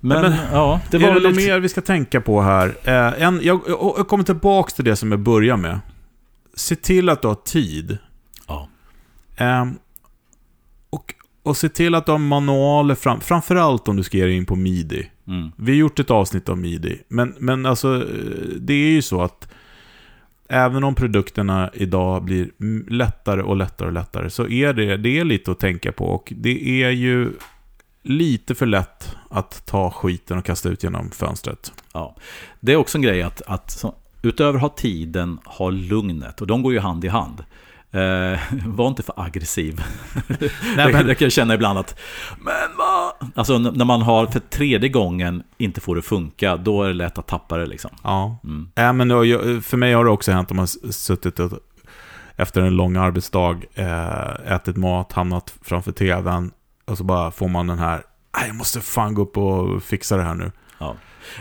Men, 0.05 0.21
Men, 0.21 0.33
ja, 0.51 0.81
det 0.91 0.97
är 0.97 1.01
var 1.01 1.07
det 1.07 1.13
väl 1.13 1.23
något 1.23 1.35
lite... 1.35 1.47
mer 1.49 1.59
vi 1.59 1.69
ska 1.69 1.81
tänka 1.81 2.21
på 2.21 2.41
här? 2.41 2.75
Eh, 2.83 3.23
en, 3.23 3.39
jag, 3.43 3.61
jag, 3.67 4.07
kommer 4.07 4.23
tillbaka 4.23 4.69
till 4.69 4.85
det 4.85 4.95
som 4.95 5.11
jag 5.11 5.19
börjar 5.19 5.57
med. 5.57 5.79
Se 6.55 6.75
till 6.75 7.09
att 7.09 7.21
du 7.21 7.27
har 7.27 7.35
tid. 7.35 7.97
Ja. 8.47 8.69
Ehm, 9.37 9.77
och, 10.89 11.13
och 11.43 11.57
se 11.57 11.69
till 11.69 11.95
att 11.95 12.05
du 12.05 12.11
har 12.11 12.19
manualer 12.19 12.95
fram, 12.95 13.21
framförallt 13.21 13.87
om 13.87 13.95
du 13.95 14.03
ska 14.03 14.17
ge 14.17 14.25
dig 14.25 14.35
in 14.35 14.45
på 14.45 14.55
midi. 14.55 15.11
Mm. 15.27 15.51
Vi 15.55 15.71
har 15.71 15.77
gjort 15.77 15.99
ett 15.99 16.11
avsnitt 16.11 16.49
om 16.49 16.61
midi, 16.61 17.01
men, 17.07 17.35
men 17.39 17.65
alltså 17.65 17.95
eh, 17.95 18.01
det 18.59 18.73
är 18.73 18.91
ju 18.91 19.01
så 19.01 19.21
att 19.21 19.47
även 20.49 20.83
om 20.83 20.95
produkterna 20.95 21.69
idag 21.73 22.23
blir 22.23 22.49
lättare 22.89 23.41
och 23.41 23.55
lättare 23.55 23.87
och 23.87 23.93
lättare 23.93 24.29
så 24.29 24.47
är 24.47 24.73
det, 24.73 24.97
det 24.97 25.19
är 25.19 25.23
lite 25.23 25.51
att 25.51 25.59
tänka 25.59 25.91
på 25.91 26.05
och 26.05 26.33
det 26.35 26.83
är 26.83 26.89
ju 26.89 27.31
lite 28.05 28.55
för 28.55 28.65
lätt 28.65 29.15
att 29.29 29.65
ta 29.65 29.91
skiten 29.91 30.37
och 30.37 30.45
kasta 30.45 30.69
ut 30.69 30.83
genom 30.83 31.11
fönstret. 31.11 31.73
Ja. 31.93 32.15
Det 32.59 32.71
är 32.73 32.75
också 32.75 32.97
en 32.97 33.01
grej 33.01 33.21
att, 33.21 33.41
att 33.47 33.71
så, 33.71 33.95
utöver 34.21 34.59
ha 34.59 34.69
tiden, 34.69 35.39
ha 35.45 35.69
lugnet. 35.69 36.41
Och 36.41 36.47
de 36.47 36.63
går 36.63 36.73
ju 36.73 36.79
hand 36.79 37.05
i 37.05 37.07
hand. 37.07 37.43
Eh, 37.91 38.39
var 38.65 38.87
inte 38.87 39.03
för 39.03 39.13
aggressiv. 39.17 39.83
Nej, 40.77 40.93
men- 40.93 41.07
det 41.07 41.15
kan 41.15 41.25
jag 41.25 41.31
känna 41.31 41.53
ibland 41.53 41.79
att, 41.79 41.99
men 42.39 42.77
vad? 42.77 43.31
Alltså 43.35 43.57
när 43.57 43.85
man 43.85 44.01
har 44.01 44.27
för 44.27 44.39
tredje 44.39 44.89
gången 44.89 45.43
inte 45.57 45.81
får 45.81 45.95
det 45.95 46.01
funka, 46.01 46.57
då 46.57 46.83
är 46.83 46.87
det 46.87 46.93
lätt 46.93 47.17
att 47.17 47.27
tappa 47.27 47.57
det 47.57 47.65
liksom. 47.65 47.91
Ja. 48.03 48.37
Mm. 48.43 48.69
Äh, 48.75 48.93
men 48.93 49.09
för 49.61 49.77
mig 49.77 49.93
har 49.93 50.05
det 50.05 50.11
också 50.11 50.31
hänt 50.31 50.51
om 50.51 50.57
man 50.57 50.67
suttit 50.67 51.39
och, 51.39 51.51
efter 52.35 52.61
en 52.61 52.75
lång 52.75 52.95
arbetsdag, 52.95 53.57
eh, 53.73 54.53
ätit 54.53 54.77
mat, 54.77 55.11
hamnat 55.13 55.53
framför 55.61 55.91
tvn 55.91 56.51
och 56.85 56.97
så 56.97 57.03
bara 57.03 57.31
får 57.31 57.47
man 57.47 57.67
den 57.67 57.79
här, 57.79 58.03
"Nej, 58.37 58.47
jag 58.47 58.55
måste 58.55 58.81
fan 58.81 59.13
gå 59.13 59.21
upp 59.21 59.37
och 59.37 59.83
fixa 59.83 60.17
det 60.17 60.23
här 60.23 60.35
nu. 60.35 60.51
Ja. 60.79 60.95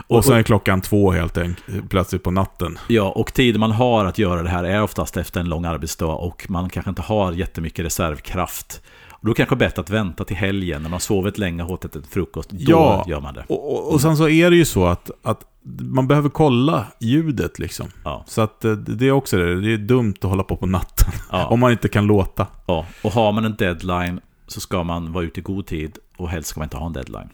Och, 0.06 0.16
Och, 0.16 0.24
sen 0.24 0.36
är 0.36 0.42
klockan 0.42 0.80
två 0.80 1.12
helt 1.12 1.38
enkelt, 1.38 1.90
plötsligt 1.90 2.22
på 2.22 2.30
natten. 2.30 2.78
ja, 2.88 3.02
och 3.10 3.32
tiden 3.34 3.60
man 3.60 3.70
har 3.72 4.04
att 4.04 4.18
göra 4.18 4.42
det 4.42 4.48
här 4.48 4.64
är 4.64 4.82
oftast 4.82 5.16
efter 5.16 5.40
en 5.40 5.48
lång 5.48 5.64
arbetsdag 5.64 6.06
och 6.06 6.46
man 6.48 6.70
kanske 6.70 6.88
inte 6.90 7.02
har 7.02 7.32
jättemycket 7.32 7.84
reservkraft. 7.84 8.82
Då 9.20 9.34
kanske 9.34 9.54
det 9.54 9.64
är 9.64 9.68
bättre 9.68 9.82
att 9.82 9.90
vänta 9.90 10.24
till 10.24 10.36
helgen 10.36 10.82
när 10.82 10.90
man 10.90 11.00
sovit 11.00 11.38
länge 11.38 11.62
och 11.62 11.70
åt 11.70 11.84
ett 11.84 12.06
frukost. 12.10 12.50
Då 12.50 12.58
Ja. 12.72 13.04
gör 13.08 13.20
man 13.20 13.34
det. 13.34 13.44
Och, 13.48 13.72
och, 13.72 13.92
och 13.92 14.00
sen 14.00 14.16
så 14.16 14.28
är 14.28 14.50
det 14.50 14.56
ju 14.56 14.64
så 14.64 14.86
att, 14.86 15.10
att 15.22 15.40
man 15.80 16.08
behöver 16.08 16.28
kolla 16.28 16.86
ljudet 17.00 17.58
liksom. 17.58 17.86
Ja. 18.04 18.24
Så 18.26 18.40
att 18.42 18.64
eh, 18.64 18.72
det 18.72 19.06
är 19.08 19.12
också 19.12 19.36
det, 19.36 19.60
det 19.60 19.72
är 19.72 19.78
dumt 19.78 20.14
att 20.22 20.30
hålla 20.30 20.42
på 20.42 20.56
på 20.56 20.66
natten. 20.66 21.12
Ja. 21.32 21.46
Om 21.50 21.60
man 21.60 21.72
inte 21.72 21.88
kan 21.88 22.06
låta. 22.06 22.46
Ja, 22.66 22.86
och 23.02 23.12
har 23.12 23.32
man 23.32 23.44
en 23.44 23.56
deadline 23.56 24.20
så 24.46 24.60
ska 24.60 24.82
man 24.82 25.12
vara 25.12 25.24
ute 25.24 25.40
i 25.40 25.42
god 25.42 25.66
tid 25.66 25.98
och 26.16 26.28
helst 26.28 26.48
ska 26.50 26.60
man 26.60 26.66
inte 26.66 26.76
ha 26.76 26.86
en 26.86 26.92
deadline. 26.92 27.28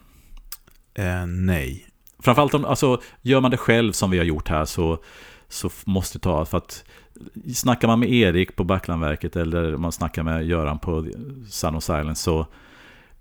Eh, 0.94 1.26
nej. 1.26 1.86
Framförallt 2.18 2.54
om, 2.54 2.64
alltså, 2.64 3.00
gör 3.22 3.40
man 3.40 3.50
det 3.50 3.56
själv 3.56 3.92
som 3.92 4.10
vi 4.10 4.18
har 4.18 4.24
gjort 4.24 4.48
här 4.48 4.64
så, 4.64 4.98
så 5.48 5.70
måste 5.84 6.18
det 6.18 6.22
ta, 6.22 6.44
för 6.44 6.58
att 6.58 6.84
snackar 7.54 7.88
man 7.88 8.00
med 8.00 8.10
Erik 8.12 8.56
på 8.56 8.64
Backlandverket 8.64 9.36
eller 9.36 9.76
man 9.76 9.92
snackar 9.92 10.22
med 10.22 10.46
Göran 10.46 10.78
på 10.78 11.06
Sun 11.50 11.74
of 11.74 11.84
Silence 11.84 12.22
så 12.22 12.46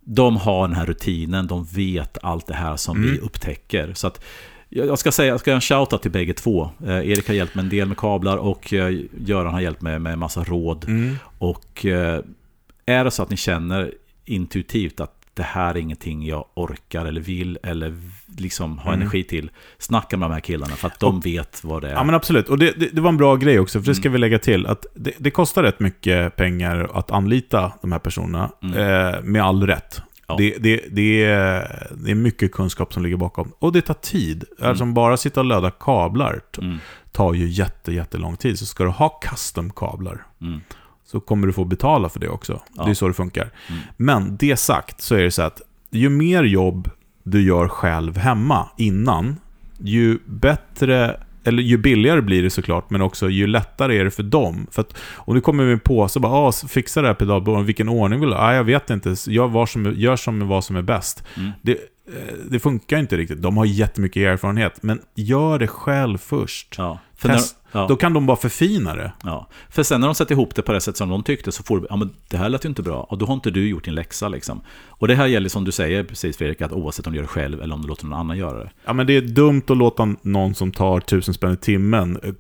de 0.02 0.38
har 0.38 0.68
den 0.68 0.78
här 0.78 0.86
rutinen, 0.86 1.48
de 1.48 1.64
vet 1.66 2.18
allt 2.24 2.48
det 2.48 2.54
här 2.54 2.76
som 2.76 2.98
Mm. 2.98 3.12
vi 3.12 3.20
upptäcker. 3.20 3.94
Så 3.94 4.08
att 4.08 4.22
jag 4.70 4.88
jag 4.88 5.00
ska 5.00 5.12
säga, 5.12 5.30
jag 5.30 5.40
ska 5.40 5.50
göra 5.52 5.58
en 5.58 5.62
shoutout 5.62 6.02
till 6.02 6.12
bägge 6.12 6.34
två. 6.34 6.70
Eh, 6.86 6.90
Erik 7.10 7.28
har 7.28 7.34
hjälpt 7.36 7.56
mig 7.56 7.64
en 7.64 7.70
del 7.70 7.88
med 7.88 7.98
kablar 7.98 8.38
och 8.38 8.74
eh, 8.74 9.00
Göran 9.18 9.54
har 9.54 9.62
hjälpt 9.62 9.82
mig 9.82 10.00
med 10.00 10.14
en 10.14 10.20
massa 10.20 10.44
råd. 10.44 10.86
Mm. 10.88 11.16
Och 11.38 11.86
eh, 11.86 12.22
är 12.90 13.04
det 13.04 13.12
så 13.12 13.24
att 13.24 13.30
ni 13.30 13.38
känner 13.38 13.94
intuitivt 14.26 15.00
att 15.00 15.16
det 15.34 15.44
här 15.44 15.76
är 15.76 15.78
ingenting 15.80 16.26
jag 16.28 16.46
orkar 16.54 17.06
eller 17.06 17.22
vill 17.22 17.58
eller 17.64 17.98
liksom 18.38 18.78
har 18.78 18.92
Mm. 18.94 19.02
energi 19.02 19.24
till. 19.24 19.52
Snacka 19.78 20.18
med 20.18 20.30
de 20.30 20.34
här 20.34 20.40
killarna 20.42 20.74
för 20.76 20.88
att 20.88 21.00
de 21.00 21.20
vet 21.20 21.64
vad 21.64 21.82
det 21.82 21.90
är. 21.90 21.94
Ja 21.94 22.04
men 22.04 22.16
absolut, 22.16 22.50
och 22.50 22.58
det, 22.60 22.72
det, 22.80 22.90
det 22.94 23.02
var 23.02 23.10
en 23.10 23.18
bra 23.18 23.36
grej 23.36 23.60
också, 23.60 23.80
för 23.82 23.88
det 23.88 23.96
ska 23.96 24.08
Mm. 24.08 24.14
vi 24.14 24.20
lägga 24.20 24.40
till. 24.40 24.66
Att 24.66 24.86
det, 24.96 25.12
det 25.18 25.32
kostar 25.32 25.64
rätt 25.64 25.80
mycket 25.80 26.36
pengar 26.36 26.90
att 26.94 27.12
anlita 27.12 27.72
de 27.82 27.92
här 27.92 28.00
personerna, 28.00 28.52
Mm. 28.64 28.78
eh, 29.16 29.22
med 29.24 29.44
all 29.44 29.68
rätt. 29.68 30.02
Ja. 30.28 30.36
Det, 30.38 30.58
det, 30.60 30.82
det, 30.92 31.24
är, 31.24 31.88
det 32.06 32.12
är 32.12 32.16
mycket 32.16 32.52
kunskap 32.52 32.94
som 32.94 33.04
ligger 33.04 33.18
bakom. 33.18 33.52
Och 33.60 33.72
det 33.74 33.82
tar 33.82 33.94
tid. 33.94 34.44
Alltså 34.62 34.86
bara 34.86 35.18
sitta 35.18 35.40
och 35.40 35.46
löda 35.46 35.72
kablar 35.72 36.42
Mm, 36.62 36.78
tar 37.12 37.34
ju 37.34 37.48
jätte, 37.48 37.94
jättelång 37.94 38.38
tid. 38.38 38.60
Så 38.60 38.66
ska 38.66 38.84
du 38.84 38.90
ha 38.90 39.20
custom-kablar 39.54 40.26
mm, 40.42 40.62
så 41.12 41.20
kommer 41.20 41.48
du 41.48 41.54
få 41.54 41.66
betala 41.66 42.10
för 42.10 42.20
det 42.20 42.30
också. 42.30 42.62
Ja. 42.76 42.84
Det 42.84 42.90
är 42.90 42.94
så 42.94 43.08
det 43.08 43.14
funkar. 43.14 43.50
Mm. 43.68 43.82
Men 43.98 44.38
det 44.38 44.58
sagt 44.58 45.02
så 45.02 45.16
är 45.16 45.24
det 45.24 45.32
så 45.32 45.42
att 45.42 45.62
ju 45.90 46.10
mer 46.10 46.44
jobb 46.44 46.90
du 47.24 47.42
gör 47.42 47.68
själv 47.68 48.18
hemma 48.18 48.70
innan, 48.78 49.36
ju 49.78 50.20
bättre, 50.26 51.20
eller 51.44 51.64
ju 51.64 51.78
billigare 51.78 52.22
blir 52.22 52.44
det 52.44 52.50
såklart, 52.50 52.90
men 52.90 53.02
också 53.02 53.30
ju 53.30 53.48
lättare 53.48 54.00
är 54.00 54.04
det 54.04 54.12
för 54.12 54.24
dem. 54.24 54.68
För 54.72 54.82
att 54.82 54.98
om 55.16 55.36
du 55.36 55.42
kommer 55.42 55.64
med 55.64 55.74
en 55.74 55.80
påse 55.80 56.20
och 56.20 56.22
bara 56.22 56.34
ah, 56.34 56.52
fixa 56.52 57.02
det 57.02 57.08
här 57.08 57.16
pedalbordet, 57.16 57.66
vilken 57.66 57.90
ordning 57.90 58.20
vill 58.20 58.30
du? 58.30 58.36
Ah, 58.36 58.54
jag 58.54 58.64
vet 58.64 58.90
inte, 58.90 59.16
gör, 59.28 59.48
vad 59.48 59.70
som, 59.70 59.94
gör 59.96 60.16
som 60.16 60.48
vad 60.48 60.64
som 60.64 60.76
är 60.76 60.82
bäst. 60.82 61.24
mm. 61.38 61.52
Det, 61.62 61.72
eh, 61.72 62.36
det 62.50 62.60
funkar 62.60 62.98
inte 62.98 63.18
riktigt. 63.18 63.42
De 63.42 63.58
har 63.58 63.66
jättemycket 63.66 64.22
erfarenhet, 64.22 64.84
men 64.84 65.02
gör 65.16 65.60
det 65.60 65.68
själv 65.68 66.18
först. 66.18 66.76
Ja. 66.78 67.00
För, 67.20 67.30
när, 67.30 67.40
ja, 67.72 67.86
Då 67.90 67.96
kan 67.96 68.14
de 68.14 68.26
bara 68.26 68.38
förfina 68.38 68.96
det. 68.96 69.12
ja. 69.24 69.48
för 69.70 69.84
sen 69.84 70.02
när 70.02 70.08
de 70.08 70.16
sätter 70.16 70.36
ihop 70.36 70.56
det 70.56 70.62
på 70.62 70.72
det 70.72 70.82
sätt 70.82 70.98
som 70.98 71.10
de 71.10 71.24
tyckte 71.24 71.52
så 71.52 71.64
får 71.64 71.80
du, 71.80 71.88
ja 71.90 71.96
men 71.96 72.10
det 72.28 72.38
här 72.38 72.50
lät 72.50 72.66
ju 72.66 72.70
inte 72.70 72.82
bra 72.82 73.04
och 73.04 73.18
då 73.18 73.26
har 73.26 73.34
inte 73.34 73.52
du 73.52 73.70
gjort 73.70 73.86
din 73.86 73.96
läxa 73.96 74.28
liksom. 74.30 74.62
Och 74.88 75.08
det 75.08 75.16
här 75.16 75.28
gäller 75.28 75.50
som 75.50 75.66
du 75.66 75.72
säger 75.72 76.04
precis 76.04 76.38
Fredrik, 76.38 76.62
att 76.62 76.72
oavsett 76.72 77.08
om 77.08 77.14
du 77.14 77.18
gör 77.18 77.24
det 77.24 77.28
själv 77.28 77.62
eller 77.62 77.76
om 77.76 77.82
du 77.82 77.88
låter 77.88 78.06
någon 78.06 78.20
annan 78.20 78.38
göra 78.38 78.58
det. 78.64 78.72
Ja, 78.86 78.94
men 78.94 79.08
det 79.08 79.14
är 79.18 79.22
dumt 79.22 79.62
att 79.68 79.78
låta 79.78 80.16
någon 80.22 80.56
som 80.56 80.72
tar 80.72 81.00
tusen 81.00 81.34
spänn 81.34 81.54
i 81.54 81.58
timmen 81.58 82.20
eh, 82.24 82.34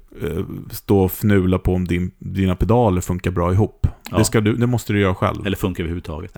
stå 0.71 0.99
och 0.99 1.11
fnula 1.11 1.59
på 1.59 1.73
om 1.73 1.87
din, 1.87 2.11
dina 2.19 2.55
pedaler 2.55 3.01
funkar 3.01 3.31
bra 3.31 3.53
ihop. 3.53 3.87
Ja. 4.11 4.17
Det, 4.17 4.25
ska 4.25 4.41
du, 4.41 4.53
det 4.55 4.67
måste 4.67 4.93
du 4.93 4.99
göra 4.99 5.15
själv. 5.15 5.45
Eller 5.45 5.57
funkar 5.57 5.83
överhuvudtaget. 5.83 6.33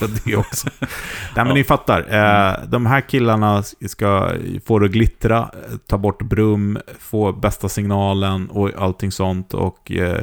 Det 0.24 0.36
också. 0.36 0.68
Nej, 0.80 0.88
men 1.36 1.46
Ja. 1.46 1.54
ni 1.54 1.64
fattar. 1.64 2.00
Eh, 2.00 2.68
de 2.68 2.86
här 2.86 3.00
killarna 3.00 3.62
ska 3.86 4.32
få 4.64 4.78
det 4.78 4.86
att 4.86 4.92
glittra, 4.92 5.38
eh, 5.38 5.76
ta 5.86 5.98
bort 5.98 6.22
brum, 6.22 6.78
få 6.98 7.32
bästa 7.32 7.68
signalen 7.68 8.50
och 8.50 8.70
allting 8.78 9.12
sånt. 9.12 9.54
Och 9.54 9.90
eh, 9.92 10.20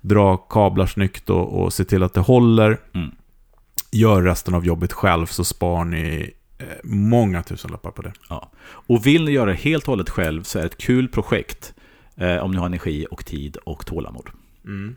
dra 0.00 0.36
kablar 0.36 0.86
snyggt 0.86 1.30
och, 1.30 1.62
och 1.62 1.72
se 1.72 1.84
till 1.84 2.02
att 2.02 2.14
det 2.14 2.20
håller. 2.20 2.80
Mm. 2.94 3.10
Gör 3.92 4.22
resten 4.22 4.54
av 4.54 4.66
jobbet 4.66 4.92
själv 4.92 5.26
så 5.26 5.44
spar 5.44 5.84
ni 5.84 6.30
eh, 6.58 6.66
många 6.84 7.42
tusenlappar 7.42 7.90
på 7.90 8.02
det. 8.02 8.12
Ja. 8.30 8.50
Och 8.68 9.06
vill 9.06 9.24
ni 9.24 9.30
göra 9.30 9.50
det 9.50 9.56
helt 9.56 9.84
och 9.84 9.88
hållet 9.92 10.10
själv 10.10 10.42
så 10.42 10.58
är 10.58 10.62
det 10.62 10.66
ett 10.68 10.78
kul 10.78 11.08
projekt. 11.08 11.74
Eh, 12.18 12.38
om 12.38 12.50
ni 12.50 12.56
har 12.56 12.66
energi 12.66 13.06
och 13.10 13.24
tid 13.24 13.56
och 13.56 13.86
tålamod. 13.86 14.26
Mm. 14.64 14.96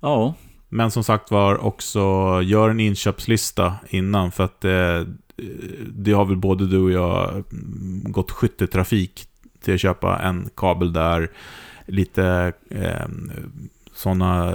Ja, 0.00 0.34
Men 0.68 0.90
som 0.90 1.04
sagt 1.04 1.30
var 1.30 1.58
också, 1.58 2.00
gör 2.42 2.68
en 2.68 2.80
inköpslista 2.80 3.74
innan 3.88 4.32
för 4.32 4.44
att 4.44 4.64
eh, 4.64 5.00
det 5.88 6.12
har 6.12 6.24
väl 6.24 6.36
både 6.36 6.66
du 6.66 6.78
och 6.78 6.90
jag 6.90 7.30
mm, 7.30 8.02
gått 8.04 8.30
skyttetrafik 8.30 9.26
till 9.60 9.74
att 9.74 9.80
köpa 9.80 10.18
en 10.18 10.50
kabel 10.56 10.92
där, 10.92 11.30
lite 11.86 12.52
eh, 12.70 13.06
sådana 13.94 14.54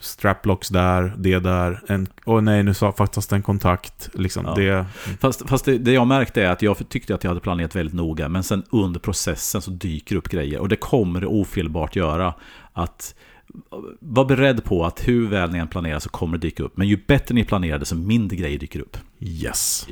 straplocks 0.00 0.68
där, 0.68 1.14
det 1.18 1.38
där, 1.38 1.82
en, 1.88 2.08
åh 2.24 2.40
nej 2.42 2.62
nu 2.62 2.74
sa 2.74 2.92
faktiskt 2.92 3.32
en 3.32 3.42
kontakt, 3.42 4.10
liksom 4.14 4.44
Ja. 4.46 4.54
det, 4.54 4.86
Fast, 5.20 5.48
fast 5.48 5.64
det, 5.64 5.78
det 5.78 5.92
jag 5.92 6.06
märkte 6.06 6.42
är 6.42 6.50
att 6.50 6.62
jag 6.62 6.88
tyckte 6.88 7.14
att 7.14 7.24
jag 7.24 7.30
hade 7.30 7.40
planerat 7.40 7.76
väldigt 7.76 7.94
noga, 7.94 8.28
men 8.28 8.42
sen 8.42 8.62
under 8.70 9.00
processen 9.00 9.62
så 9.62 9.70
dyker 9.70 10.16
upp 10.16 10.28
grejer. 10.28 10.58
Och 10.60 10.68
det 10.68 10.76
kommer 10.76 11.20
det 11.20 11.26
ofelbart 11.26 11.96
göra. 11.96 12.34
Att 12.72 13.14
var 14.00 14.24
beredd 14.24 14.64
på 14.64 14.84
att 14.84 15.08
hur 15.08 15.28
väl 15.28 15.50
ni 15.52 15.58
än 15.58 15.68
planerar 15.68 15.98
så 15.98 16.08
kommer 16.08 16.38
det 16.38 16.46
dyka 16.46 16.62
upp. 16.62 16.76
Men 16.76 16.88
ju 16.88 16.96
bättre 17.06 17.34
ni 17.34 17.44
planerar 17.44 17.78
desto 17.78 17.94
mindre 17.94 18.36
grejer 18.36 18.58
dyker 18.58 18.80
upp. 18.80 18.96
yes. 19.20 19.86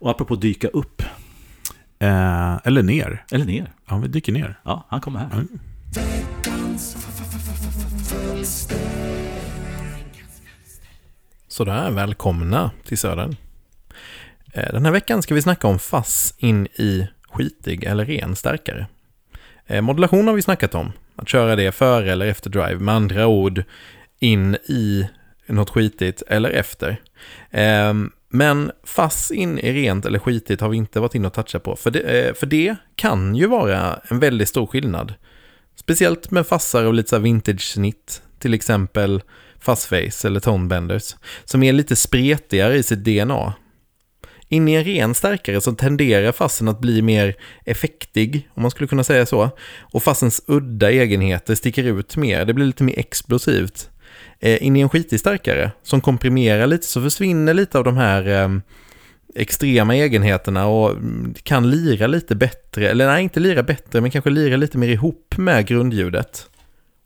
Och 0.00 0.10
apropå 0.10 0.34
dyka 0.36 0.68
upp, 0.68 1.02
Eh, 2.00 2.56
eller 2.64 2.82
ner, 2.82 3.24
eller 3.30 3.44
ner. 3.44 3.72
ja 3.88 3.98
vi 3.98 4.08
dyker 4.08 4.32
ner. 4.32 4.60
Ja, 4.64 4.86
han 4.88 5.00
kommer 5.00 5.18
här. 5.20 5.32
Mm. 5.32 5.48
Sådär, 11.48 11.90
välkomna 11.90 12.70
till 12.84 12.98
Södern. 12.98 13.36
Eh, 14.52 14.72
den 14.72 14.84
här 14.84 14.92
veckan 14.92 15.22
ska 15.22 15.34
vi 15.34 15.42
snacka 15.42 15.68
om 15.68 15.78
fass 15.78 16.34
in 16.38 16.66
i 16.66 17.08
skitig 17.30 17.84
eller 17.84 18.04
ren 18.04 18.36
stärkare. 18.36 18.86
Eh, 19.66 19.80
modulation 19.80 20.28
har 20.28 20.34
vi 20.34 20.42
snackat 20.42 20.74
om, 20.74 20.92
att 21.16 21.28
köra 21.28 21.56
det 21.56 21.72
före 21.72 22.12
eller 22.12 22.26
efter 22.26 22.50
drive, 22.50 22.78
med 22.78 22.94
andra 22.94 23.26
ord 23.26 23.62
in 24.18 24.54
i 24.54 25.08
något 25.46 25.70
skitigt 25.70 26.22
eller 26.28 26.50
efter. 26.50 27.00
Eh, 27.50 27.94
men 28.28 28.72
fass 28.84 29.30
in 29.30 29.58
i 29.58 29.72
rent 29.72 30.06
eller 30.06 30.18
skitigt 30.18 30.60
har 30.60 30.68
vi 30.68 30.76
inte 30.76 31.00
varit 31.00 31.14
inne 31.14 31.26
och 31.26 31.34
touchat 31.34 31.62
på, 31.62 31.76
för 31.76 31.90
det, 31.90 32.38
för 32.38 32.46
det 32.46 32.76
kan 32.96 33.34
ju 33.34 33.46
vara 33.46 34.00
en 34.10 34.18
väldigt 34.18 34.48
stor 34.48 34.66
skillnad. 34.66 35.14
Speciellt 35.80 36.30
med 36.30 36.46
fassar 36.46 36.84
och 36.84 36.94
lite 36.94 37.08
så 37.08 37.16
här 37.16 37.22
vintage-snitt, 37.22 38.22
till 38.38 38.54
exempel 38.54 39.22
Fuzzface 39.60 40.28
eller 40.28 40.40
Tonebenders, 40.40 41.16
som 41.44 41.62
är 41.62 41.72
lite 41.72 41.96
spretigare 41.96 42.76
i 42.76 42.82
sitt 42.82 43.04
DNA. 43.04 43.54
In 44.48 44.68
i 44.68 44.74
en 44.74 44.84
ren 44.84 45.14
stärkare 45.14 45.60
så 45.60 45.72
tenderar 45.72 46.32
fassen 46.32 46.68
att 46.68 46.80
bli 46.80 47.02
mer 47.02 47.34
effektig, 47.64 48.48
om 48.54 48.62
man 48.62 48.70
skulle 48.70 48.88
kunna 48.88 49.04
säga 49.04 49.26
så. 49.26 49.50
Och 49.80 50.02
fassens 50.02 50.42
udda 50.46 50.90
egenheter 50.90 51.54
sticker 51.54 51.84
ut 51.84 52.16
mer, 52.16 52.44
det 52.44 52.54
blir 52.54 52.66
lite 52.66 52.82
mer 52.82 52.98
explosivt. 52.98 53.90
Eh, 54.40 54.62
inne 54.62 54.66
in 54.66 54.76
i 54.76 54.80
en 54.80 54.88
skitig 54.88 55.20
stärkare 55.20 55.70
som 55.82 56.00
komprimerar 56.00 56.66
lite 56.66 56.86
så 56.86 57.02
försvinner 57.02 57.54
lite 57.54 57.78
av 57.78 57.84
de 57.84 57.96
här 57.96 58.28
eh, 58.28 58.48
extrema 59.34 59.96
egenheterna 59.96 60.66
och 60.66 60.96
kan 61.42 61.70
lira 61.70 62.06
lite 62.06 62.34
bättre, 62.34 62.90
eller 62.90 63.06
nej, 63.06 63.22
inte 63.22 63.40
lira 63.40 63.62
bättre, 63.62 64.00
men 64.00 64.10
kanske 64.10 64.30
lira 64.30 64.56
lite 64.56 64.78
mer 64.78 64.88
ihop 64.88 65.34
med 65.36 65.66
grundljudet. 65.66 66.50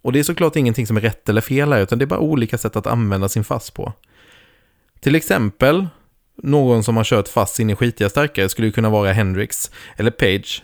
Och 0.02 0.12
det 0.12 0.18
är 0.18 0.22
såklart 0.22 0.56
ingenting 0.56 0.86
som 0.86 0.96
är 0.96 1.00
rätt 1.00 1.28
eller 1.28 1.40
fel 1.40 1.72
här, 1.72 1.80
utan 1.80 1.98
det 1.98 2.04
är 2.04 2.06
bara 2.06 2.20
olika 2.20 2.58
sätt 2.58 2.76
att 2.76 2.86
använda 2.86 3.28
sin 3.28 3.44
fass 3.44 3.70
på. 3.70 3.92
Till 5.00 5.14
exempel, 5.14 5.86
någon 6.42 6.84
som 6.84 6.96
har 6.96 7.04
kört 7.04 7.28
fass 7.28 7.60
in 7.60 7.70
i 7.70 7.76
skitiga 7.76 8.08
Starkare 8.08 8.48
skulle 8.48 8.66
ju 8.66 8.72
kunna 8.72 8.90
vara 8.90 9.12
Hendrix 9.12 9.70
eller 9.96 10.10
Page. 10.10 10.62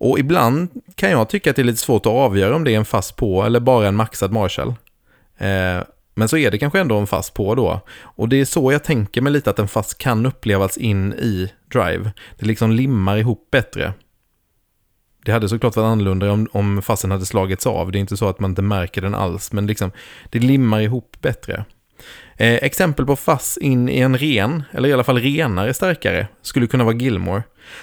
Och 0.00 0.18
ibland 0.18 0.68
kan 0.94 1.10
jag 1.10 1.28
tycka 1.28 1.50
att 1.50 1.56
det 1.56 1.62
är 1.62 1.64
lite 1.64 1.78
svårt 1.78 2.06
att 2.06 2.12
avgöra 2.12 2.56
om 2.56 2.64
det 2.64 2.72
är 2.72 2.76
en 2.76 2.84
fass 2.84 3.12
på 3.12 3.42
eller 3.42 3.60
bara 3.60 3.88
en 3.88 3.96
maxad 3.96 4.32
Marshall. 4.32 4.74
Eh, 5.38 5.82
men 6.18 6.28
så 6.28 6.36
är 6.36 6.50
det 6.50 6.58
kanske 6.58 6.80
ändå 6.80 6.98
en 6.98 7.06
fass 7.06 7.30
på 7.30 7.54
då. 7.54 7.80
Och 8.00 8.28
det 8.28 8.40
är 8.40 8.44
så 8.44 8.72
jag 8.72 8.84
tänker 8.84 9.20
mig 9.20 9.32
lite 9.32 9.50
att 9.50 9.58
en 9.58 9.68
fass 9.68 9.94
kan 9.94 10.26
upplevas 10.26 10.76
in 10.76 11.12
i 11.12 11.52
Drive. 11.72 12.12
Det 12.38 12.46
liksom 12.46 12.72
limmar 12.72 13.16
ihop 13.16 13.48
bättre. 13.50 13.92
Det 15.24 15.32
hade 15.32 15.48
såklart 15.48 15.76
varit 15.76 15.86
annorlunda 15.86 16.32
om, 16.32 16.48
om 16.52 16.82
fassen 16.82 17.10
hade 17.10 17.26
slagits 17.26 17.66
av. 17.66 17.92
Det 17.92 17.98
är 17.98 18.00
inte 18.00 18.16
så 18.16 18.28
att 18.28 18.40
man 18.40 18.50
inte 18.50 18.62
märker 18.62 19.02
den 19.02 19.14
alls, 19.14 19.52
men 19.52 19.66
liksom, 19.66 19.90
det 20.30 20.38
limmar 20.38 20.80
ihop 20.80 21.16
bättre. 21.20 21.64
Eh, 22.36 22.54
exempel 22.54 23.06
på 23.06 23.16
fass 23.16 23.58
in 23.58 23.88
i 23.88 23.98
en 23.98 24.18
ren, 24.18 24.62
eller 24.72 24.88
i 24.88 24.92
alla 24.92 25.04
fall 25.04 25.18
renare 25.18 25.74
starkare, 25.74 26.28
skulle 26.42 26.66
kunna 26.66 26.84
vara 26.84 26.96
Gilmore. 26.96 27.42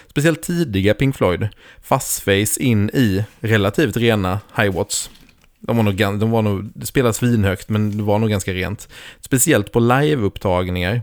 Speciellt 0.09 0.43
tidiga 0.43 0.93
Pink 0.93 1.15
Floyd. 1.15 1.47
Fassface 1.81 2.61
in 2.61 2.89
i 2.89 3.25
relativt 3.39 3.97
rena 3.97 4.39
high-watts. 4.55 5.09
De 5.68 5.78
var 5.78 5.84
nog, 5.84 5.97
de 5.97 6.32
var 6.32 6.41
nog, 6.41 6.72
det 6.76 6.86
spelades 6.86 7.18
svinhögt, 7.18 7.70
men 7.70 7.97
det 7.97 8.03
var 8.03 8.20
nog 8.20 8.30
ganska 8.30 8.53
rent. 8.53 8.89
Speciellt 9.22 9.72
på 9.72 9.80
live-upptagningar. 9.80 11.01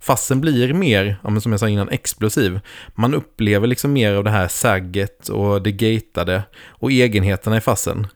Fassen 0.00 0.40
blir 0.40 0.72
mer, 0.72 1.16
ja, 1.22 1.40
som 1.40 1.52
jag 1.52 1.60
sa 1.60 1.68
innan, 1.68 1.88
explosiv. 1.88 2.60
Man 2.94 3.14
upplever 3.14 3.66
liksom 3.66 3.92
mer 3.92 4.14
av 4.14 4.24
det 4.24 4.30
här 4.30 4.48
sagget 4.48 5.28
och 5.28 5.62
det 5.62 5.72
gatade 5.72 6.42
och 6.68 6.92
egenheterna 6.92 7.56
i 7.56 7.60
fassen. 7.60 8.06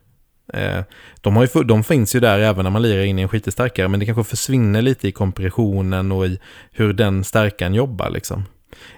Eh, 0.52 0.80
de, 1.20 1.36
har 1.36 1.48
ju, 1.54 1.64
de 1.64 1.84
finns 1.84 2.14
ju 2.14 2.20
där 2.20 2.38
även 2.38 2.64
när 2.64 2.70
man 2.70 2.82
lirar 2.82 3.02
in 3.02 3.18
i 3.18 3.22
en 3.22 3.28
skitig 3.28 3.52
starkare, 3.52 3.88
men 3.88 4.00
det 4.00 4.06
kanske 4.06 4.24
försvinner 4.24 4.82
lite 4.82 5.08
i 5.08 5.12
kompressionen 5.12 6.12
och 6.12 6.26
i 6.26 6.38
hur 6.72 6.92
den 6.92 7.24
stärkaren 7.24 7.74
jobbar 7.74 8.10
liksom. 8.10 8.44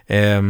Eh, 0.06 0.42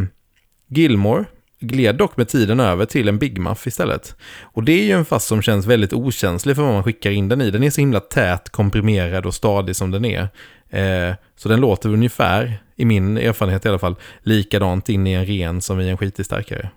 Gilmore 0.69 1.25
gled 1.69 1.97
dock 1.97 2.17
med 2.17 2.29
tiden 2.29 2.61
över 2.61 2.85
till 2.85 3.09
en 3.09 3.19
Big 3.19 3.39
Muff 3.39 3.67
istället. 3.67 4.17
Och 4.43 4.65
det 4.65 4.73
är 4.73 4.85
ju 4.85 4.93
en 4.93 5.05
fast 5.05 5.27
som 5.27 5.43
känns 5.43 5.67
väldigt 5.67 5.93
okänslig 5.93 6.57
för 6.57 6.63
vad 6.63 6.73
man 6.73 6.85
skickar 6.85 7.11
in 7.11 7.29
den 7.29 7.41
i. 7.41 7.51
Den 7.51 7.63
är 7.63 7.71
så 7.71 7.81
himla 7.81 8.01
tät, 8.01 8.51
komprimerad 8.51 9.27
och 9.27 9.35
stadig 9.35 9.77
som 9.77 9.91
den 9.91 10.05
är. 10.05 10.29
Eh, 10.71 11.15
så 11.37 11.49
den 11.49 11.61
låter 11.61 11.89
ungefär, 11.89 12.59
i 12.77 12.85
min 12.85 13.19
erfarenhet 13.19 13.65
i 13.65 13.69
alla 13.69 13.79
fall, 13.79 13.97
likadant 14.23 14.89
in 14.89 15.07
i 15.07 15.13
en 15.13 15.27
ren 15.27 15.61
som 15.61 15.81
i 15.81 15.89
en 15.89 15.97
skitig 15.97 16.27
starkare. 16.27 16.71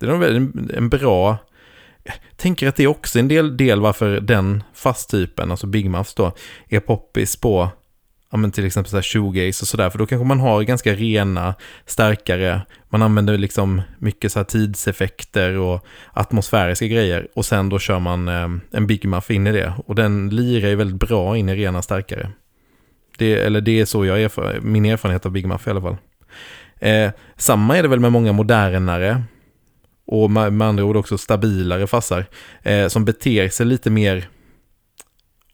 Det 0.00 0.06
är 0.06 0.10
nog 0.10 0.24
en, 0.24 0.70
en 0.74 0.88
bra... 0.88 1.36
Jag 2.04 2.14
tänker 2.36 2.68
att 2.68 2.76
det 2.76 2.82
är 2.82 2.88
också 2.88 3.18
en 3.18 3.28
del, 3.28 3.56
del 3.56 3.80
varför 3.80 4.20
den 4.20 4.62
fasttypen, 4.74 5.50
alltså 5.50 5.66
Big 5.66 5.90
Muffs 5.90 6.14
då, 6.14 6.32
är 6.68 6.80
poppis 6.80 7.36
på 7.36 7.70
ja, 8.30 8.36
men 8.38 8.50
till 8.52 8.66
exempel 8.66 8.90
så 8.90 8.96
här 8.96 9.02
shoegaze 9.02 9.62
och 9.62 9.68
sådär, 9.68 9.90
för 9.90 9.98
då 9.98 10.06
kanske 10.06 10.26
man 10.26 10.40
har 10.40 10.62
ganska 10.62 10.94
rena, 10.94 11.54
starkare, 11.86 12.60
man 12.88 13.02
använder 13.02 13.38
liksom 13.38 13.82
mycket 13.98 14.32
så 14.32 14.38
här 14.38 14.44
tidseffekter 14.44 15.58
och 15.58 15.86
atmosfäriska 16.12 16.86
grejer 16.86 17.28
och 17.34 17.44
sen 17.44 17.68
då 17.68 17.78
kör 17.78 17.98
man 17.98 18.28
eh, 18.28 18.48
en 18.70 18.86
Big 18.86 19.04
Muff 19.04 19.30
in 19.30 19.46
i 19.46 19.52
det 19.52 19.72
och 19.86 19.94
den 19.94 20.28
lirar 20.28 20.68
ju 20.68 20.74
väldigt 20.74 21.00
bra 21.00 21.36
in 21.36 21.48
i 21.48 21.54
rena 21.54 21.82
starkare. 21.82 22.30
Det, 23.18 23.34
eller 23.34 23.60
det 23.60 23.80
är 23.80 23.84
så 23.84 24.04
jag 24.04 24.22
erfar, 24.22 24.58
min 24.62 24.84
erfarenhet 24.84 25.26
av 25.26 25.32
Big 25.32 25.46
Muff 25.46 25.66
i 25.66 25.70
alla 25.70 25.80
fall. 25.80 25.96
Eh, 26.78 27.10
samma 27.36 27.76
är 27.76 27.82
det 27.82 27.88
väl 27.88 28.00
med 28.00 28.12
många 28.12 28.32
modernare 28.32 29.22
och 30.06 30.30
med, 30.30 30.52
med 30.52 30.68
andra 30.68 30.84
ord 30.84 30.96
också 30.96 31.18
stabilare 31.18 31.86
fassar 31.86 32.26
eh, 32.62 32.88
som 32.88 33.04
beter 33.04 33.48
sig 33.48 33.66
lite 33.66 33.90
mer 33.90 34.28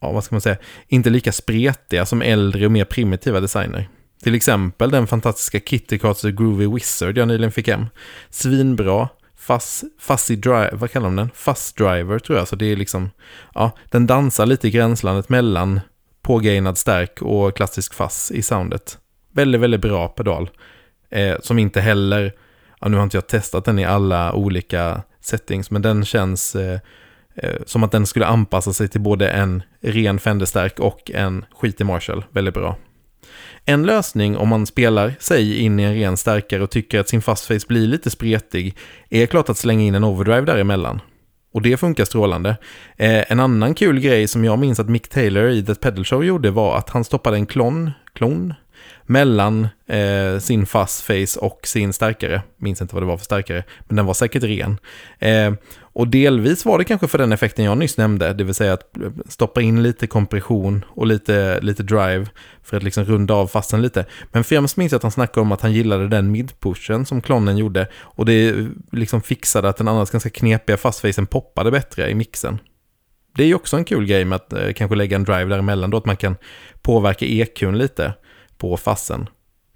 ja, 0.03 0.13
vad 0.13 0.25
ska 0.25 0.35
man 0.35 0.41
säga, 0.41 0.57
inte 0.89 1.11
lika 1.11 1.33
spretiga 1.33 2.07
som 2.07 2.23
äldre 2.23 2.67
och 2.67 2.73
mer 2.73 2.85
primitiva 2.85 3.41
designer. 3.41 3.89
Till 4.23 4.35
exempel 4.35 4.91
den 4.91 5.07
fantastiska 5.07 5.61
Kitty 5.61 5.99
Carter 5.99 6.31
Groovy 6.31 6.67
Wizard 6.67 7.19
jag 7.19 7.29
nyligen 7.29 7.53
fick 7.53 7.69
hem. 7.69 7.87
Svinbra, 8.31 9.09
Fuzz, 9.37 9.85
fuzzy 9.99 10.37
drive, 10.37 10.71
vad 10.73 10.91
kallar 10.91 11.07
de 11.07 11.17
den? 11.17 11.31
Fuzz 11.35 11.73
driver 11.73 12.19
tror 12.19 12.39
jag, 12.39 12.49
så 12.49 12.57
det 12.57 12.67
är 12.67 12.77
liksom, 12.77 13.11
ja, 13.55 13.71
den 13.91 14.07
dansar 14.07 14.47
lite 14.47 14.69
i 14.69 14.71
gränslandet 14.71 15.29
mellan 15.29 15.81
pågainad 16.23 16.79
stärk 16.79 17.23
och 17.23 17.57
klassisk 17.57 17.95
fuzz 17.95 18.31
i 18.31 18.43
soundet. 18.43 18.99
Väldigt, 19.33 19.61
väldigt 19.61 19.81
bra 19.81 20.09
pedal. 20.09 20.51
Eh, 21.11 21.37
som 21.41 21.59
inte 21.59 21.81
heller, 21.81 22.33
ja, 22.81 22.89
nu 22.89 22.97
har 22.97 23.05
inte 23.05 23.17
jag 23.17 23.27
testat 23.27 23.65
den 23.65 23.79
i 23.79 23.85
alla 23.85 24.33
olika 24.33 25.03
settings, 25.21 25.71
men 25.71 25.83
den 25.83 26.05
känns 26.05 26.57
eh, 26.57 26.81
eh, 27.35 27.61
som 27.67 27.83
att 27.83 27.93
den 27.93 28.07
skulle 28.07 28.27
anpassa 28.27 28.73
sig 28.73 28.89
till 28.89 29.01
både 29.01 29.31
en 29.31 29.63
ren 29.83 30.19
Fenderstärk 30.19 30.81
och 30.81 31.11
en 31.15 31.45
skitig 31.51 31.87
Marshall. 31.87 32.25
Väldigt 32.31 32.55
bra. 32.55 32.77
En 33.65 33.83
lösning 33.83 34.37
om 34.37 34.49
man 34.49 34.67
spelar 34.67 35.15
sig 35.19 35.59
in 35.59 35.81
i 35.81 35.83
en 35.83 35.95
ren 35.95 36.17
stärkare 36.17 36.63
och 36.63 36.71
tycker 36.71 37.01
att 37.01 37.09
sin 37.09 37.23
fastface 37.23 37.67
blir 37.69 37.87
lite 37.87 38.11
spretig 38.11 38.77
är 39.11 39.27
klart 39.27 39.49
att 39.49 39.57
slänga 39.57 39.83
in 39.83 39.95
en 39.95 40.05
overdrive 40.05 40.47
däremellan. 40.47 41.01
Och 41.53 41.63
det 41.63 41.77
funkar 41.77 42.05
strålande. 42.05 42.57
Eh, 42.97 43.33
en 43.33 43.41
annan 43.41 43.75
kul 43.75 44.01
grej 44.01 44.29
som 44.29 44.45
jag 44.45 44.59
minns 44.59 44.81
att 44.81 44.89
Mick 44.89 45.09
Taylor 45.09 45.49
i 45.49 45.65
The 45.65 45.75
Pedal 45.75 46.05
Show 46.05 46.25
gjorde 46.25 46.51
var 46.51 46.79
att 46.79 46.91
han 46.91 47.05
stoppade 47.05 47.37
en 47.37 47.47
klon, 47.47 47.91
klon 48.13 48.55
mellan 49.07 49.69
eh, 49.87 50.39
sin 50.39 50.67
fast 50.67 51.03
face 51.03 51.41
och 51.41 51.61
sin 51.67 51.93
starkare. 51.93 52.43
Minns 52.57 52.83
inte 52.83 52.95
vad 52.95 53.03
det 53.03 53.07
var 53.07 53.17
för 53.17 53.25
starkare, 53.25 53.65
men 53.81 53.97
den 53.97 54.07
var 54.07 54.15
säkert 54.15 54.43
ren. 54.43 54.79
Eh, 55.19 55.53
och 55.95 56.09
delvis 56.09 56.65
var 56.65 56.79
det 56.79 56.85
kanske 56.85 57.09
för 57.09 57.19
den 57.19 57.33
effekten 57.33 57.65
jag 57.65 57.79
nyss 57.79 57.97
nämnde, 57.97 58.33
det 58.33 58.45
vill 58.45 58.55
säga 58.55 58.73
att 58.73 58.97
stoppa 59.29 59.63
in 59.63 59.83
lite 59.83 60.07
kompression 60.07 60.85
och 60.89 61.07
lite, 61.07 61.61
lite 61.61 61.83
drive 61.83 62.27
för 62.63 62.77
att 62.77 62.83
liksom 62.83 63.05
runda 63.05 63.35
av 63.35 63.47
fasten 63.47 63.83
lite. 63.83 64.05
Men 64.33 64.45
främst 64.45 64.77
minns 64.77 64.93
jag 64.93 64.97
att 64.97 65.03
han 65.03 65.13
snackade 65.13 65.41
om 65.41 65.53
att 65.53 65.61
han 65.61 65.73
gillade 65.73 66.09
den 66.09 66.31
midpushen 66.31 67.07
som 67.07 67.21
klonen 67.21 67.57
gjorde 67.57 67.89
och 67.95 68.27
det 68.27 68.49
eh, 68.49 68.67
liksom 68.93 69.23
fixade 69.23 69.69
att 69.69 69.77
den 69.77 69.89
annars 69.89 70.11
ganska 70.11 70.31
knepiga 70.31 70.77
fastfacen 70.77 71.27
poppade 71.27 71.71
bättre 71.71 72.11
i 72.11 72.15
mixen. 72.15 72.59
Det 73.35 73.43
är 73.43 73.47
ju 73.47 73.55
också 73.55 73.77
en 73.77 73.85
kul 73.85 74.07
grej 74.07 74.25
med 74.25 74.37
att 74.37 74.53
eh, 74.53 74.73
kanske 74.73 74.97
lägga 74.97 75.17
en 75.17 75.25
drive 75.25 75.45
däremellan 75.45 75.91
då 75.91 75.97
att 75.97 76.07
man 76.07 76.17
kan 76.17 76.37
påverka 76.83 77.27
EQn 77.27 77.79
lite 77.79 78.15
på 78.63 78.77
fassen. 78.77 79.29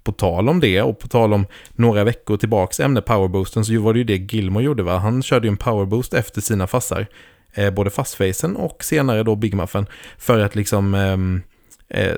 På 0.03 0.11
tal 0.11 0.49
om 0.49 0.59
det 0.59 0.81
och 0.81 0.99
på 0.99 1.07
tal 1.07 1.33
om 1.33 1.45
några 1.71 2.03
veckor 2.03 2.37
tillbaks 2.37 2.79
ämne 2.79 3.01
powerboosten 3.01 3.65
så 3.65 3.81
var 3.81 3.93
det 3.93 3.99
ju 3.99 4.03
det 4.03 4.33
Gilmore 4.33 4.63
gjorde 4.63 4.83
va. 4.83 4.97
Han 4.97 5.23
körde 5.23 5.47
ju 5.47 5.51
en 5.51 5.57
powerboost 5.57 6.13
efter 6.13 6.41
sina 6.41 6.67
fassar. 6.67 7.07
Eh, 7.53 7.73
både 7.73 7.89
fastfacen 7.89 8.55
och 8.55 8.83
senare 8.83 9.23
då 9.23 9.35
Big 9.35 9.53
Muffen. 9.53 9.85
För 10.17 10.39
att 10.39 10.55
liksom 10.55 10.93
ehm, 10.93 11.41
eh, 11.89 12.15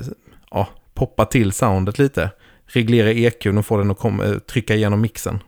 ja, 0.51 0.67
poppa 0.93 1.25
till 1.25 1.51
soundet 1.51 1.99
lite. 1.99 2.29
Reglera 2.65 3.11
EQn 3.11 3.57
och 3.57 3.65
få 3.65 3.77
den 3.77 3.91
att 3.91 3.99
kom, 3.99 4.21
eh, 4.21 4.37
trycka 4.37 4.75
igenom 4.75 5.01
mixen. 5.01 5.39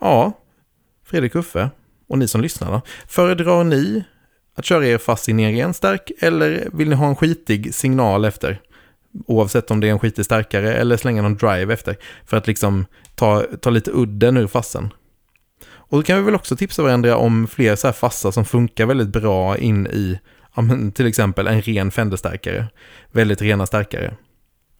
Ja, 0.00 0.32
Fredrik 1.04 1.34
Uffe 1.34 1.70
och 2.08 2.18
ni 2.18 2.28
som 2.28 2.40
lyssnar 2.40 2.72
då. 2.72 2.80
Föredrar 3.06 3.64
ni 3.64 4.04
att 4.54 4.64
köra 4.64 4.86
er 4.86 4.98
fast 4.98 5.28
in 5.28 5.40
i 5.40 5.60
en 5.60 5.74
stark 5.74 6.10
eller 6.20 6.68
vill 6.72 6.88
ni 6.88 6.94
ha 6.94 7.06
en 7.06 7.16
skitig 7.16 7.74
signal 7.74 8.24
efter? 8.24 8.60
Oavsett 9.26 9.70
om 9.70 9.80
det 9.80 9.88
är 9.88 9.92
en 9.92 9.98
skitig 9.98 10.24
starkare 10.24 10.74
eller 10.74 10.96
slänga 10.96 11.22
någon 11.22 11.36
drive 11.36 11.74
efter. 11.74 11.96
För 12.24 12.36
att 12.36 12.46
liksom 12.46 12.86
ta, 13.14 13.44
ta 13.60 13.70
lite 13.70 13.90
udden 13.94 14.36
ur 14.36 14.46
fassen. 14.46 14.92
Och 15.68 15.98
då 15.98 16.02
kan 16.02 16.18
vi 16.18 16.24
väl 16.24 16.34
också 16.34 16.56
tipsa 16.56 16.82
varandra 16.82 17.16
om 17.16 17.46
fler 17.46 17.76
så 17.76 17.86
här 17.86 17.92
fassa 17.92 18.32
som 18.32 18.44
funkar 18.44 18.86
väldigt 18.86 19.08
bra 19.08 19.58
in 19.58 19.86
i 19.86 20.18
ja, 20.56 20.62
men 20.62 20.92
till 20.92 21.06
exempel 21.06 21.46
en 21.46 21.62
ren 21.62 21.90
fenderstärkare. 21.90 22.66
Väldigt 23.12 23.42
rena 23.42 23.66
starkare. 23.66 24.16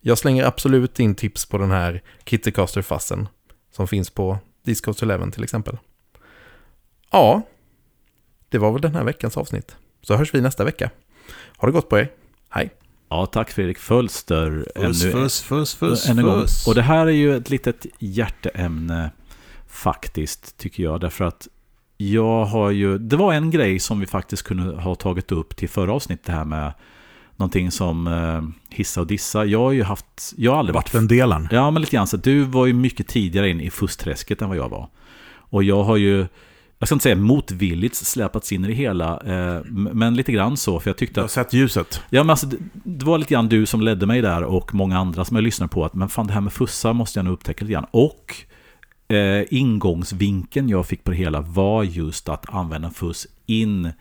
Jag 0.01 0.19
slänger 0.19 0.45
absolut 0.45 1.01
in 1.01 1.15
tips 1.15 1.47
på 1.47 1.59
den 1.59 1.71
här 1.71 2.03
Kittycaster-fassen 2.25 3.29
som 3.73 3.89
finns 3.89 4.11
på 4.11 4.39
Discoast 4.65 5.03
11 5.03 5.31
till 5.31 5.45
exempel. 5.45 5.79
Ja, 7.11 7.43
det 8.49 8.59
var 8.59 8.73
väl 8.73 8.83
den 8.83 8.95
här 8.95 9.05
veckans 9.05 9.37
avsnitt. 9.37 9.77
Så 10.03 10.17
hörs 10.17 10.35
vi 10.35 10.41
nästa 10.41 10.65
vecka. 10.65 10.91
Ha 11.57 11.67
det 11.67 11.73
gott 11.73 11.89
på 11.89 11.99
er. 11.99 12.11
Hej! 12.51 12.71
Ja, 13.09 13.27
tack 13.27 13.51
Fredrik 13.51 13.79
Fölster. 13.79 14.67
Fuss, 14.77 15.05
Ännu- 15.05 15.13
fuss, 15.13 15.43
fuss, 15.43 15.75
fuss, 15.75 16.09
än 16.09 16.19
en 16.19 16.25
gång. 16.25 16.41
fuss. 16.41 16.67
Och 16.67 16.75
det 16.75 16.83
här 16.83 17.07
är 17.07 17.11
ju 17.11 17.37
ett 17.37 17.51
litet 17.51 17.87
hjärteämne 17.99 19.11
faktiskt, 19.69 20.59
tycker 20.59 20.83
jag. 20.83 21.01
Därför 21.01 21.25
att 21.25 21.49
jag 21.97 22.45
har 22.45 22.71
ju... 22.71 22.99
Det 22.99 23.17
var 23.17 23.33
en 23.33 23.51
grej 23.51 23.79
som 23.79 24.01
vi 24.01 24.07
faktiskt 24.07 24.43
kunde 24.43 24.81
ha 24.81 24.95
tagit 24.95 25.33
upp 25.33 25.57
till 25.57 25.69
förra 25.69 25.93
avsnittet, 25.93 26.27
det 26.27 26.33
här 26.33 26.45
med 26.45 26.73
någonting 27.37 27.71
som 27.71 28.07
eh, 28.07 28.43
hissa 28.77 29.01
och 29.01 29.07
dissa. 29.07 29.45
Jag 29.45 29.59
har 29.59 29.73
ju 29.73 29.83
haft... 29.83 30.35
Jag 30.37 30.53
har 30.53 30.59
aldrig 30.59 30.75
varit... 30.75 30.95
Vattendelaren. 30.95 31.49
Ja, 31.51 31.71
men 31.71 31.81
lite 31.83 31.97
grann 31.97 32.07
så. 32.07 32.17
Du 32.17 32.41
var 32.43 32.67
ju 32.67 32.73
mycket 32.73 33.09
tidigare 33.09 33.51
in 33.51 33.61
i 33.61 33.71
fuskträsket 33.71 34.43
än 34.43 34.49
vad 34.49 34.59
jag 34.59 34.69
var. 34.69 34.89
Och 35.29 35.65
jag 35.65 35.85
har 35.85 35.97
ju... 35.97 36.27
Jag 36.79 36.89
ska 36.89 36.95
inte 36.95 37.03
säga 37.03 37.17
motvilligt 37.17 37.97
släpats 37.97 38.53
in 38.53 38.65
i 38.65 38.69
det 38.69 38.75
hela, 38.75 39.21
eh, 39.21 39.65
men 39.71 40.15
lite 40.15 40.33
grann 40.33 40.57
så. 40.57 40.81
För 40.81 40.91
jag 40.91 40.97
tyckte 40.97 41.15
Du 41.15 41.21
har 41.21 41.25
att 41.25 41.31
sett 41.31 41.53
ljuset. 41.53 42.03
Ja, 42.11 42.23
men 42.23 42.31
alltså, 42.31 42.47
det, 42.47 42.57
det 42.73 43.05
var 43.05 43.19
lite 43.19 43.35
grann 43.35 43.49
du 43.49 43.67
som 43.67 43.81
ledde 43.81 44.07
mig 44.07 44.23
där 44.23 44.43
och 44.43 44.75
många 44.75 44.99
andra 44.99 45.25
som 45.25 45.37
jag 45.37 45.45
lyssnade 45.45 45.73
på. 45.73 45.85
att 45.85 45.95
Men 45.95 46.09
fan, 46.09 46.27
det 46.27 46.33
här 46.33 46.41
med 46.41 46.53
fussar 46.53 46.93
måste 46.93 47.19
jag 47.19 47.25
nog 47.25 47.35
upptäcka 47.35 47.65
lite 47.65 47.73
grann. 47.73 47.87
Och 47.91 48.35
eh, 49.09 49.45
ingångsvinkeln 49.51 50.69
jag 50.69 50.87
fick 50.87 51.05
på 51.05 51.11
det 51.11 51.17
hela 51.17 51.41
var 51.41 51.83
just 51.83 52.29
att 52.29 52.55
använda 52.55 52.91
fuss 52.91 53.27
in, 53.47 53.93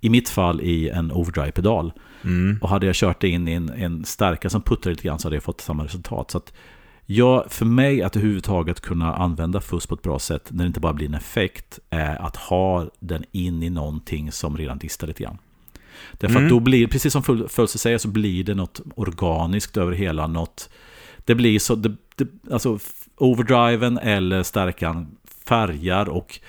i 0.00 0.10
mitt 0.10 0.28
fall, 0.28 0.60
i 0.60 0.88
en 0.88 1.12
overdrive-pedal. 1.12 1.92
Mm. 2.24 2.58
Och 2.62 2.68
hade 2.68 2.86
jag 2.86 2.94
kört 2.94 3.20
det 3.20 3.28
in 3.28 3.48
i 3.48 3.52
en, 3.52 3.68
en 3.68 4.04
starkare 4.04 4.50
som 4.50 4.62
puttar 4.62 4.90
lite 4.90 5.02
grann 5.02 5.18
så 5.18 5.28
hade 5.28 5.36
jag 5.36 5.42
fått 5.42 5.60
samma 5.60 5.84
resultat. 5.84 6.30
Så 6.30 6.38
att 6.38 6.52
jag, 7.06 7.52
för 7.52 7.64
mig 7.64 8.02
att 8.02 8.16
överhuvudtaget 8.16 8.80
kunna 8.80 9.14
använda 9.14 9.60
fuss 9.60 9.86
på 9.86 9.94
ett 9.94 10.02
bra 10.02 10.18
sätt 10.18 10.48
när 10.50 10.64
det 10.64 10.66
inte 10.66 10.80
bara 10.80 10.92
blir 10.92 11.06
en 11.06 11.14
effekt 11.14 11.78
är 11.90 12.22
att 12.22 12.36
ha 12.36 12.86
den 13.00 13.24
in 13.32 13.62
i 13.62 13.70
någonting 13.70 14.32
som 14.32 14.56
redan 14.56 14.78
distar 14.78 15.06
lite 15.06 15.22
grann. 15.22 15.38
Därför 16.12 16.34
Mm. 16.34 16.44
att 16.44 16.50
då 16.50 16.60
blir, 16.60 16.86
precis 16.86 17.12
som 17.12 17.22
Fölse 17.48 17.78
säger, 17.78 17.98
så 17.98 18.08
blir 18.08 18.44
det 18.44 18.54
något 18.54 18.80
organiskt 18.94 19.76
över 19.76 19.92
hela. 19.92 20.26
Något, 20.26 20.68
det 21.24 21.34
blir 21.34 21.58
så, 21.58 21.74
det, 21.74 21.96
det, 22.16 22.28
alltså 22.52 22.78
overdriven 23.16 23.98
eller 23.98 24.42
stärkan 24.42 25.16
färgar 25.46 26.08
och 26.08 26.40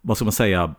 vad 0.00 0.16
ska 0.16 0.24
man 0.24 0.32
säga, 0.32 0.74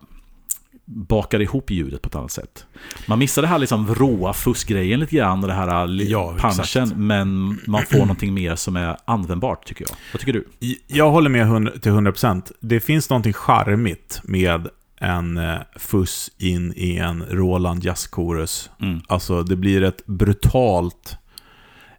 bakar 0.84 1.40
ihop 1.42 1.70
ljudet 1.70 2.02
på 2.02 2.08
ett 2.08 2.14
annat 2.16 2.32
sätt. 2.32 2.66
Man 3.08 3.18
missar 3.18 3.42
det 3.42 3.48
här 3.48 3.58
liksom 3.58 3.94
råa 3.94 4.32
fuskgrejen 4.32 5.00
lite 5.00 5.16
grann, 5.16 5.42
och 5.42 5.48
det 5.48 5.54
här 5.54 5.86
li- 5.86 6.10
Ja, 6.10 6.30
punchen, 6.40 6.60
exakt. 6.60 6.96
men 6.96 7.58
man 7.66 7.82
får 7.90 7.98
någonting 7.98 8.34
mer 8.34 8.56
som 8.56 8.76
är 8.76 8.96
användbart 9.04 9.64
tycker 9.66 9.84
jag. 9.88 9.96
Vad 10.12 10.20
tycker 10.20 10.32
du? 10.32 10.44
Jag 10.86 11.10
håller 11.10 11.30
med 11.30 11.82
till 11.82 11.92
100%. 11.92 12.52
Det 12.60 12.80
finns 12.80 13.10
någonting 13.10 13.32
charmigt 13.32 14.20
med 14.24 14.68
en 15.00 15.36
eh, 15.36 15.58
fuss 15.76 16.30
in 16.38 16.72
i 16.76 16.96
en 16.96 17.22
Roland 17.30 17.84
Jazz 17.84 18.08
Chorus. 18.12 18.70
Mm. 18.80 19.00
Alltså, 19.08 19.42
det 19.42 19.56
blir 19.56 19.82
ett 19.82 20.06
brutalt, 20.06 21.16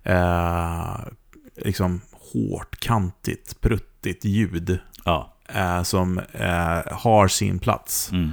eh, 0.04 0.96
liksom 1.66 2.02
hårt, 2.34 2.80
kantigt, 2.80 3.62
pruttigt 3.62 4.26
ljud 4.26 4.80
Ja. 5.06 5.34
eh, 5.50 5.84
som 5.84 6.18
eh, 6.34 6.82
har 6.92 7.28
sin 7.28 7.60
plats. 7.60 8.12
Mm. 8.12 8.32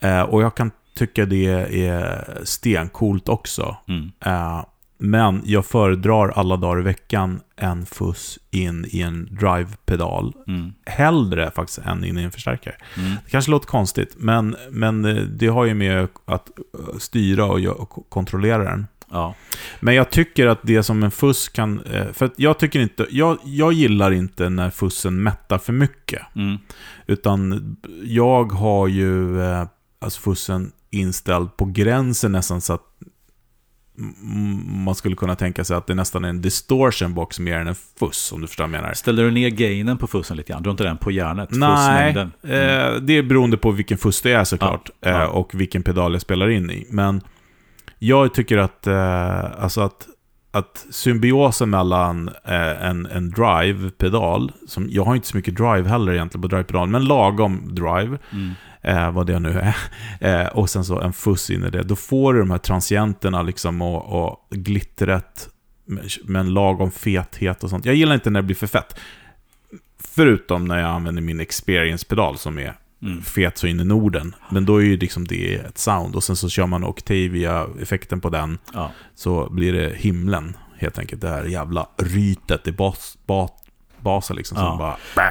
Eh, 0.00 0.22
och 0.22 0.42
jag 0.42 0.54
kan 0.54 0.70
tycka 0.94 1.26
det 1.26 1.46
är 1.86 2.24
stencoolt 2.44 3.28
också. 3.28 3.76
Mm. 3.88 4.12
Eh, 4.24 4.64
men 4.98 5.42
jag 5.44 5.66
föredrar 5.66 6.28
alla 6.28 6.56
dagar 6.56 6.80
i 6.80 6.82
veckan 6.82 7.40
en 7.56 7.86
fuss 7.86 8.38
in 8.50 8.86
i 8.88 9.02
en 9.02 9.28
drive-pedal. 9.30 10.32
Mm. 10.46 10.72
Hellre 10.86 11.50
faktiskt 11.50 11.78
än 11.78 12.04
in 12.04 12.18
i 12.18 12.22
en 12.22 12.30
förstärkare. 12.30 12.74
Mm. 12.96 13.10
Det 13.24 13.30
kanske 13.30 13.50
låter 13.50 13.66
konstigt, 13.66 14.14
men, 14.18 14.56
men 14.70 15.04
eh, 15.04 15.14
det 15.22 15.46
har 15.46 15.64
ju 15.64 15.74
med 15.74 16.08
att 16.24 16.50
eh, 16.58 16.98
styra 16.98 17.44
och, 17.44 18.10
kontrollera 18.10 18.64
den. 18.64 18.86
Ja. 19.10 19.34
Men 19.80 19.94
jag 19.94 20.10
tycker 20.10 20.46
att 20.46 20.58
det 20.62 20.82
som 20.82 21.02
en 21.02 21.10
fuss 21.10 21.48
kan... 21.48 21.80
eh, 21.80 22.12
För 22.12 22.30
jag 22.36 22.58
tycker 22.58 22.80
inte... 22.80 23.06
Jag, 23.10 23.38
jag 23.44 23.72
gillar 23.72 24.10
inte 24.10 24.48
när 24.48 24.70
fussen 24.70 25.22
mättar 25.22 25.58
för 25.58 25.72
mycket. 25.72 26.22
Mm. 26.34 26.58
Utan 27.06 27.76
jag 28.04 28.52
har 28.52 28.88
ju 28.88 29.38
alltså 30.06 30.20
fussen 30.20 30.72
inställd 30.90 31.56
på 31.56 31.64
gränsen 31.64 32.32
nästan 32.32 32.60
så 32.60 32.72
att 32.72 32.82
man 34.66 34.94
skulle 34.94 35.16
kunna 35.16 35.34
tänka 35.34 35.64
sig 35.64 35.76
att 35.76 35.86
det 35.86 35.94
nästan 35.94 36.24
är 36.24 36.28
en 36.28 36.42
distortion 36.42 37.14
box 37.14 37.38
mer 37.38 37.56
än 37.58 37.66
en 37.66 37.74
fuss, 37.98 38.32
om 38.32 38.40
du 38.40 38.46
förstår 38.46 38.64
vad 38.64 38.74
jag 38.74 38.82
menar. 38.82 38.94
Ställer 38.94 39.24
du 39.24 39.30
ner 39.30 39.48
gainen 39.50 39.98
på 39.98 40.06
fussen 40.06 40.36
lite 40.36 40.52
grann? 40.52 40.62
Du 40.62 40.68
har 40.68 40.72
inte 40.72 40.84
den 40.84 40.96
på 40.96 41.10
järnet? 41.10 41.48
Nej, 41.52 41.76
Fussmängden? 41.76 42.32
Mm. 42.42 42.94
eh, 42.94 43.00
det 43.00 43.12
är 43.18 43.22
beroende 43.22 43.56
på 43.56 43.70
vilken 43.70 43.98
fuss 43.98 44.22
det 44.22 44.32
är 44.32 44.44
såklart. 44.44 44.90
Ja, 45.00 45.10
ja. 45.10 45.22
Eh, 45.22 45.28
och 45.28 45.54
vilken 45.54 45.82
pedal 45.82 46.12
jag 46.12 46.22
spelar 46.22 46.48
in 46.48 46.70
i. 46.70 46.86
Men 46.90 47.20
jag 47.98 48.34
tycker 48.34 48.58
att, 48.58 48.86
eh, 48.86 49.62
alltså 49.62 49.80
att, 49.80 50.06
att 50.50 50.86
symbiosen 50.90 51.70
mellan 51.70 52.28
eh, 52.44 52.86
en, 52.86 53.06
en 53.06 53.30
drive-pedal, 53.30 54.52
som 54.66 54.88
jag 54.90 55.04
har 55.04 55.14
inte 55.14 55.28
så 55.28 55.36
mycket 55.36 55.56
drive 55.56 55.88
heller 55.88 56.12
egentligen 56.12 56.42
på 56.42 56.48
drive-pedal, 56.48 56.88
men 56.88 57.04
lagom 57.04 57.74
drive, 57.74 58.18
Mm. 58.32 58.50
Eh, 58.86 59.10
vad 59.10 59.26
det 59.26 59.38
nu 59.38 59.60
är, 60.20 60.40
eh, 60.42 60.46
och 60.46 60.70
sen 60.70 60.84
så 60.84 61.00
en 61.00 61.12
fuss 61.12 61.50
in 61.50 61.64
i 61.64 61.70
det, 61.70 61.82
då 61.82 61.96
får 61.96 62.32
du 62.34 62.38
de 62.40 62.50
här 62.50 62.58
transienterna 62.58 63.42
liksom 63.42 63.82
och, 63.82 64.22
och 64.24 64.46
glittret 64.50 65.48
med, 66.24 66.40
en 66.40 66.54
lagom 66.54 66.90
fethet 66.90 67.64
och 67.64 67.70
sånt. 67.70 67.84
Jag 67.84 67.94
gillar 67.94 68.14
inte 68.14 68.30
när 68.30 68.42
det 68.42 68.46
blir 68.46 68.56
för 68.56 68.66
fett. 68.66 68.98
Förutom 69.98 70.64
när 70.64 70.78
jag 70.78 70.88
använder 70.90 71.22
min 71.22 71.40
experience-pedal 71.40 72.38
som 72.38 72.58
är 72.58 72.74
Mm. 73.02 73.22
fet 73.22 73.58
så 73.58 73.66
in 73.66 73.80
i 73.80 73.84
Norden. 73.84 74.34
Men 74.50 74.64
då 74.66 74.76
är 74.76 74.84
ju 74.84 74.96
liksom 74.96 75.26
det 75.26 75.54
ett 75.54 75.78
sound. 75.78 76.16
Och 76.16 76.24
sen 76.24 76.36
så 76.36 76.48
kör 76.48 76.66
man 76.66 76.84
Octavia-effekten 76.84 78.20
på 78.20 78.28
den. 78.28 78.58
Ja. 78.74 78.90
Så 79.14 79.48
blir 79.50 79.72
det 79.72 79.96
himlen, 79.96 80.56
helt 80.78 80.98
enkelt. 80.98 81.20
Det 81.22 81.28
här 81.28 81.44
jävla 81.44 81.88
rytet 81.96 82.68
i 82.68 82.72
bas, 82.72 83.18
bas, 83.26 83.50
basen 84.00 84.36
liksom. 84.36 84.56
Som 84.56 84.66
Ja. 84.66 84.76
bara... 85.14 85.22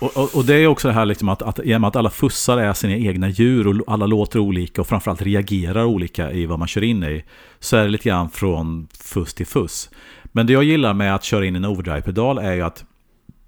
Och, 0.00 0.16
och, 0.16 0.36
och 0.36 0.44
det 0.44 0.54
är 0.54 0.66
också 0.66 0.88
det 0.88 0.94
här 0.94 1.04
liksom 1.04 1.28
att, 1.28 1.42
att, 1.42 1.58
i 1.58 1.76
och 1.76 1.80
med 1.80 1.88
att 1.88 1.96
alla 1.96 2.10
fussar 2.10 2.58
är 2.58 2.72
sina 2.72 2.96
egna 2.96 3.28
djur 3.28 3.66
och 3.68 3.92
alla 3.92 4.06
låter 4.06 4.38
olika 4.38 4.80
och 4.80 4.86
framförallt 4.86 5.22
reagerar 5.22 5.84
olika 5.84 6.32
i 6.32 6.46
vad 6.46 6.58
man 6.58 6.68
kör 6.68 6.84
in 6.84 7.04
i. 7.04 7.24
Så 7.58 7.76
är 7.76 7.82
det 7.82 7.88
lite 7.88 8.08
grann 8.08 8.30
från 8.30 8.88
fuss 9.00 9.34
till 9.34 9.46
fuss. 9.46 9.90
Men 10.24 10.46
det 10.46 10.52
jag 10.52 10.64
gillar 10.64 10.94
med 10.94 11.14
att 11.14 11.24
köra 11.24 11.46
in 11.46 11.56
en 11.56 11.64
overdrive-pedal 11.64 12.38
är 12.38 12.54
ju 12.54 12.62
att 12.62 12.84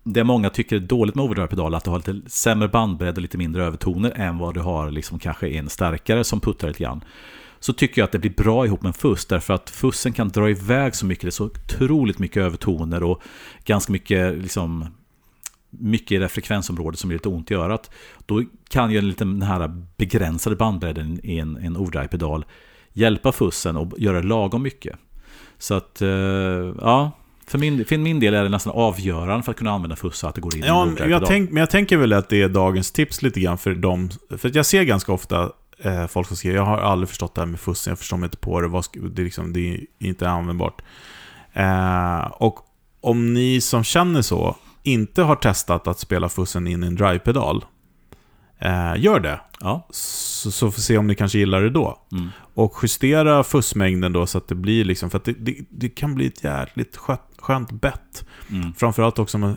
det 0.05 0.25
många 0.25 0.51
tycker 0.51 0.77
är 0.77 0.81
dåligt 0.81 1.15
med 1.15 1.25
overdrive-pedal 1.25 1.75
att 1.75 1.85
du 1.85 1.91
har 1.91 1.99
lite 1.99 2.31
sämre 2.31 2.69
bandbredd 2.69 3.17
och 3.17 3.23
lite 3.23 3.39
mindre 3.39 3.65
övertoner 3.65 4.13
än 4.17 4.39
vad 4.39 4.55
du 4.55 4.61
har 4.61 4.91
liksom 4.91 5.19
kanske 5.19 5.49
en 5.49 5.69
starkare 5.69 6.25
som 6.25 6.41
puttar 6.41 6.69
lite 6.69 6.83
grann. 6.83 7.05
Så 7.61 7.73
tycker 7.73 8.01
jag 8.01 8.07
att 8.07 8.13
det 8.13 8.19
blir 8.19 8.35
bra 8.35 8.67
ihop 8.67 8.83
med 8.83 8.89
en 8.89 8.95
fuss, 8.95 9.27
därför 9.27 9.55
att 9.55 9.71
fussen 9.71 10.13
kan 10.13 10.29
dra 10.29 10.51
iväg 10.51 10.95
så 10.95 11.07
mycket, 11.07 11.23
det 11.23 11.29
är 11.29 11.31
så 11.31 11.45
otroligt 11.45 12.19
mycket 12.19 12.43
övertoner 12.43 13.03
och 13.03 13.23
ganska 13.65 13.93
mycket 13.93 14.39
liksom 14.39 14.87
mycket 15.73 16.13
i 16.13 16.19
det 16.19 16.29
frekvensområdet 16.29 17.01
som 17.01 17.09
blir 17.09 17.19
lite 17.19 17.29
ont 17.29 17.51
i 17.51 17.55
örat. 17.55 17.91
Då 18.27 18.45
kan 18.71 18.91
ju 18.91 18.99
en 18.99 19.09
liten, 19.09 19.41
den 19.41 19.49
här 19.49 19.85
begränsade 19.97 20.57
bandbredden 20.57 21.21
i 21.23 21.39
en, 21.39 21.57
en 21.57 21.77
overdrive-pedal 21.77 22.45
hjälpa 22.93 23.33
fussen 23.33 23.77
och 23.77 23.93
göra 23.99 24.21
lagom 24.21 24.63
mycket. 24.63 24.97
Så 25.59 25.75
att, 25.75 26.03
eh, 26.03 26.09
ja, 26.09 27.11
för 27.47 27.59
min, 27.59 27.85
för 27.85 27.99
min 27.99 28.21
del 28.21 28.35
är 28.35 28.43
det 28.43 28.49
nästan 28.49 28.73
avgörande 28.73 29.43
för 29.43 29.51
att 29.51 29.59
kunna 29.59 29.71
använda 29.71 29.97
fussa 29.97 30.29
att 30.29 30.35
det 30.35 30.41
går 30.41 30.57
in 30.57 30.63
Ja, 30.67 30.87
i 30.87 31.03
en 31.03 31.11
jag, 31.11 31.27
tänk, 31.27 31.51
men 31.51 31.61
jag 31.61 31.71
tänker 31.71 31.97
väl 31.97 32.13
att 32.13 32.29
det 32.29 32.43
är 32.43 32.49
dagens 32.49 32.91
tips 32.91 33.23
lite 33.23 33.41
grann 33.41 33.59
för 33.59 33.75
dem. 33.75 34.11
För 34.39 34.51
jag 34.55 34.67
ser 34.67 34.83
ganska 34.83 35.13
ofta 35.13 35.53
eh, 35.79 36.07
folk 36.07 36.29
som 36.29 36.37
skriver, 36.37 36.57
jag 36.57 36.65
har 36.65 36.79
aldrig 36.79 37.09
förstått 37.09 37.35
det 37.35 37.41
här 37.41 37.47
med 37.47 37.61
fussen, 37.61 37.91
jag 37.91 37.99
förstår 37.99 38.17
mig 38.17 38.27
inte 38.27 38.37
på 38.37 38.61
det, 38.61 38.69
vad, 38.69 38.85
det, 39.13 39.23
är 39.23 39.25
liksom, 39.25 39.53
det 39.53 39.75
är 39.75 39.81
inte 39.99 40.29
användbart. 40.29 40.83
Eh, 41.53 42.21
och 42.21 42.59
om 43.01 43.35
ni 43.35 43.61
som 43.61 43.85
känner 43.85 44.23
så 44.23 44.57
inte 44.83 45.23
har 45.23 45.37
testat 45.37 45.87
att 45.87 45.99
spela 45.99 46.29
fussen 46.29 46.67
in 46.67 46.85
i 46.85 46.87
en 46.87 46.95
drive-pedal, 46.95 47.65
eh, 48.59 48.93
gör 48.97 49.21
det. 49.21 49.41
Ja, 49.61 49.87
Så, 49.91 50.51
så 50.51 50.71
får 50.71 50.77
vi 50.77 50.83
se 50.83 50.99
om 50.99 51.07
ni 51.07 51.15
kanske 51.15 51.39
gillar 51.39 51.63
det 51.63 51.71
då. 51.71 51.99
mm. 52.13 52.29
Och 52.55 52.75
justera 52.83 53.45
fussmängden 53.45 54.13
då 54.13 54.27
så 54.27 54.39
att 54.39 54.49
det 54.49 54.55
blir 54.55 54.85
liksom, 54.85 55.11
för 55.11 55.19
att 55.19 55.25
det, 55.25 55.33
det, 55.33 55.57
det 55.71 55.89
kan 55.89 56.15
bli 56.15 56.27
ett 56.27 56.45
jävligt 56.45 56.97
skönt, 56.97 57.21
skönt 57.39 57.71
bett. 57.73 58.25
Mm. 58.51 58.73
Framförallt 58.75 59.19
också 59.19 59.39
med 59.39 59.51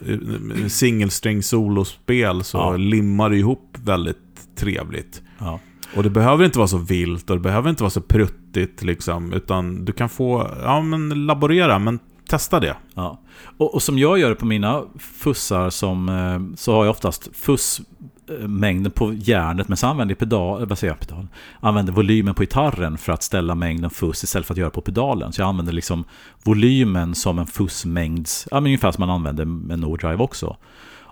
eh, 0.62 0.68
singelsträng 0.68 1.44
solospel 1.44 2.44
så 2.44 2.58
Ja. 2.58 2.78
limmar 2.78 3.30
det 3.30 3.38
ihop 3.38 3.78
väldigt 3.84 4.18
trevligt. 4.56 5.22
ja. 5.40 5.60
Och 5.96 6.04
det 6.04 6.10
behöver 6.10 6.46
inte 6.46 6.58
vara 6.58 6.68
så 6.68 6.78
vilt 6.78 7.30
och 7.30 7.36
det 7.36 7.42
behöver 7.42 7.70
inte 7.70 7.84
vara 7.84 7.90
så 7.90 8.02
pruttigt 8.02 8.84
liksom, 8.84 9.34
utan 9.34 9.86
du 9.86 9.92
kan 9.94 10.10
få, 10.10 10.50
ja 10.64 10.82
men 10.82 11.26
laborera, 11.26 11.80
men 11.80 12.00
testa 12.28 12.60
det. 12.60 12.76
Ja. 12.94 13.20
Och, 13.58 13.74
och 13.74 13.84
som 13.84 13.98
jag 13.98 14.20
gör 14.20 14.30
det 14.30 14.36
på 14.36 14.46
mina 14.46 14.84
fussar 15.00 15.70
som, 15.70 16.10
eh, 16.10 16.58
så 16.58 16.74
har 16.74 16.86
jag 16.86 16.92
oftast 16.92 17.30
fussmängden 17.34 18.86
eh, 18.86 18.92
på 18.92 19.14
järnet 19.14 19.68
men 19.68 19.78
så 19.78 19.88
använder 19.88 20.12
jag 20.12 20.20
pedal, 20.20 20.62
eh, 20.62 20.68
vad 20.68 20.78
säger 20.78 20.94
jag, 20.94 21.08
pedal, 21.08 21.28
använder 21.60 21.94
volymen 21.94 22.34
på 22.34 22.44
gitarren 22.44 22.98
för 22.98 23.14
att 23.14 23.24
ställa 23.24 23.56
mängden 23.56 23.90
fuss 23.90 24.24
istället 24.24 24.48
för 24.48 24.54
att 24.54 24.58
göra 24.58 24.70
på 24.70 24.82
pedalen. 24.82 25.34
Så 25.34 25.42
jag 25.42 25.48
använder 25.48 25.74
liksom 25.74 26.04
volymen 26.44 27.16
som 27.16 27.40
en 27.40 27.48
fussmängds, 27.48 28.48
ja 28.52 28.60
men 28.60 28.66
ungefär 28.66 28.92
som 28.92 29.02
man 29.02 29.16
använder 29.16 29.46
med 29.46 29.80
no 29.80 29.96
drive 29.96 30.24
också. 30.24 30.58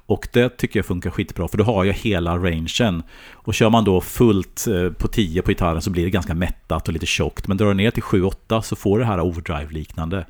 Och 0.06 0.28
det 0.34 0.50
tycker 0.58 0.80
jag 0.80 0.86
funkar 0.86 1.10
skitbra 1.10 1.48
för 1.48 1.58
då 1.58 1.64
har 1.64 1.84
jag 1.84 1.94
hela 1.94 2.38
rangen. 2.38 3.04
Och 3.34 3.54
kör 3.54 3.70
man 3.70 3.84
då 3.84 4.02
fullt 4.02 4.68
eh, 4.68 4.90
på 4.92 5.08
10 5.08 5.42
på 5.42 5.52
gitarren 5.52 5.82
så 5.82 5.90
blir 5.90 6.04
det 6.04 6.10
ganska 6.10 6.34
mättat 6.34 6.88
och 6.88 6.94
lite 6.94 7.06
tjockt. 7.06 7.48
Men 7.48 7.58
drar 7.58 7.68
du 7.68 7.74
ner 7.74 7.92
till 7.92 8.04
7-8 8.04 8.62
så 8.62 8.76
får 8.76 8.98
du 8.98 9.04
det 9.04 9.08
här 9.10 9.20
overdrive-liknande. 9.20 10.26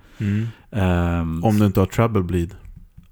Ehm, 0.72 1.44
Om 1.44 1.60
du 1.60 1.66
inte 1.66 1.80
har 1.80 1.88
treble 1.88 2.22
bleed. 2.24 2.56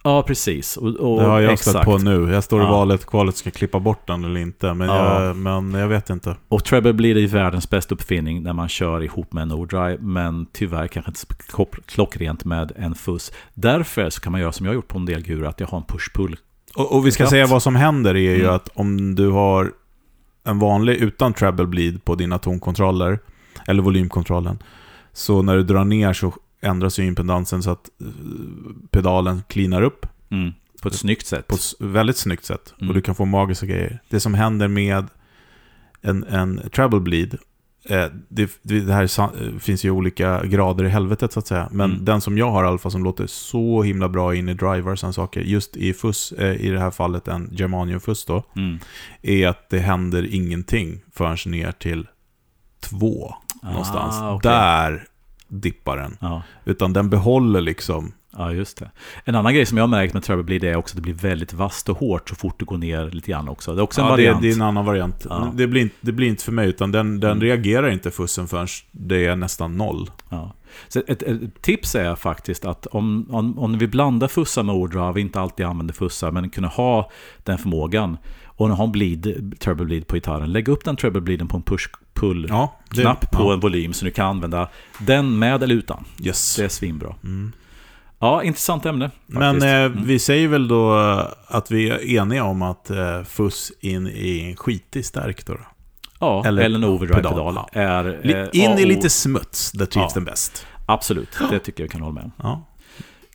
Ja, 0.04 0.24
precis. 0.24 0.78
Och, 0.78 0.88
och 0.96 1.20
Det 1.22 1.28
har 1.28 1.40
jag 1.40 1.54
exakt. 1.54 1.70
stött 1.70 1.86
på 1.86 1.98
nu. 1.98 2.32
Jag 2.34 2.44
står 2.44 2.62
i 2.62 2.64
Ja. 2.64 2.72
valet, 2.72 3.06
kvalet 3.06 3.36
ska 3.36 3.52
klippa 3.52 3.80
bort 3.80 4.08
den 4.08 4.24
eller 4.24 4.40
inte. 4.40 4.74
Men, 4.74 4.88
Ja. 4.88 5.24
jag, 5.24 5.36
men 5.36 5.74
jag 5.74 5.88
vet 5.88 6.10
inte. 6.10 6.36
Och 6.48 6.64
treble 6.64 6.94
blir 6.94 7.16
det 7.16 7.28
världens 7.28 7.70
bästa 7.70 7.96
uppfinning 7.96 8.44
när 8.44 8.54
man 8.54 8.70
kör 8.70 9.04
ihop 9.04 9.34
med 9.34 9.42
en 9.42 9.52
overdrive, 9.52 9.98
men 10.02 10.46
tyvärr 10.54 10.88
kanske 10.88 11.12
inte 11.12 11.78
klockrent 11.86 12.46
med 12.46 12.72
en 12.76 12.96
fuss. 12.96 13.32
Därför 13.54 14.10
så 14.10 14.22
kan 14.22 14.32
man 14.32 14.42
göra 14.42 14.52
som 14.52 14.66
jag 14.66 14.72
har 14.72 14.76
gjort 14.76 14.88
på 14.88 14.98
en 14.98 15.06
del 15.06 15.22
gurer, 15.22 15.48
att 15.50 15.60
jag 15.60 15.68
har 15.68 15.78
en 15.78 15.84
push-pull. 15.84 16.36
Och, 16.76 16.92
och 16.96 17.06
vi 17.08 17.12
ska 17.12 17.28
säga 17.28 17.46
vad 17.48 17.64
som 17.64 17.76
händer 17.76 18.16
är 18.16 18.36
ju 18.36 18.44
Mm. 18.44 18.56
att 18.56 18.70
om 18.74 19.16
du 19.16 19.30
har 19.30 19.72
en 20.44 20.60
vanlig 20.60 20.94
utan 20.96 21.34
treble 21.34 21.66
bleed 21.66 22.04
på 22.06 22.16
dina 22.16 22.38
tonkontroller, 22.40 23.20
eller 23.68 23.84
volymkontrollen, 23.84 24.60
så 25.14 25.42
när 25.42 25.56
du 25.58 25.64
drar 25.64 25.84
ner 25.86 26.14
så 26.14 26.34
ändras 26.62 27.00
ju 27.00 27.06
impedansen 27.06 27.64
så 27.64 27.72
att 27.72 27.90
eh, 28.02 28.08
pedalen 28.92 29.44
cleanar 29.48 29.82
upp 29.82 30.06
Mm. 30.32 30.52
På 30.82 30.88
ett 30.88 30.96
snyggt 30.96 31.26
sätt. 31.28 31.48
på 31.48 31.56
ett 31.56 31.62
väldigt 31.80 32.18
snyggt 32.18 32.46
sätt. 32.46 32.74
Mm. 32.78 32.90
Och 32.90 32.96
du 32.96 33.02
kan 33.02 33.16
få 33.16 33.26
magiska 33.26 33.66
grejer. 33.66 34.00
Det 34.10 34.20
som 34.20 34.34
händer 34.34 34.68
med 34.68 35.06
en, 36.02 36.24
en 36.24 36.62
treble 36.76 37.00
bleed, 37.00 37.38
det, 38.30 38.52
det, 38.62 38.80
det 38.80 38.94
här 38.94 39.20
eh, 39.22 39.58
finns 39.60 39.84
ju 39.86 39.92
olika 39.92 40.44
grader 40.46 40.84
i 40.84 40.90
helvetet 40.90 41.32
så 41.34 41.40
att 41.40 41.48
säga. 41.48 41.70
Men 41.72 41.92
Mm. 41.92 42.06
den 42.06 42.22
som 42.22 42.38
jag 42.38 42.52
har 42.52 42.64
i 42.64 42.68
alla 42.68 42.78
fall 42.78 42.92
som 42.92 43.04
låter 43.04 43.28
så 43.28 43.84
himla 43.84 44.10
bra 44.10 44.36
in 44.36 44.50
i 44.50 44.54
driver 44.54 44.92
och 44.92 45.16
saker, 45.16 45.42
just 45.42 45.78
i 45.78 45.94
fuss, 45.94 46.32
eh, 46.32 46.56
i 46.56 46.70
det 46.70 46.80
här 46.80 46.92
fallet 46.92 47.28
en 47.28 47.50
germanium-fuss 47.52 48.26
då, 48.26 48.44
Mm. 48.56 48.80
är 49.22 49.48
att 49.48 49.70
det 49.70 49.80
händer 49.80 50.28
ingenting 50.36 51.02
förrän 51.14 51.38
ner 51.52 51.72
till 51.72 52.08
två 52.80 53.36
någonstans. 53.64 54.16
Ah, 54.20 54.34
okej. 54.34 54.52
Där 54.52 55.08
dippar 55.48 55.98
den. 55.98 56.18
Ja. 56.22 56.42
Utan 56.66 56.94
den 56.94 57.10
behåller 57.10 57.62
liksom 57.62 58.12
ja, 58.38 58.52
just 58.54 58.78
det. 58.78 58.92
En 59.26 59.36
annan 59.36 59.54
grej 59.54 59.66
som 59.66 59.78
jag 59.78 59.84
har 59.84 59.88
märkt 59.90 60.14
med 60.14 60.24
treble 60.24 60.44
blir 60.44 60.60
det 60.60 60.68
är 60.70 60.76
också 60.76 60.92
att 60.94 60.96
det 60.96 61.02
blir 61.02 61.14
väldigt 61.14 61.54
vasst 61.54 61.90
och 61.90 61.98
hårt 61.98 62.30
så 62.30 62.36
fort 62.36 62.60
du 62.60 62.66
går 62.66 62.78
ner 62.78 63.10
lite 63.12 63.32
grann 63.32 63.50
också. 63.50 63.74
Det 63.76 63.80
är 63.80 63.84
också 63.84 64.02
en 64.02 64.08
Ja, 64.08 64.16
det, 64.16 64.24
variant. 64.24 64.42
det 64.42 64.50
är 64.50 64.54
en 64.56 64.62
annan 64.62 64.86
variant. 64.86 65.26
Ja. 65.30 65.52
Det, 65.56 65.68
blir 65.68 65.82
inte, 65.82 65.96
det 66.02 66.12
blir 66.12 66.28
inte 66.28 66.44
för 66.44 66.52
mig, 66.52 66.70
utan 66.70 66.92
den, 66.92 67.20
den 67.20 67.32
Mm. 67.32 67.42
reagerar 67.44 67.90
inte 67.90 68.12
fussen 68.12 68.48
förrän 68.48 68.68
det 68.92 69.26
är 69.26 69.36
nästan 69.36 69.78
noll. 69.78 70.10
Ja. 70.30 70.54
Så 70.88 71.00
ett, 71.08 71.24
ett 71.24 71.62
tips 71.62 71.96
är 71.96 72.16
faktiskt 72.16 72.66
att 72.66 72.86
om, 72.88 73.28
om, 73.30 73.60
om 73.60 73.78
vi 73.78 73.88
blandar 73.88 74.28
fussar 74.28 74.64
med 74.64 74.76
overdrive, 74.76 75.22
inte 75.22 75.40
alltid 75.40 75.66
använder 75.66 75.94
fussar, 75.94 76.32
men 76.32 76.50
kunna 76.50 76.68
ha 76.68 77.12
den 77.44 77.58
förmågan. 77.58 78.18
Och 78.46 78.70
ha 78.70 78.84
en 78.84 78.92
bleed, 78.92 79.54
treble 79.60 79.86
bleed 79.86 80.08
på 80.08 80.16
gitarren, 80.16 80.52
lägg 80.52 80.68
upp 80.68 80.84
den 80.86 80.96
treble 80.96 81.22
bleeden 81.22 81.48
på 81.48 81.58
en 81.58 81.64
push-pull-knapp 81.64 82.50
Ja, 82.96 83.18
det- 83.22 83.38
på 83.38 83.44
ja. 83.44 83.54
en 83.54 83.60
volym 83.60 83.94
så 83.94 84.06
du 84.06 84.12
kan 84.12 84.26
använda 84.28 84.70
den 85.00 85.40
med 85.40 85.64
eller 85.64 85.76
utan. 85.76 86.06
Yes. 86.24 86.56
Det 86.56 86.64
är 86.64 86.70
svinbra. 86.70 87.16
Mm. 87.24 87.52
Ja, 88.22 88.44
intressant 88.44 88.86
ämne. 88.86 89.12
Men 89.28 89.42
faktiskt. 89.54 89.66
eh, 89.66 89.72
Mm. 89.82 90.06
vi 90.06 90.20
säger 90.20 90.48
väl 90.48 90.68
då 90.68 91.00
eh, 91.00 91.26
att 91.48 91.72
vi 91.72 91.90
är 91.90 92.18
eniga 92.18 92.44
om 92.44 92.62
att 92.62 92.90
eh, 92.90 93.24
fuss 93.24 93.72
in 93.80 94.08
i 94.08 94.50
en 94.50 94.56
skitig 94.56 95.06
stärk 95.06 95.46
då. 95.46 95.54
då. 95.54 95.60
ja, 96.20 96.44
eller 96.46 96.62
eller, 96.64 96.78
en 96.78 96.84
overdrive-pedal 96.84 97.34
pedal, 97.56 97.66
är... 97.74 98.36
Eh, 98.42 98.48
In 98.54 98.72
i 98.80 98.86
lite 98.86 99.10
smuts, 99.10 99.72
där 99.72 99.86
trivs 99.86 100.04
Ja. 100.10 100.12
den 100.14 100.26
bäst. 100.26 100.66
Absolut, 100.86 101.30
det 101.50 101.60
tycker 101.60 101.84
jag 101.84 101.92
kan 101.92 102.02
hålla 102.02 102.14
med 102.14 102.24
om. 102.24 102.32
Ja. 102.44 102.68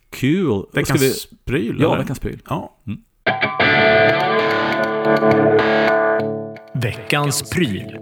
Kul! 0.09 0.63
Veckans 0.73 1.01
vi... 1.01 1.13
pryl, 1.45 1.77
Ja, 1.81 1.95
veckans 1.95 2.19
pryl. 2.19 2.39
Ja. 2.49 2.73
Veckans 6.73 7.49
pryl. 7.49 7.97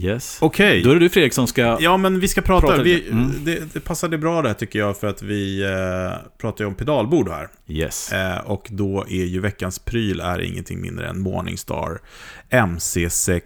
Yes. 0.00 0.38
Okej. 0.40 0.82
Då 0.82 0.90
är 0.90 0.94
det 0.94 1.00
du 1.00 1.08
Fredrik 1.08 1.32
som 1.32 1.46
ska... 1.46 1.76
Ja, 1.80 1.96
men 1.96 2.20
vi 2.20 2.28
ska 2.28 2.42
prata. 2.42 2.66
Prata 2.66 2.82
vi. 2.82 3.08
Mm. 3.10 3.32
det, 3.44 3.74
det 3.74 3.80
passade 3.80 4.18
bra 4.18 4.42
där 4.42 4.54
tycker 4.54 4.78
jag, 4.78 4.96
för 4.96 5.06
att 5.06 5.22
vi 5.22 5.62
eh, 5.62 6.30
pratar 6.40 6.64
ju 6.64 6.68
om 6.68 6.74
pedalbord 6.74 7.28
här. 7.28 7.48
Yes. 7.68 8.12
Eh, 8.12 8.38
och 8.38 8.66
då 8.70 9.04
är 9.08 9.24
ju 9.24 9.40
veckans 9.40 9.78
pryl 9.78 10.20
är 10.20 10.40
ingenting 10.40 10.80
mindre 10.80 11.08
än 11.08 11.20
Morningstar 11.20 11.98
MC6 12.50 13.42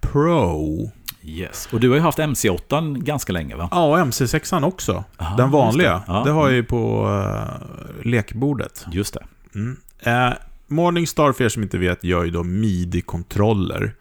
Pro. 0.00 0.90
yes. 1.22 1.68
Och 1.72 1.80
du 1.80 1.88
har 1.88 1.96
ju 1.96 2.02
haft 2.02 2.18
MC8 2.18 2.98
ganska 2.98 3.32
länge 3.32 3.56
va? 3.56 3.68
Ja, 3.70 3.86
och 3.86 3.98
MC6 3.98 4.64
också. 4.64 5.04
Aha, 5.18 5.36
Den 5.36 5.50
vanliga. 5.50 5.92
det. 5.92 6.02
Ja. 6.06 6.22
Det 6.24 6.30
har 6.30 6.46
jag 6.46 6.54
ju 6.54 6.64
på 6.64 7.08
eh, 7.24 8.06
lekbordet. 8.06 8.86
Just 8.92 9.14
det. 9.14 9.24
Mm. 9.54 9.76
Eh, 10.00 10.34
Morningstar, 10.66 11.32
för 11.32 11.44
er 11.44 11.48
som 11.48 11.62
inte 11.62 11.78
vet, 11.78 12.04
gör 12.04 12.24
ju 12.24 12.30
då 12.30 12.42
midi-kontroller. 12.42 13.94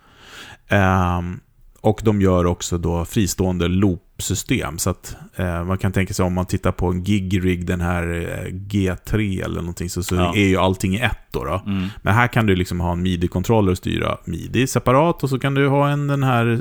Ehm, 0.68 1.40
och 1.86 2.02
de 2.04 2.22
gör 2.22 2.46
också 2.46 2.78
då 2.78 3.06
fristående 3.06 3.68
loop-system. 3.68 4.78
Så 4.78 4.90
att 4.90 5.16
eh, 5.36 5.64
man 5.64 5.78
kan 5.78 5.92
tänka 5.92 6.14
sig 6.14 6.26
om 6.26 6.34
man 6.34 6.46
tittar 6.46 6.72
på 6.72 6.88
en 6.88 7.04
gig-rig, 7.04 7.66
den 7.66 7.82
här 7.82 8.04
eh, 8.08 8.52
G3 8.54 9.44
eller 9.46 9.60
någonting, 9.62 9.90
så, 9.90 10.04
så 10.04 10.16
Ja. 10.16 10.36
är 10.36 10.48
ju 10.48 10.58
allting 10.58 10.96
i 10.96 11.00
ett 11.00 11.18
då. 11.32 11.44
då. 11.44 11.62
Mm. 11.66 11.88
Men 12.02 12.14
här 12.14 12.28
kan 12.28 12.46
du 12.46 12.56
liksom 12.56 12.80
ha 12.80 12.92
en 12.92 13.02
midi-kontroller 13.02 13.72
och 13.72 13.78
styra 13.78 14.18
midi 14.26 14.68
separat 14.68 15.24
och 15.24 15.30
så 15.30 15.40
kan 15.40 15.54
du 15.54 15.68
ha 15.68 15.90
en 15.90 16.08
den 16.08 16.24
här 16.24 16.60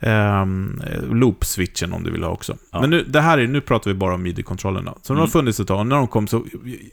eh, 0.00 0.12
ehm, 0.12 0.82
loop-switchen 1.10 1.92
om 1.92 2.02
du 2.02 2.10
vill 2.10 2.22
ha 2.22 2.30
också. 2.30 2.56
Ja. 2.72 2.80
Men 2.80 2.90
nu, 2.90 3.04
det 3.04 3.20
här 3.20 3.38
är, 3.38 3.46
nu 3.46 3.60
pratar 3.60 3.90
vi 3.90 3.94
bara 3.96 4.14
om 4.14 4.22
midi-kontrollerna. 4.22 4.94
Så 5.02 5.12
de 5.12 5.16
har 5.18 5.24
Mm. 5.24 5.30
funnits 5.30 5.60
ett 5.60 5.68
tag 5.68 5.78
och 5.78 5.86
när 5.86 5.96
de 5.96 6.06
kom 6.08 6.26
så, 6.26 6.44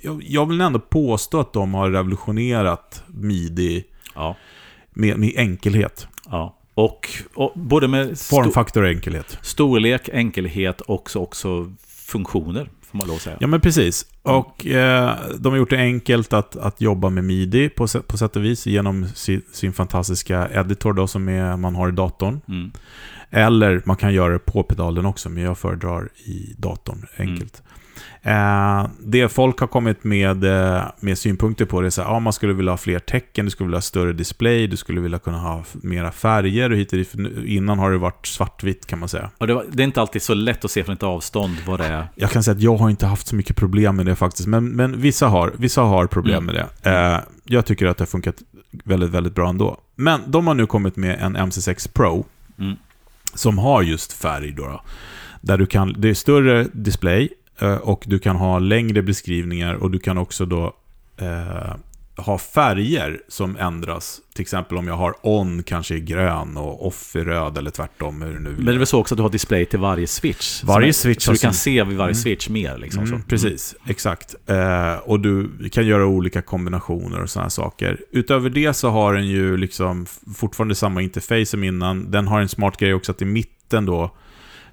jag, 0.02 0.24
jag 0.28 0.46
vill 0.46 0.62
ändå 0.62 0.80
påstå 0.80 1.40
att 1.40 1.54
de 1.54 1.74
har 1.74 1.90
revolutionerat 1.90 3.04
midi 3.08 3.84
Ja. 4.16 4.36
med, 4.94 5.18
med 5.20 5.34
enkelhet. 5.38 6.08
ja. 6.32 6.56
Och, 6.80 7.10
och 7.34 7.52
både 7.56 7.88
med 7.88 8.20
Formfaktor 8.20 8.84
och 8.84 8.90
enkelhet. 8.90 9.38
storlek, 9.42 10.10
enkelhet 10.14 10.82
och 10.82 10.96
också, 10.96 11.20
också 11.20 11.72
funktioner, 11.86 12.70
får 12.82 12.98
man 12.98 13.08
lov 13.08 13.16
att 13.16 13.22
säga. 13.22 13.38
Ja, 13.40 13.48
men 13.48 13.62
precis. 13.62 14.06
Och 14.22 14.66
eh, 14.66 15.16
de 15.40 15.50
har 15.50 15.58
gjort 15.58 15.70
det 15.70 15.78
enkelt 15.78 16.34
att, 16.34 16.56
att 16.56 16.82
jobba 16.82 17.10
med 17.10 17.24
midi 17.24 17.70
på, 17.70 17.88
på 18.08 18.18
sätt 18.18 18.36
och 18.36 18.44
vis 18.44 18.66
genom 18.68 19.08
sin, 19.08 19.42
sin 19.52 19.74
fantastiska 19.74 20.50
editor 20.54 20.94
då, 20.94 21.08
som 21.08 21.30
är, 21.30 21.58
man 21.58 21.76
har 21.76 21.90
i 21.90 21.92
datorn. 21.92 22.42
Mm. 22.48 22.72
Eller 23.30 23.82
man 23.86 23.96
kan 23.96 24.14
göra 24.14 24.34
det 24.34 24.40
på 24.40 24.64
pedalen 24.64 25.06
också, 25.06 25.30
men 25.30 25.44
jag 25.44 25.58
föredrar 25.58 26.10
i 26.26 26.56
datorn 26.58 27.06
enkelt. 27.18 27.64
Eh, 28.22 28.88
det 29.00 29.30
folk 29.30 29.60
har 29.60 29.68
kommit 29.68 30.04
med, 30.04 30.44
eh, 30.44 30.84
med 31.00 31.18
synpunkter 31.18 31.66
på 31.66 31.82
det 31.82 31.88
är 31.88 31.90
så 31.90 32.02
här, 32.02 32.10
ja, 32.10 32.20
man 32.20 32.34
skulle 32.34 32.54
vilja 32.54 32.72
ha 32.72 32.78
fler 32.78 33.00
tecken, 33.00 33.46
du 33.46 33.52
skulle 33.52 33.68
vilja 33.68 33.78
ha 33.78 33.82
större 33.82 34.14
display, 34.14 34.68
du 34.68 34.78
skulle 34.78 35.02
vilja 35.02 35.20
kunna 35.20 35.38
ha 35.38 35.64
mera 35.74 36.12
färger. 36.12 36.70
Och 36.72 36.78
hit 36.78 36.92
och 36.92 36.98
dit. 36.98 37.08
För 37.08 37.46
Innan 37.46 37.80
har 37.80 37.92
det 37.92 37.98
varit 37.98 38.28
svartvitt 38.28 38.86
kan 38.86 39.00
man 39.00 39.10
säga. 39.10 39.30
Det, 39.40 39.54
var, 39.54 39.66
det 39.72 39.84
är 39.84 39.86
inte 39.86 40.02
alltid 40.02 40.22
så 40.22 40.34
lätt 40.34 40.66
att 40.66 40.72
se 40.72 40.84
från 40.84 40.96
ett 40.96 41.04
avstånd 41.04 41.56
vad 41.68 41.80
det 41.80 41.86
är. 41.86 42.08
Jag 42.16 42.32
kan 42.32 42.44
säga 42.44 42.56
att 42.56 42.62
jag 42.62 42.78
har 42.78 42.90
inte 42.90 43.06
haft 43.06 43.28
så 43.28 43.36
mycket 43.36 43.56
problem 43.56 43.96
med 43.96 44.06
det 44.06 44.16
faktiskt, 44.16 44.48
men, 44.48 44.70
men 44.70 45.02
vissa, 45.02 45.28
har, 45.28 45.54
vissa 45.58 45.82
har 45.82 46.08
problem 46.08 46.46
med 46.46 46.56
det. 46.56 46.90
Eh, 46.92 47.20
jag 47.44 47.66
tycker 47.66 47.86
att 47.86 47.98
det 47.98 48.02
har 48.02 48.08
funkat 48.08 48.36
väldigt, 48.84 49.10
väldigt 49.10 49.36
bra 49.36 49.50
ändå. 49.50 49.78
Men 49.96 50.22
de 50.28 50.48
har 50.48 50.54
nu 50.54 50.66
kommit 50.66 50.96
med 50.96 51.20
en 51.22 51.38
MC6 51.38 51.90
Pro, 51.94 52.26
Mm. 52.60 52.76
som 53.34 53.58
har 53.58 53.82
just 53.82 54.14
färg 54.14 54.52
då. 54.52 54.64
då 54.64 54.82
där 55.42 55.58
du 55.58 55.66
kan, 55.66 55.96
det 55.98 56.10
är 56.10 56.14
större 56.14 56.68
display 56.74 57.30
och 57.68 58.04
du 58.08 58.20
kan 58.20 58.36
ha 58.36 58.60
längre 58.60 59.02
beskrivningar 59.02 59.74
och 59.74 59.92
du 59.92 60.00
kan 60.00 60.18
också 60.18 60.46
då 60.46 60.74
eh, 61.18 61.74
ha 62.18 62.38
färger 62.38 63.22
som 63.28 63.58
ändras. 63.58 64.22
Till 64.36 64.42
exempel 64.42 64.78
om 64.78 64.88
jag 64.88 64.96
har 64.96 65.14
on 65.22 65.64
kanske 65.64 65.96
i 65.96 66.00
grön 66.00 66.58
och 66.58 66.88
off 66.88 67.16
i 67.16 67.20
röd 67.20 67.58
eller 67.58 67.72
tvärtom. 67.72 68.22
Hur 68.22 68.34
du 68.34 68.40
nu 68.40 68.50
Men 68.50 68.66
det 68.66 68.72
är 68.72 68.78
väl 68.78 68.88
så 68.88 69.00
också 69.00 69.14
att 69.16 69.18
du 69.18 69.22
har 69.22 69.30
display 69.30 69.66
till 69.66 69.80
varje 69.80 70.08
switch? 70.08 70.64
Varje 70.64 70.94
så, 70.94 71.02
switch 71.02 71.26
Så 71.26 71.32
du 71.32 71.38
kan 71.38 71.54
se 71.54 71.84
vid 71.84 71.98
varje 71.98 72.12
Mm. 72.12 72.16
switch 72.16 72.50
mer 72.50 72.78
liksom. 72.78 73.04
Mm, 73.04 73.22
precis, 73.22 73.76
exakt. 73.88 74.36
Eh, 74.46 74.94
och 74.94 75.20
du 75.20 75.50
kan 75.72 75.86
göra 75.88 76.06
olika 76.06 76.42
kombinationer 76.42 77.22
och 77.22 77.30
sådana 77.30 77.50
saker. 77.50 77.98
Utöver 78.12 78.50
det 78.50 78.74
så 78.74 78.90
har 78.90 79.14
den 79.14 79.28
ju 79.28 79.58
liksom 79.58 80.06
fortfarande 80.36 80.76
samma 80.76 81.02
interface 81.02 81.46
som 81.46 81.64
innan. 81.64 82.12
Den 82.12 82.28
har 82.28 82.42
en 82.42 82.50
smart 82.50 82.78
grej 82.78 82.94
också 82.94 83.12
att 83.12 83.22
i 83.22 83.26
mitten 83.26 83.86
då 83.86 84.12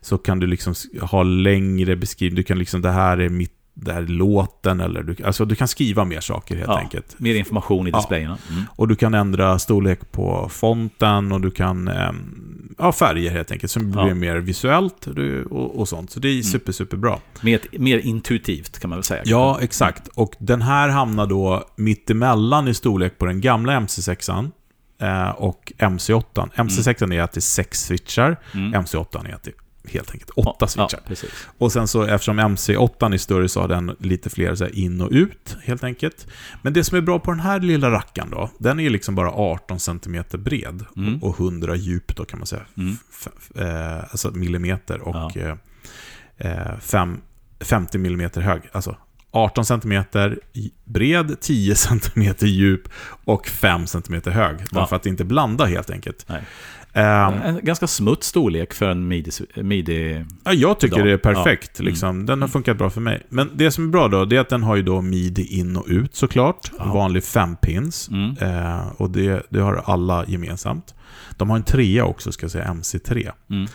så 0.06 0.18
kan 0.18 0.38
du 0.38 0.46
liksom 0.46 0.74
ha 1.00 1.22
längre 1.22 1.96
beskrivning. 1.96 2.36
Du 2.36 2.42
kan 2.42 2.58
liksom, 2.58 2.82
det 2.82 2.90
här 2.90 3.18
är 3.18 3.28
mitt, 3.28 3.52
det 3.74 3.92
här 3.92 4.02
är 4.02 4.06
låten 4.06 4.80
eller 4.80 5.02
du, 5.02 5.16
alltså 5.24 5.44
du 5.44 5.54
kan 5.54 5.68
skriva 5.68 6.04
mer 6.04 6.20
saker 6.20 6.56
helt 6.56 6.68
Ja. 6.68 6.78
enkelt. 6.78 7.14
Mer 7.18 7.34
information 7.34 7.86
i 7.86 7.90
Ja. 7.90 7.96
displayerna. 7.98 8.38
Mm. 8.50 8.62
Och 8.76 8.88
du 8.88 8.96
kan 8.96 9.14
ändra 9.14 9.58
storlek 9.58 10.12
på 10.12 10.48
fonten 10.52 11.32
och 11.32 11.40
du 11.40 11.50
kan, 11.50 11.88
ehm, 11.88 12.74
ja 12.78 12.92
färger 12.92 13.30
helt 13.30 13.52
enkelt, 13.52 13.72
som 13.72 13.90
blir 13.90 14.08
Ja. 14.08 14.14
mer 14.14 14.36
visuellt 14.36 15.06
och, 15.50 15.78
och 15.80 15.88
sånt. 15.88 16.10
Så 16.10 16.20
det 16.20 16.28
är 16.28 16.42
super, 16.42 16.72
super 16.72 16.96
bra. 16.96 17.20
Mer, 17.40 17.60
mer 17.78 17.98
intuitivt 17.98 18.78
kan 18.78 18.90
man 18.90 18.96
väl 18.98 19.04
säga. 19.04 19.22
Ja, 19.24 19.58
exakt. 19.62 20.08
Och 20.08 20.34
den 20.38 20.62
här 20.62 20.88
hamnar 20.88 21.26
då 21.26 21.64
mittemellan 21.76 22.68
i 22.68 22.74
storlek 22.74 23.18
på 23.18 23.26
den 23.26 23.40
gamla 23.40 23.72
MC6an 23.80 24.50
eh, 25.00 25.28
och 25.28 25.72
MC8. 25.78 26.48
MC6an 26.54 27.14
är 27.14 27.22
att 27.22 27.32
det 27.32 27.38
är 27.38 27.40
sex 27.40 27.84
switchar, 27.84 28.36
Mm. 28.54 28.74
MC8 28.74 29.28
är 29.30 29.34
att 29.34 29.42
det 29.42 29.50
är 29.50 29.54
helt 29.90 30.10
enkelt 30.10 30.30
åtta 30.36 30.66
switchar. 30.66 31.00
Ja. 31.08 31.14
Och 31.58 31.72
sen 31.72 31.88
så 31.88 32.02
eftersom 32.02 32.40
MC8 32.40 33.14
är 33.14 33.18
större 33.18 33.48
så 33.48 33.60
har 33.60 33.68
den 33.68 33.96
lite 34.00 34.30
fler 34.30 34.54
så 34.54 34.66
in 34.66 35.00
och 35.00 35.10
ut, 35.10 35.56
helt 35.64 35.84
enkelt. 35.84 36.26
Men 36.62 36.72
det 36.72 36.84
som 36.84 36.96
är 36.96 37.00
bra 37.02 37.18
på 37.18 37.30
den 37.30 37.40
här 37.40 37.60
lilla 37.60 37.90
rackaren 37.90 38.30
då, 38.30 38.50
den 38.58 38.80
är 38.80 38.90
liksom 38.90 39.14
bara 39.14 39.30
18 39.30 39.80
cm 39.80 40.24
bred 40.30 40.84
Mm. 40.96 41.22
och 41.22 41.40
100 41.40 41.74
djup 41.76 42.16
då 42.16 42.24
kan 42.24 42.38
man 42.38 42.46
säga. 42.46 42.62
Mm. 42.76 42.96
Eh, 43.54 43.98
alltså 44.10 44.30
millimeter 44.30 45.00
och 45.00 45.32
Ja. 45.34 45.56
eh, 46.38 46.52
eh, 46.52 46.78
fem, 46.80 47.20
50 47.60 47.98
millimeter 47.98 48.40
hög. 48.40 48.62
Alltså 48.72 48.96
18 49.30 49.64
cm 49.64 50.04
bred, 50.84 51.36
10 51.40 51.74
cm 51.76 52.34
djup 52.40 52.88
och 53.24 53.46
5 53.48 53.86
cm 53.86 54.20
hög. 54.24 54.56
Ja. 54.70 54.86
för 54.86 54.96
att 54.96 55.06
inte 55.06 55.24
blanda 55.24 55.64
helt 55.64 55.90
enkelt. 55.90 56.26
Ehm, 56.96 57.34
En 57.44 57.60
ganska 57.64 57.86
smutt 57.86 58.24
storlek 58.24 58.74
för 58.74 58.88
en 58.88 59.08
midi... 59.08 59.30
midi 59.56 60.24
Ja, 60.44 60.52
jag 60.52 60.80
tycker 60.80 60.94
Pedal. 60.96 61.06
det 61.08 61.12
är 61.12 61.18
perfekt. 61.34 61.70
Ja. 61.74 61.80
Mm. 61.82 61.90
Liksom. 61.90 62.26
Den 62.26 62.40
har 62.42 62.48
funkat 62.48 62.78
bra 62.78 62.90
för 62.90 63.00
mig. 63.00 63.22
Men 63.28 63.50
det 63.54 63.70
som 63.70 63.84
är 63.84 63.88
bra 63.88 64.08
då, 64.08 64.24
det 64.24 64.36
är 64.36 64.40
att 64.40 64.48
den 64.48 64.62
har 64.62 64.76
ju 64.76 64.82
då 64.82 65.02
midi 65.02 65.58
in 65.58 65.76
och 65.76 65.84
ut 65.88 66.14
såklart. 66.14 66.70
Ja. 66.78 66.84
Vanlig 66.84 67.22
5-pins. 67.22 68.08
mm. 68.10 68.36
Eh, 68.40 68.86
och 68.96 69.10
det, 69.10 69.46
det 69.48 69.60
har 69.60 69.82
alla 69.84 70.24
gemensamt. 70.26 70.94
De 71.36 71.50
har 71.50 71.56
en 71.56 71.62
trea 71.62 72.04
också, 72.04 72.32
ska 72.32 72.44
jag 72.44 72.50
säga, 72.50 72.64
MC3. 72.64 73.30
Mm. 73.50 73.66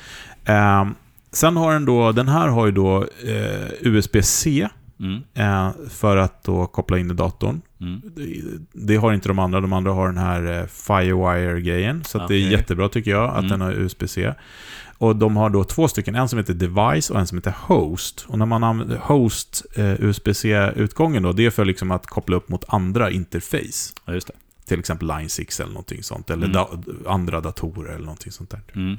Eh, 0.46 0.94
sen 1.32 1.58
har 1.58 1.74
den 1.74 1.86
då, 1.86 2.12
den 2.12 2.28
här 2.28 2.48
har 2.48 2.66
ju 2.66 2.72
då 2.72 2.98
eh, 3.28 3.68
USB-C 3.82 4.68
Mm. 5.00 5.22
eh, 5.34 5.72
för 5.90 6.18
att 6.18 6.44
då 6.44 6.66
koppla 6.66 6.98
in 7.00 7.12
i 7.12 7.14
datorn. 7.14 7.62
Mm. 7.82 8.02
Det, 8.16 8.42
det 8.74 8.96
har 8.96 9.14
inte 9.14 9.28
de 9.28 9.40
andra. 9.40 9.62
De 9.62 9.74
andra 9.74 9.92
har 9.92 10.08
den 10.08 10.18
här 10.18 10.60
eh, 10.60 10.66
Firewire-grejen. 10.68 12.04
Så 12.04 12.18
att 12.22 12.28
det 12.28 12.36
är 12.36 12.40
jättebra 12.52 12.90
tycker 12.90 13.12
jag 13.12 13.30
att 13.30 13.38
Mm. 13.38 13.50
den 13.50 13.62
har 13.62 13.72
USB-C. 13.72 14.34
Och 14.98 15.16
de 15.16 15.38
har 15.38 15.50
då 15.50 15.64
två 15.64 15.88
stycken, 15.88 16.16
en 16.16 16.30
som 16.30 16.40
heter 16.40 16.54
Device 16.54 17.10
och 17.10 17.20
en 17.20 17.28
som 17.28 17.38
heter 17.38 17.54
Host. 17.62 18.26
Och 18.28 18.38
när 18.40 18.46
man 18.46 18.64
använder 18.64 18.98
Host, 18.98 19.66
eh, 19.76 20.02
USB-C-utgången 20.04 21.24
då, 21.24 21.32
det 21.34 21.46
är 21.46 21.50
för 21.50 21.66
liksom 21.66 21.92
att 21.92 22.08
koppla 22.08 22.36
upp 22.36 22.50
mot 22.50 22.64
andra 22.68 23.12
interface. 23.12 23.94
Ja, 24.06 24.14
just 24.14 24.28
det. 24.28 24.34
Till 24.66 24.80
exempel 24.80 25.08
Line 25.08 25.30
6 25.30 25.60
eller 25.60 25.72
någonting 25.72 26.04
sånt. 26.04 26.30
Eller 26.30 26.46
Mm. 26.48 26.54
da 26.54 26.70
andra 27.12 27.42
datorer 27.42 27.90
eller 27.94 28.06
någonting 28.06 28.32
sånt 28.32 28.50
där. 28.50 28.62
Mm. 28.76 28.98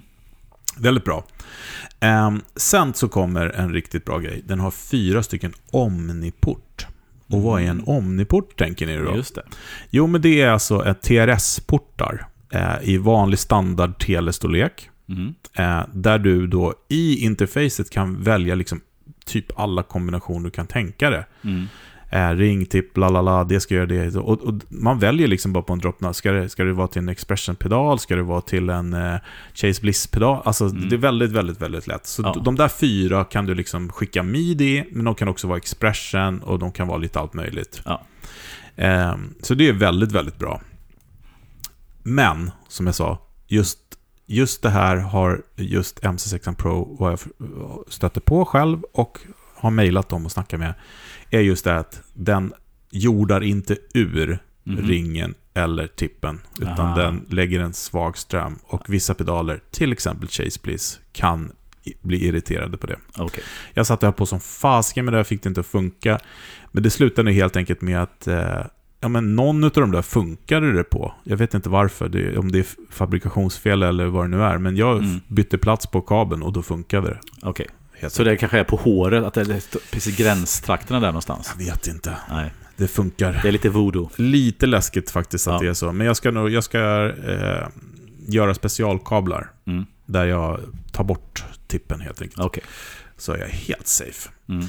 Väldigt 0.78 1.04
bra. 1.04 1.24
Ehm, 2.00 2.40
sen 2.56 2.94
så 2.94 3.08
kommer 3.08 3.46
en 3.48 3.72
riktigt 3.72 4.04
bra 4.04 4.18
grej. 4.18 4.42
Den 4.46 4.60
har 4.60 4.70
fyra 4.70 5.22
stycken 5.22 5.52
Omniport. 5.70 6.86
Och 7.32 7.42
vad 7.42 7.62
är 7.62 7.66
en 7.66 7.82
Omniport 7.86 8.58
tänker 8.58 8.86
ni 8.86 8.96
då? 8.96 9.16
Just 9.16 9.34
det. 9.34 9.42
Jo, 9.90 10.06
men 10.06 10.22
det 10.22 10.40
är 10.40 10.48
alltså 10.48 10.86
ett 10.86 11.02
TRS-portar 11.02 12.26
eh, 12.52 12.74
i 12.82 12.96
vanlig 12.96 13.38
standard 13.38 13.98
telestorlek. 13.98 14.90
Mm. 15.08 15.34
Eh, 15.54 15.86
där 15.92 16.18
du 16.18 16.46
då 16.46 16.74
i 16.88 17.24
interfacet 17.24 17.90
kan 17.90 18.22
välja 18.22 18.54
liksom 18.54 18.80
typ 19.26 19.58
alla 19.60 19.82
kombinationer 19.82 20.44
du 20.44 20.50
kan 20.50 20.66
tänka 20.66 21.10
dig. 21.10 21.24
Mm. 21.44 21.66
Eh, 22.12 22.30
ring, 22.30 22.66
tipp, 22.66 22.96
la 22.96 23.08
la 23.08 23.20
la, 23.22 23.44
det 23.44 23.60
ska 23.60 23.74
göra 23.74 23.86
det. 23.86 24.16
Och, 24.16 24.40
och 24.42 24.54
man 24.68 24.98
väljer 24.98 25.28
liksom 25.28 25.52
bara 25.52 25.62
på 25.62 25.72
en 25.72 25.78
droppnad. 25.78 26.16
Ska 26.16 26.32
det, 26.32 26.48
ska 26.48 26.64
det 26.64 26.72
vara 26.72 26.88
till 26.88 26.98
en 27.02 27.08
expression-pedal? 27.08 27.98
Ska 27.98 28.16
det 28.16 28.22
vara 28.22 28.40
till 28.40 28.70
en 28.70 28.92
eh, 28.94 29.16
Chase 29.54 29.80
Bliss-pedal? 29.82 30.42
Alltså 30.44 30.64
Mm. 30.64 30.88
det 30.88 30.96
är 30.96 30.98
väldigt, 30.98 31.30
väldigt, 31.30 31.60
väldigt 31.60 31.86
lätt. 31.86 32.06
Så 32.06 32.22
Ja. 32.22 32.42
de 32.44 32.54
där 32.56 32.68
fyra 32.68 33.24
kan 33.24 33.46
du 33.46 33.54
liksom 33.54 33.88
skicka 33.92 34.22
midi, 34.22 34.84
men 34.90 35.04
de 35.04 35.14
kan 35.14 35.28
också 35.28 35.46
vara 35.46 35.56
expression 35.58 36.40
och 36.42 36.58
de 36.58 36.72
kan 36.72 36.88
vara 36.88 36.98
lite 36.98 37.20
allt 37.20 37.34
möjligt. 37.34 37.82
Ja. 37.84 38.02
Eh, 38.76 39.14
så 39.42 39.54
det 39.54 39.68
är 39.68 39.72
väldigt, 39.72 40.12
väldigt 40.12 40.38
bra. 40.38 40.60
Men, 42.02 42.50
som 42.68 42.86
jag 42.86 42.94
sa, 42.94 43.18
just, 43.48 43.78
just 44.26 44.62
det 44.62 44.70
här 44.70 44.96
har 44.96 45.42
just 45.56 46.00
MC6 46.02 46.54
Pro, 46.56 46.96
vad 47.00 47.12
jag 47.12 47.18
stöter 47.88 48.20
på 48.20 48.44
själv 48.44 48.82
och 48.92 49.18
har 49.56 49.70
mejlat 49.70 50.08
dem 50.08 50.24
och 50.26 50.32
snackat 50.32 50.60
med, 50.60 50.74
är 51.32 51.40
just 51.40 51.64
det 51.64 51.76
att 51.78 52.02
den 52.14 52.52
jordar 52.90 53.42
inte 53.42 53.76
ur 53.94 54.38
Mhm. 54.64 54.76
ringen 54.88 55.34
eller 55.54 55.86
tippen, 55.86 56.40
utan 56.60 56.78
Aha. 56.80 56.96
den 56.96 57.26
lägger 57.30 57.60
en 57.60 57.72
svag 57.72 58.18
ström. 58.18 58.58
Och 58.64 58.82
vissa 58.88 59.14
pedaler, 59.14 59.60
till 59.70 59.92
exempel 59.92 60.28
Chase 60.28 60.60
Bliss, 60.62 61.00
kan 61.12 61.52
bli 62.02 62.26
irriterade 62.26 62.76
på 62.76 62.86
det. 62.86 62.96
Okej. 63.18 63.44
Jag 63.74 63.86
satte 63.86 64.06
här 64.06 64.12
på 64.12 64.26
som 64.26 64.40
fasken 64.40 65.04
med 65.04 65.14
det, 65.14 65.18
här, 65.18 65.24
fick 65.24 65.42
det 65.42 65.48
inte 65.48 65.60
att 65.60 65.66
funka. 65.66 66.18
Men 66.72 66.82
det 66.82 66.90
slutade 66.90 67.32
helt 67.32 67.56
enkelt 67.56 67.80
med 67.80 68.02
att 68.02 68.26
eh, 68.26 68.60
ja, 69.00 69.08
men 69.08 69.36
någon 69.36 69.64
av 69.64 69.70
de 69.70 69.90
där 69.90 70.02
funkade 70.02 70.72
det 70.72 70.84
på. 70.84 71.14
Jag 71.24 71.36
vet 71.36 71.54
inte 71.54 71.68
varför, 71.68 72.08
det, 72.08 72.38
om 72.38 72.52
det 72.52 72.58
är 72.58 72.66
fabrikationsfel 72.90 73.82
eller 73.82 74.06
vad 74.06 74.24
det 74.24 74.28
nu 74.36 74.42
är. 74.42 74.58
Men 74.58 74.76
jag 74.76 74.98
Mm. 74.98 75.20
bytte 75.28 75.58
plats 75.58 75.86
på 75.86 76.00
kabeln 76.00 76.42
och 76.42 76.52
då 76.52 76.62
funkade 76.62 77.08
det. 77.08 77.20
Okej. 77.42 77.66
Helt 78.02 78.14
Så 78.14 78.24
det 78.24 78.36
kanske 78.36 78.58
är 78.58 78.64
på 78.64 78.76
håret, 78.76 79.24
att 79.24 79.34
det 79.34 79.40
är 79.40 79.62
precis 79.92 80.16
gränstrakterna 80.16 81.00
där 81.00 81.06
någonstans? 81.08 81.54
Jag 81.58 81.64
vet 81.66 81.86
inte. 81.86 82.16
Nej, 82.30 82.50
Det 82.76 82.88
funkar. 82.88 83.40
det 83.42 83.48
är 83.48 83.52
lite 83.52 83.68
voodoo. 83.68 84.10
Lite 84.16 84.66
läskigt 84.66 85.10
faktiskt 85.10 85.46
att 85.48 85.52
Ja. 85.54 85.60
det 85.60 85.68
är 85.68 85.74
så. 85.74 85.92
Men 85.92 86.06
jag 86.06 86.16
ska, 86.16 86.30
nog, 86.30 86.50
jag 86.50 86.64
ska 86.64 86.78
eh, 87.28 87.68
göra 88.28 88.54
specialkablar. 88.54 89.50
Mm. 89.66 89.86
Där 90.06 90.24
jag 90.24 90.60
tar 90.92 91.04
bort 91.04 91.44
tippen 91.66 92.00
helt 92.00 92.22
enkelt. 92.22 92.40
Okej. 92.40 92.62
Så 93.16 93.32
är 93.32 93.38
jag 93.38 93.48
helt 93.48 93.86
safe. 93.86 94.28
Mm. 94.48 94.64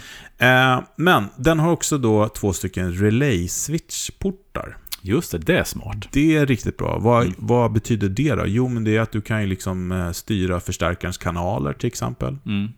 Eh, 0.78 0.84
men 0.96 1.26
den 1.38 1.60
har 1.60 1.72
också 1.72 1.98
då 1.98 2.28
två 2.30 2.54
stycken 2.54 2.94
relay-switch-portar. 2.94 4.78
Just 5.02 5.32
det, 5.32 5.38
det 5.38 5.58
är 5.58 5.64
smart. 5.64 6.08
Det 6.12 6.36
är 6.36 6.46
riktigt 6.46 6.78
bra. 6.78 7.00
Vad, 7.00 7.22
Mm. 7.24 7.36
vad 7.38 7.72
betyder 7.72 8.10
det 8.10 8.36
då? 8.36 8.44
Jo, 8.48 8.68
men 8.68 8.84
det 8.84 8.98
är 8.98 9.02
att 9.02 9.12
du 9.12 9.22
kan 9.22 9.42
ju 9.42 9.48
liksom 9.48 9.92
eh, 9.92 10.12
styra 10.12 10.60
förstärkarens 10.60 11.18
kanaler 11.18 11.74
till 11.74 11.88
exempel. 11.88 12.38
Mm. 12.46 12.72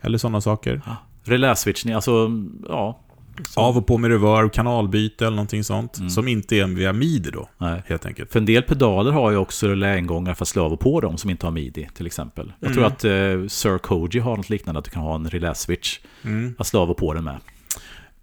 Eller 0.00 0.18
sådana 0.18 0.40
saker. 0.40 0.80
Relä-switchning, 1.24 1.94
alltså, 1.94 2.30
ja. 2.68 3.00
Så- 3.48 3.60
Av 3.60 3.76
och 3.76 3.86
på 3.86 3.98
med 3.98 4.10
reverb, 4.10 4.52
kanalbyte 4.52 5.26
eller 5.26 5.36
någonting 5.36 5.64
sånt. 5.64 5.98
Mm. 5.98 6.10
Som 6.10 6.28
inte 6.28 6.56
är 6.56 6.66
via 6.66 6.92
midi 6.92 7.30
då, 7.30 7.48
Nej. 7.58 7.82
helt 7.86 8.06
enkelt. 8.06 8.32
För 8.32 8.38
en 8.38 8.46
del 8.46 8.62
pedaler 8.62 9.10
har 9.12 9.30
ju 9.30 9.36
också 9.36 9.68
reläingångar 9.68 10.34
för 10.34 10.44
att 10.44 10.48
slå 10.48 10.64
av 10.64 10.72
och 10.72 10.80
på 10.80 11.00
dem 11.00 11.16
som 11.18 11.30
inte 11.30 11.46
har 11.46 11.50
midi, 11.50 11.88
till 11.94 12.06
exempel. 12.06 12.52
Jag 12.60 12.66
Mm. 12.70 12.74
tror 12.76 12.86
att 12.86 13.04
eh, 13.04 13.48
Sir 13.48 13.78
Koji 13.78 14.18
har 14.18 14.36
något 14.36 14.50
liknande, 14.50 14.78
att 14.78 14.84
du 14.84 14.90
kan 14.90 15.02
ha 15.02 15.14
en 15.14 15.30
relä-switch 15.30 15.98
Mm. 16.24 16.54
att 16.58 16.66
slå 16.66 16.80
av 16.80 16.90
och 16.90 16.96
på 16.96 17.14
den 17.14 17.24
med. 17.24 17.36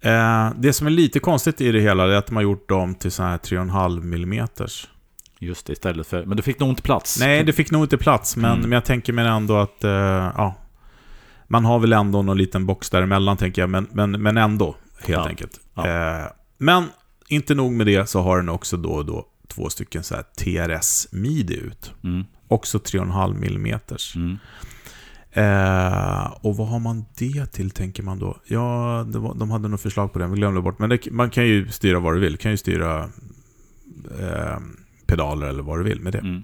Eh, 0.00 0.52
det 0.56 0.72
som 0.72 0.86
är 0.86 0.90
lite 0.90 1.18
konstigt 1.18 1.60
i 1.60 1.72
det 1.72 1.80
hela 1.80 2.04
är 2.04 2.08
att 2.08 2.26
de 2.26 2.36
har 2.36 2.42
gjort 2.42 2.68
dem 2.68 2.94
till 2.94 3.10
så 3.10 3.22
här 3.22 3.38
3,5 3.38 4.14
mm. 4.14 4.46
Just 5.40 5.66
det, 5.66 5.72
istället 5.72 6.06
för... 6.06 6.24
Men 6.24 6.36
du 6.36 6.42
fick 6.42 6.60
nog 6.60 6.68
inte 6.68 6.82
plats. 6.82 7.20
Nej, 7.20 7.44
det 7.44 7.52
fick 7.52 7.70
nog 7.70 7.84
inte 7.84 7.98
plats, 7.98 8.36
men, 8.36 8.50
Mm. 8.50 8.60
men 8.62 8.72
jag 8.72 8.84
tänker 8.84 9.12
mig 9.12 9.26
ändå 9.26 9.56
att, 9.56 9.84
eh, 9.84 9.90
ja. 9.90 10.54
Man 11.48 11.64
har 11.64 11.78
väl 11.78 11.92
ändå 11.92 12.22
någon 12.22 12.38
liten 12.38 12.66
box 12.66 12.90
däremellan 12.90 13.36
tänker 13.36 13.62
jag, 13.62 13.70
men, 13.70 13.86
men, 13.92 14.10
men 14.10 14.36
ändå, 14.36 14.76
helt 14.98 15.08
Ja. 15.08 15.28
enkelt. 15.28 15.60
Ja. 15.74 15.88
Eh, 15.88 16.26
men 16.58 16.84
inte 17.28 17.54
nog 17.54 17.72
med 17.72 17.86
det 17.86 18.08
så 18.08 18.22
har 18.22 18.36
den 18.36 18.48
också 18.48 18.76
då 18.76 18.90
och 18.90 19.06
då 19.06 19.26
två 19.48 19.70
stycken 19.70 20.02
så 20.02 20.14
här 20.14 20.22
TRS-midi 20.22 21.54
ut. 21.56 21.92
Mm. 22.04 22.24
Också 22.48 22.78
3,5 22.78 23.36
mm. 23.36 23.78
Mm. 24.16 24.38
Eh, 25.32 26.32
och 26.40 26.56
vad 26.56 26.68
har 26.68 26.78
man 26.78 27.04
det 27.18 27.46
till, 27.46 27.70
tänker 27.70 28.02
man 28.02 28.18
då? 28.18 28.36
Ja, 28.46 29.02
var, 29.02 29.34
de 29.34 29.50
hade 29.50 29.68
något 29.68 29.80
förslag 29.80 30.12
på 30.12 30.18
det, 30.18 30.26
vi 30.26 30.36
glömde 30.36 30.60
bort. 30.60 30.78
Men 30.78 30.90
det, 30.90 31.10
man 31.10 31.30
kan 31.30 31.46
ju 31.46 31.68
styra 31.68 31.98
vad 31.98 32.14
du 32.14 32.20
vill. 32.20 32.32
Du 32.32 32.38
kan 32.38 32.50
ju 32.50 32.56
styra 32.56 33.00
eh, 34.20 34.58
pedaler 35.06 35.46
eller 35.46 35.62
vad 35.62 35.78
du 35.78 35.84
vill 35.84 36.00
med 36.00 36.12
det. 36.12 36.18
Mm. 36.18 36.42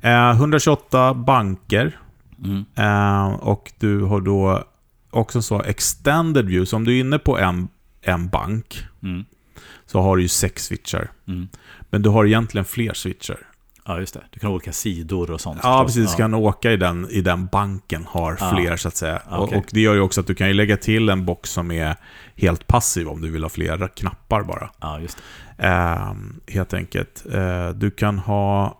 Eh, 0.00 0.30
128 0.36 1.14
banker. 1.14 1.98
Mm. 2.44 2.64
Eh, 2.76 3.34
och 3.34 3.72
du 3.78 4.00
har 4.02 4.20
då 4.20 4.64
också 5.10 5.42
så 5.42 5.62
extended 5.62 6.46
view. 6.46 6.66
Så 6.66 6.76
om 6.76 6.84
du 6.84 6.96
är 6.96 7.00
inne 7.00 7.18
på 7.18 7.38
en, 7.38 7.68
en 8.02 8.28
bank 8.28 8.84
Mm. 9.02 9.24
så 9.86 10.00
har 10.00 10.16
du 10.16 10.22
ju 10.22 10.28
sex 10.28 10.64
switchar. 10.64 11.10
Mm. 11.28 11.48
Men 11.90 12.02
du 12.02 12.08
har 12.10 12.24
egentligen 12.26 12.64
fler 12.64 12.92
switchar. 12.94 13.38
Ja, 13.86 13.98
just 14.00 14.14
det. 14.14 14.20
Du 14.30 14.40
kan 14.40 14.46
ha 14.48 14.54
olika 14.54 14.72
sidor 14.72 15.30
och 15.30 15.40
sånt. 15.40 15.60
Ja, 15.62 15.84
precis. 15.86 16.10
Du 16.10 16.16
kan 16.16 16.34
åka 16.34 16.72
i 16.72 16.76
den, 16.76 17.08
i 17.10 17.20
den 17.20 17.46
banken, 17.46 18.04
har 18.08 18.36
Ja. 18.40 18.50
fler 18.56 18.76
så 18.76 18.88
att 18.88 18.96
säga. 18.96 19.22
Ja, 19.30 19.36
Och, 19.38 19.52
och 19.52 19.64
det 19.70 19.80
gör 19.80 19.94
ju 19.94 20.00
också 20.00 20.20
att 20.20 20.26
du 20.26 20.34
kan 20.34 20.56
lägga 20.56 20.76
till 20.76 21.08
en 21.08 21.24
box 21.24 21.50
som 21.50 21.70
är 21.70 21.96
helt 22.36 22.66
passiv 22.66 23.08
om 23.08 23.20
du 23.20 23.30
vill 23.30 23.42
ha 23.42 23.50
flera 23.50 23.88
knappar 23.88 24.42
bara. 24.42 24.70
Ja, 24.80 25.00
just 25.00 25.18
det. 25.56 25.66
Eh, 25.68 26.14
helt 26.48 26.74
enkelt. 26.74 27.24
Eh, 27.32 27.68
du 27.68 27.90
kan 27.90 28.18
ha 28.18 28.78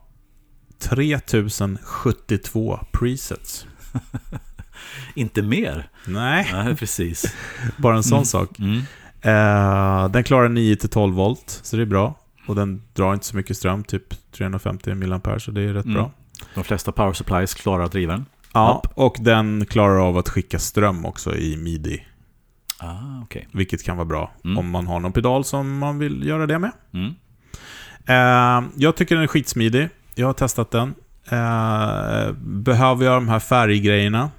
3072 0.78 2.78
presets. 2.92 3.66
Inte 5.14 5.42
mer. 5.42 5.88
Nej, 6.06 6.48
Nej, 6.52 6.76
precis. 6.76 7.34
bara 7.76 7.96
en 7.96 8.02
sån 8.02 8.16
Mm. 8.16 8.24
sak. 8.24 8.58
Mm. 8.58 8.78
Eh, 9.20 10.08
den 10.10 10.24
klarar 10.24 10.48
9-12 10.48 11.12
volt, 11.14 11.60
så 11.62 11.76
det 11.76 11.82
är 11.82 11.86
bra. 11.86 12.18
Och 12.46 12.54
den 12.54 12.82
drar 12.92 13.14
inte 13.14 13.26
så 13.26 13.36
mycket 13.36 13.56
ström, 13.56 13.84
typ 13.84 14.32
350 14.32 14.94
mAh, 14.94 15.38
så 15.38 15.50
det 15.50 15.62
är 15.62 15.72
rätt 15.74 15.84
Mm. 15.84 15.94
bra. 15.94 16.10
De 16.54 16.64
flesta 16.64 16.92
power 16.92 17.12
supplies 17.12 17.54
klarar 17.54 17.84
att 17.84 17.92
driva 17.92 18.12
den. 18.12 18.26
Ja, 18.52 18.82
och 18.94 19.16
den 19.20 19.66
klarar 19.66 20.08
av 20.08 20.18
att 20.18 20.28
skicka 20.28 20.58
ström 20.58 21.06
också 21.06 21.36
i 21.36 21.56
midi. 21.56 22.06
Ah, 22.78 23.22
okej. 23.22 23.48
Vilket 23.52 23.84
kan 23.84 23.96
vara 23.96 24.04
bra 24.06 24.32
Mm. 24.44 24.58
om 24.58 24.70
man 24.70 24.86
har 24.86 25.00
någon 25.00 25.12
pedal 25.12 25.44
som 25.44 25.78
man 25.78 25.98
vill 25.98 26.26
göra 26.26 26.46
det 26.46 26.58
med. 26.58 26.72
Mm. 26.94 27.14
Eh, 28.06 28.62
jag 28.76 28.96
tycker 28.96 29.14
den 29.14 29.24
är 29.24 29.28
skitsmidig. 29.28 29.88
Jag 30.14 30.26
har 30.26 30.32
testat 30.32 30.70
den. 30.70 30.94
Eh, 31.28 32.32
behöver 32.42 33.04
jag 33.04 33.16
de 33.16 33.28
här 33.28 33.40
färggrejerna? 33.40 34.30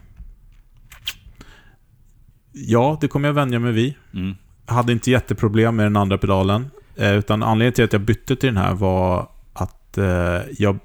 Ja, 2.52 2.98
det 3.02 3.08
kommer 3.08 3.30
jag 3.30 3.34
vänja 3.34 3.60
mig 3.60 3.72
vid. 3.72 3.94
Mm. 4.14 4.36
hade 4.66 4.92
inte 4.92 5.12
jätteproblem 5.12 5.76
med 5.76 5.86
den 5.86 5.98
andra 5.98 6.18
pedalen. 6.18 6.72
Eh, 6.96 7.14
utan 7.14 7.44
anledningen 7.44 7.74
till 7.74 7.84
att 7.84 7.94
jag 7.94 8.02
bytte 8.02 8.36
till 8.36 8.48
den 8.48 8.58
här 8.58 8.74
var 8.74 9.30
att 9.54 9.98
eh, 9.98 10.42
jag 10.58 10.80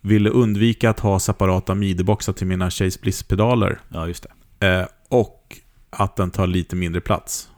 ville 0.00 0.30
undvika 0.30 0.90
att 0.90 1.00
ha 1.00 1.18
separata 1.18 1.74
midi-boxar 1.74 2.32
till 2.32 2.46
mina 2.46 2.70
Chase 2.70 2.98
Bliss-pedaler. 3.02 3.78
Ja, 3.88 4.06
just 4.06 4.26
det. 4.58 4.88
Och 5.08 5.58
att 5.90 6.16
den 6.16 6.30
tar 6.30 6.46
lite 6.46 6.76
mindre 6.76 7.00
plats. 7.00 7.50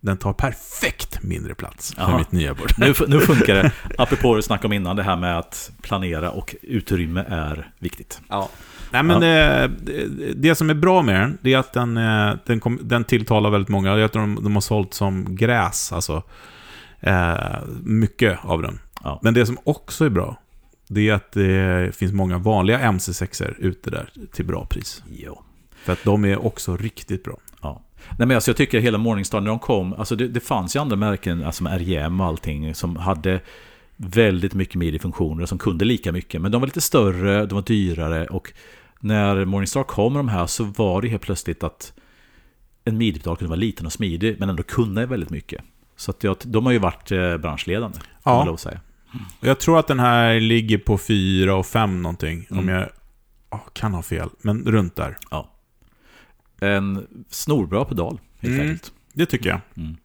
Den 0.00 0.16
tar 0.16 0.32
perfekt 0.32 1.22
mindre 1.22 1.54
plats 1.54 1.94
för 1.94 2.02
Jaha. 2.02 2.18
mitt 2.18 2.32
nya 2.32 2.54
bord. 2.54 2.72
Nu, 2.76 2.94
nu 3.08 3.20
funkar 3.20 3.54
det. 3.54 3.72
Apropå 3.98 4.34
det 4.34 4.38
du 4.38 4.42
snackade 4.42 4.66
om 4.66 4.72
innan, 4.72 4.96
det 4.96 5.02
här 5.02 5.16
med 5.16 5.38
att 5.38 5.70
planera 5.82 6.30
och 6.30 6.56
utrymme 6.62 7.24
är 7.28 7.70
viktigt. 7.78 8.20
Ja. 8.28 8.48
Nej, 8.90 9.02
men 9.02 9.20
det, 9.20 9.70
det, 9.82 10.06
det 10.34 10.54
som 10.54 10.70
är 10.70 10.74
bra 10.74 11.02
med 11.02 11.20
den, 11.20 11.38
det 11.40 11.54
är 11.54 11.58
att 11.58 11.72
den, 11.72 11.96
eh, 11.96 12.34
den, 12.46 12.60
kom, 12.60 12.78
den 12.82 13.04
tilltalar 13.04 13.50
väldigt 13.50 13.68
många. 13.68 13.98
Jag 13.98 14.12
tror 14.12 14.22
de, 14.22 14.38
de 14.42 14.54
har 14.54 14.60
sålt 14.60 14.94
som 14.94 15.36
gräs, 15.36 15.92
alltså. 15.92 16.22
Eh, 17.00 17.58
mycket 17.82 18.38
av 18.42 18.62
den. 18.62 18.78
Ja. 19.04 19.20
Men 19.22 19.34
det 19.34 19.46
som 19.46 19.58
också 19.64 20.04
är 20.04 20.10
bra, 20.10 20.38
det 20.88 21.08
är 21.08 21.14
att 21.14 21.32
det 21.32 21.96
finns 21.96 22.12
många 22.12 22.38
vanliga 22.38 22.78
MC6er 22.78 23.54
ute 23.58 23.90
där 23.90 24.10
till 24.32 24.44
bra 24.44 24.66
pris. 24.66 25.02
Jo. 25.10 25.42
För 25.84 25.92
att 25.92 26.04
de 26.04 26.24
är 26.24 26.46
också 26.46 26.76
riktigt 26.76 27.24
bra. 27.24 27.36
Ja. 27.62 27.82
Nej, 28.18 28.28
men 28.28 28.34
alltså, 28.34 28.50
jag 28.50 28.56
tycker 28.56 28.80
hela 28.80 28.98
Morningstar 28.98 29.40
när 29.40 29.48
de 29.48 29.58
kom, 29.58 29.92
alltså 29.92 30.16
det, 30.16 30.28
det 30.28 30.40
fanns 30.40 30.76
ju 30.76 30.80
andra 30.80 30.96
märken, 30.96 31.44
alltså 31.44 31.62
med 31.64 31.72
RJM 31.80 32.20
och 32.20 32.26
allting, 32.26 32.74
som 32.74 32.96
hade 32.96 33.40
väldigt 33.96 34.54
mycket 34.54 34.74
midi-funktioner 34.74 35.46
som 35.46 35.58
kunde 35.58 35.84
lika 35.84 36.12
mycket. 36.12 36.40
Men 36.40 36.52
de 36.52 36.60
var 36.60 36.66
lite 36.66 36.80
större, 36.80 37.46
de 37.46 37.54
var 37.54 37.62
dyrare 37.62 38.26
och 38.26 38.52
när 39.00 39.44
Morningstar 39.44 39.82
kom 39.82 40.12
med 40.12 40.18
de 40.20 40.28
här 40.28 40.46
så 40.46 40.64
var 40.64 41.02
det 41.02 41.08
helt 41.08 41.22
plötsligt 41.22 41.64
att 41.64 41.92
en 42.84 42.98
midi-pedal 42.98 43.36
kunde 43.36 43.48
vara 43.48 43.60
liten 43.60 43.86
och 43.86 43.92
smidig 43.92 44.36
men 44.38 44.48
ändå 44.48 44.62
kunde 44.62 45.06
väldigt 45.06 45.30
mycket. 45.30 45.62
Så 45.96 46.10
att 46.10 46.24
jag, 46.24 46.36
de 46.44 46.66
har 46.66 46.72
ju 46.72 46.78
varit 46.78 47.12
eh, 47.12 47.36
branschledande, 47.36 47.98
kan 47.98 48.06
Ja. 48.24 48.36
man 48.36 48.46
lov 48.46 48.54
att 48.54 48.60
säga. 48.60 48.80
Jag 49.40 49.60
tror 49.60 49.78
att 49.78 49.86
den 49.86 50.00
här 50.00 50.40
ligger 50.40 50.78
på 50.78 50.98
4 50.98 51.54
och 51.56 51.66
5 51.66 52.02
någonting. 52.02 52.46
Om 52.50 52.58
Mm. 52.58 52.74
jag 52.74 52.88
ja, 53.50 53.58
kan 53.72 53.94
ha 53.94 54.02
fel, 54.02 54.28
men 54.42 54.64
runt 54.64 54.96
där. 54.96 55.16
Ja. 55.30 55.50
En 56.60 57.06
snorbra 57.30 57.84
pedal, 57.84 58.18
helt 58.40 58.54
Mm. 58.54 58.68
enkelt. 58.70 58.92
Det 59.12 59.26
tycker 59.26 59.48
jag. 59.50 59.60
Mm. 59.76 59.96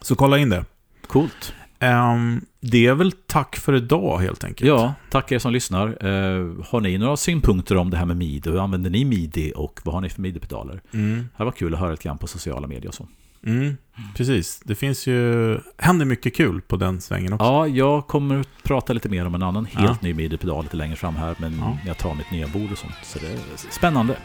Så 0.00 0.14
kolla 0.16 0.38
in 0.38 0.48
det. 0.50 0.64
Coolt. 1.06 1.54
Ehm, 1.78 2.40
det 2.60 2.86
är 2.86 2.94
väl 2.94 3.12
tack 3.12 3.56
för 3.56 3.74
idag 3.74 4.18
helt 4.18 4.44
enkelt. 4.44 4.68
Ja, 4.68 4.94
tack 5.10 5.32
er 5.32 5.38
som 5.38 5.52
lyssnar. 5.52 5.86
Eh, 5.88 6.54
har 6.68 6.80
ni 6.80 6.98
några 6.98 7.16
synpunkter 7.16 7.76
om 7.76 7.90
det 7.90 7.96
här 7.96 8.06
med 8.06 8.16
midi? 8.16 8.50
Hur 8.50 8.64
använder 8.64 8.90
ni 8.90 9.04
midi 9.04 9.52
och 9.56 9.80
vad 9.84 9.94
har 9.94 10.00
ni 10.00 10.08
för 10.08 10.20
midi-pedaler? 10.22 10.80
Mm. 10.94 11.28
Det 11.36 11.44
var 11.44 11.52
kul 11.52 11.74
att 11.74 11.80
höra 11.80 11.90
lite 11.90 12.02
grann 12.04 12.18
på 12.18 12.26
sociala 12.26 12.66
medier 12.66 12.88
och 12.88 12.94
så. 12.94 13.08
Mm. 13.46 13.76
Precis. 14.16 14.60
Det 14.64 14.74
finns 14.74 15.06
ju... 15.06 15.58
händer 15.78 16.04
mycket 16.06 16.36
kul 16.36 16.60
på 16.60 16.76
den 16.76 17.00
svängen 17.00 17.32
också. 17.32 17.44
Ja, 17.44 17.66
jag 17.66 18.06
kommer 18.06 18.40
att 18.40 18.48
prata 18.62 18.92
lite 18.92 19.08
mer 19.08 19.26
om 19.26 19.34
en 19.34 19.42
annan 19.42 19.66
helt 19.66 19.90
Ja. 20.02 20.08
ny 20.08 20.14
midi-pedal 20.14 20.62
lite 20.64 20.76
längre 20.76 20.96
fram 20.96 21.16
här, 21.16 21.34
men 21.38 21.58
Ja. 21.58 21.78
jag 21.86 21.98
tar 21.98 22.14
mitt 22.14 22.30
nya 22.30 22.48
bord 22.48 22.72
och 22.72 22.78
sånt. 22.78 22.94
Så 23.02 23.18
det 23.18 23.26
är 23.26 23.38
spännande. 23.70 24.16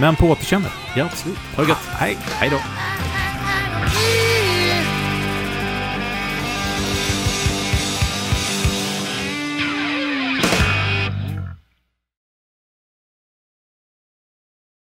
Men 0.00 0.16
på 0.16 0.26
återkännande. 0.26 0.70
Ja, 0.96 1.04
absolut. 1.04 1.38
Ha 1.56 1.62
det 1.62 1.68
gött. 1.68 1.88
hej. 1.98 2.18
Hej 2.40 2.50
då. 2.50 2.58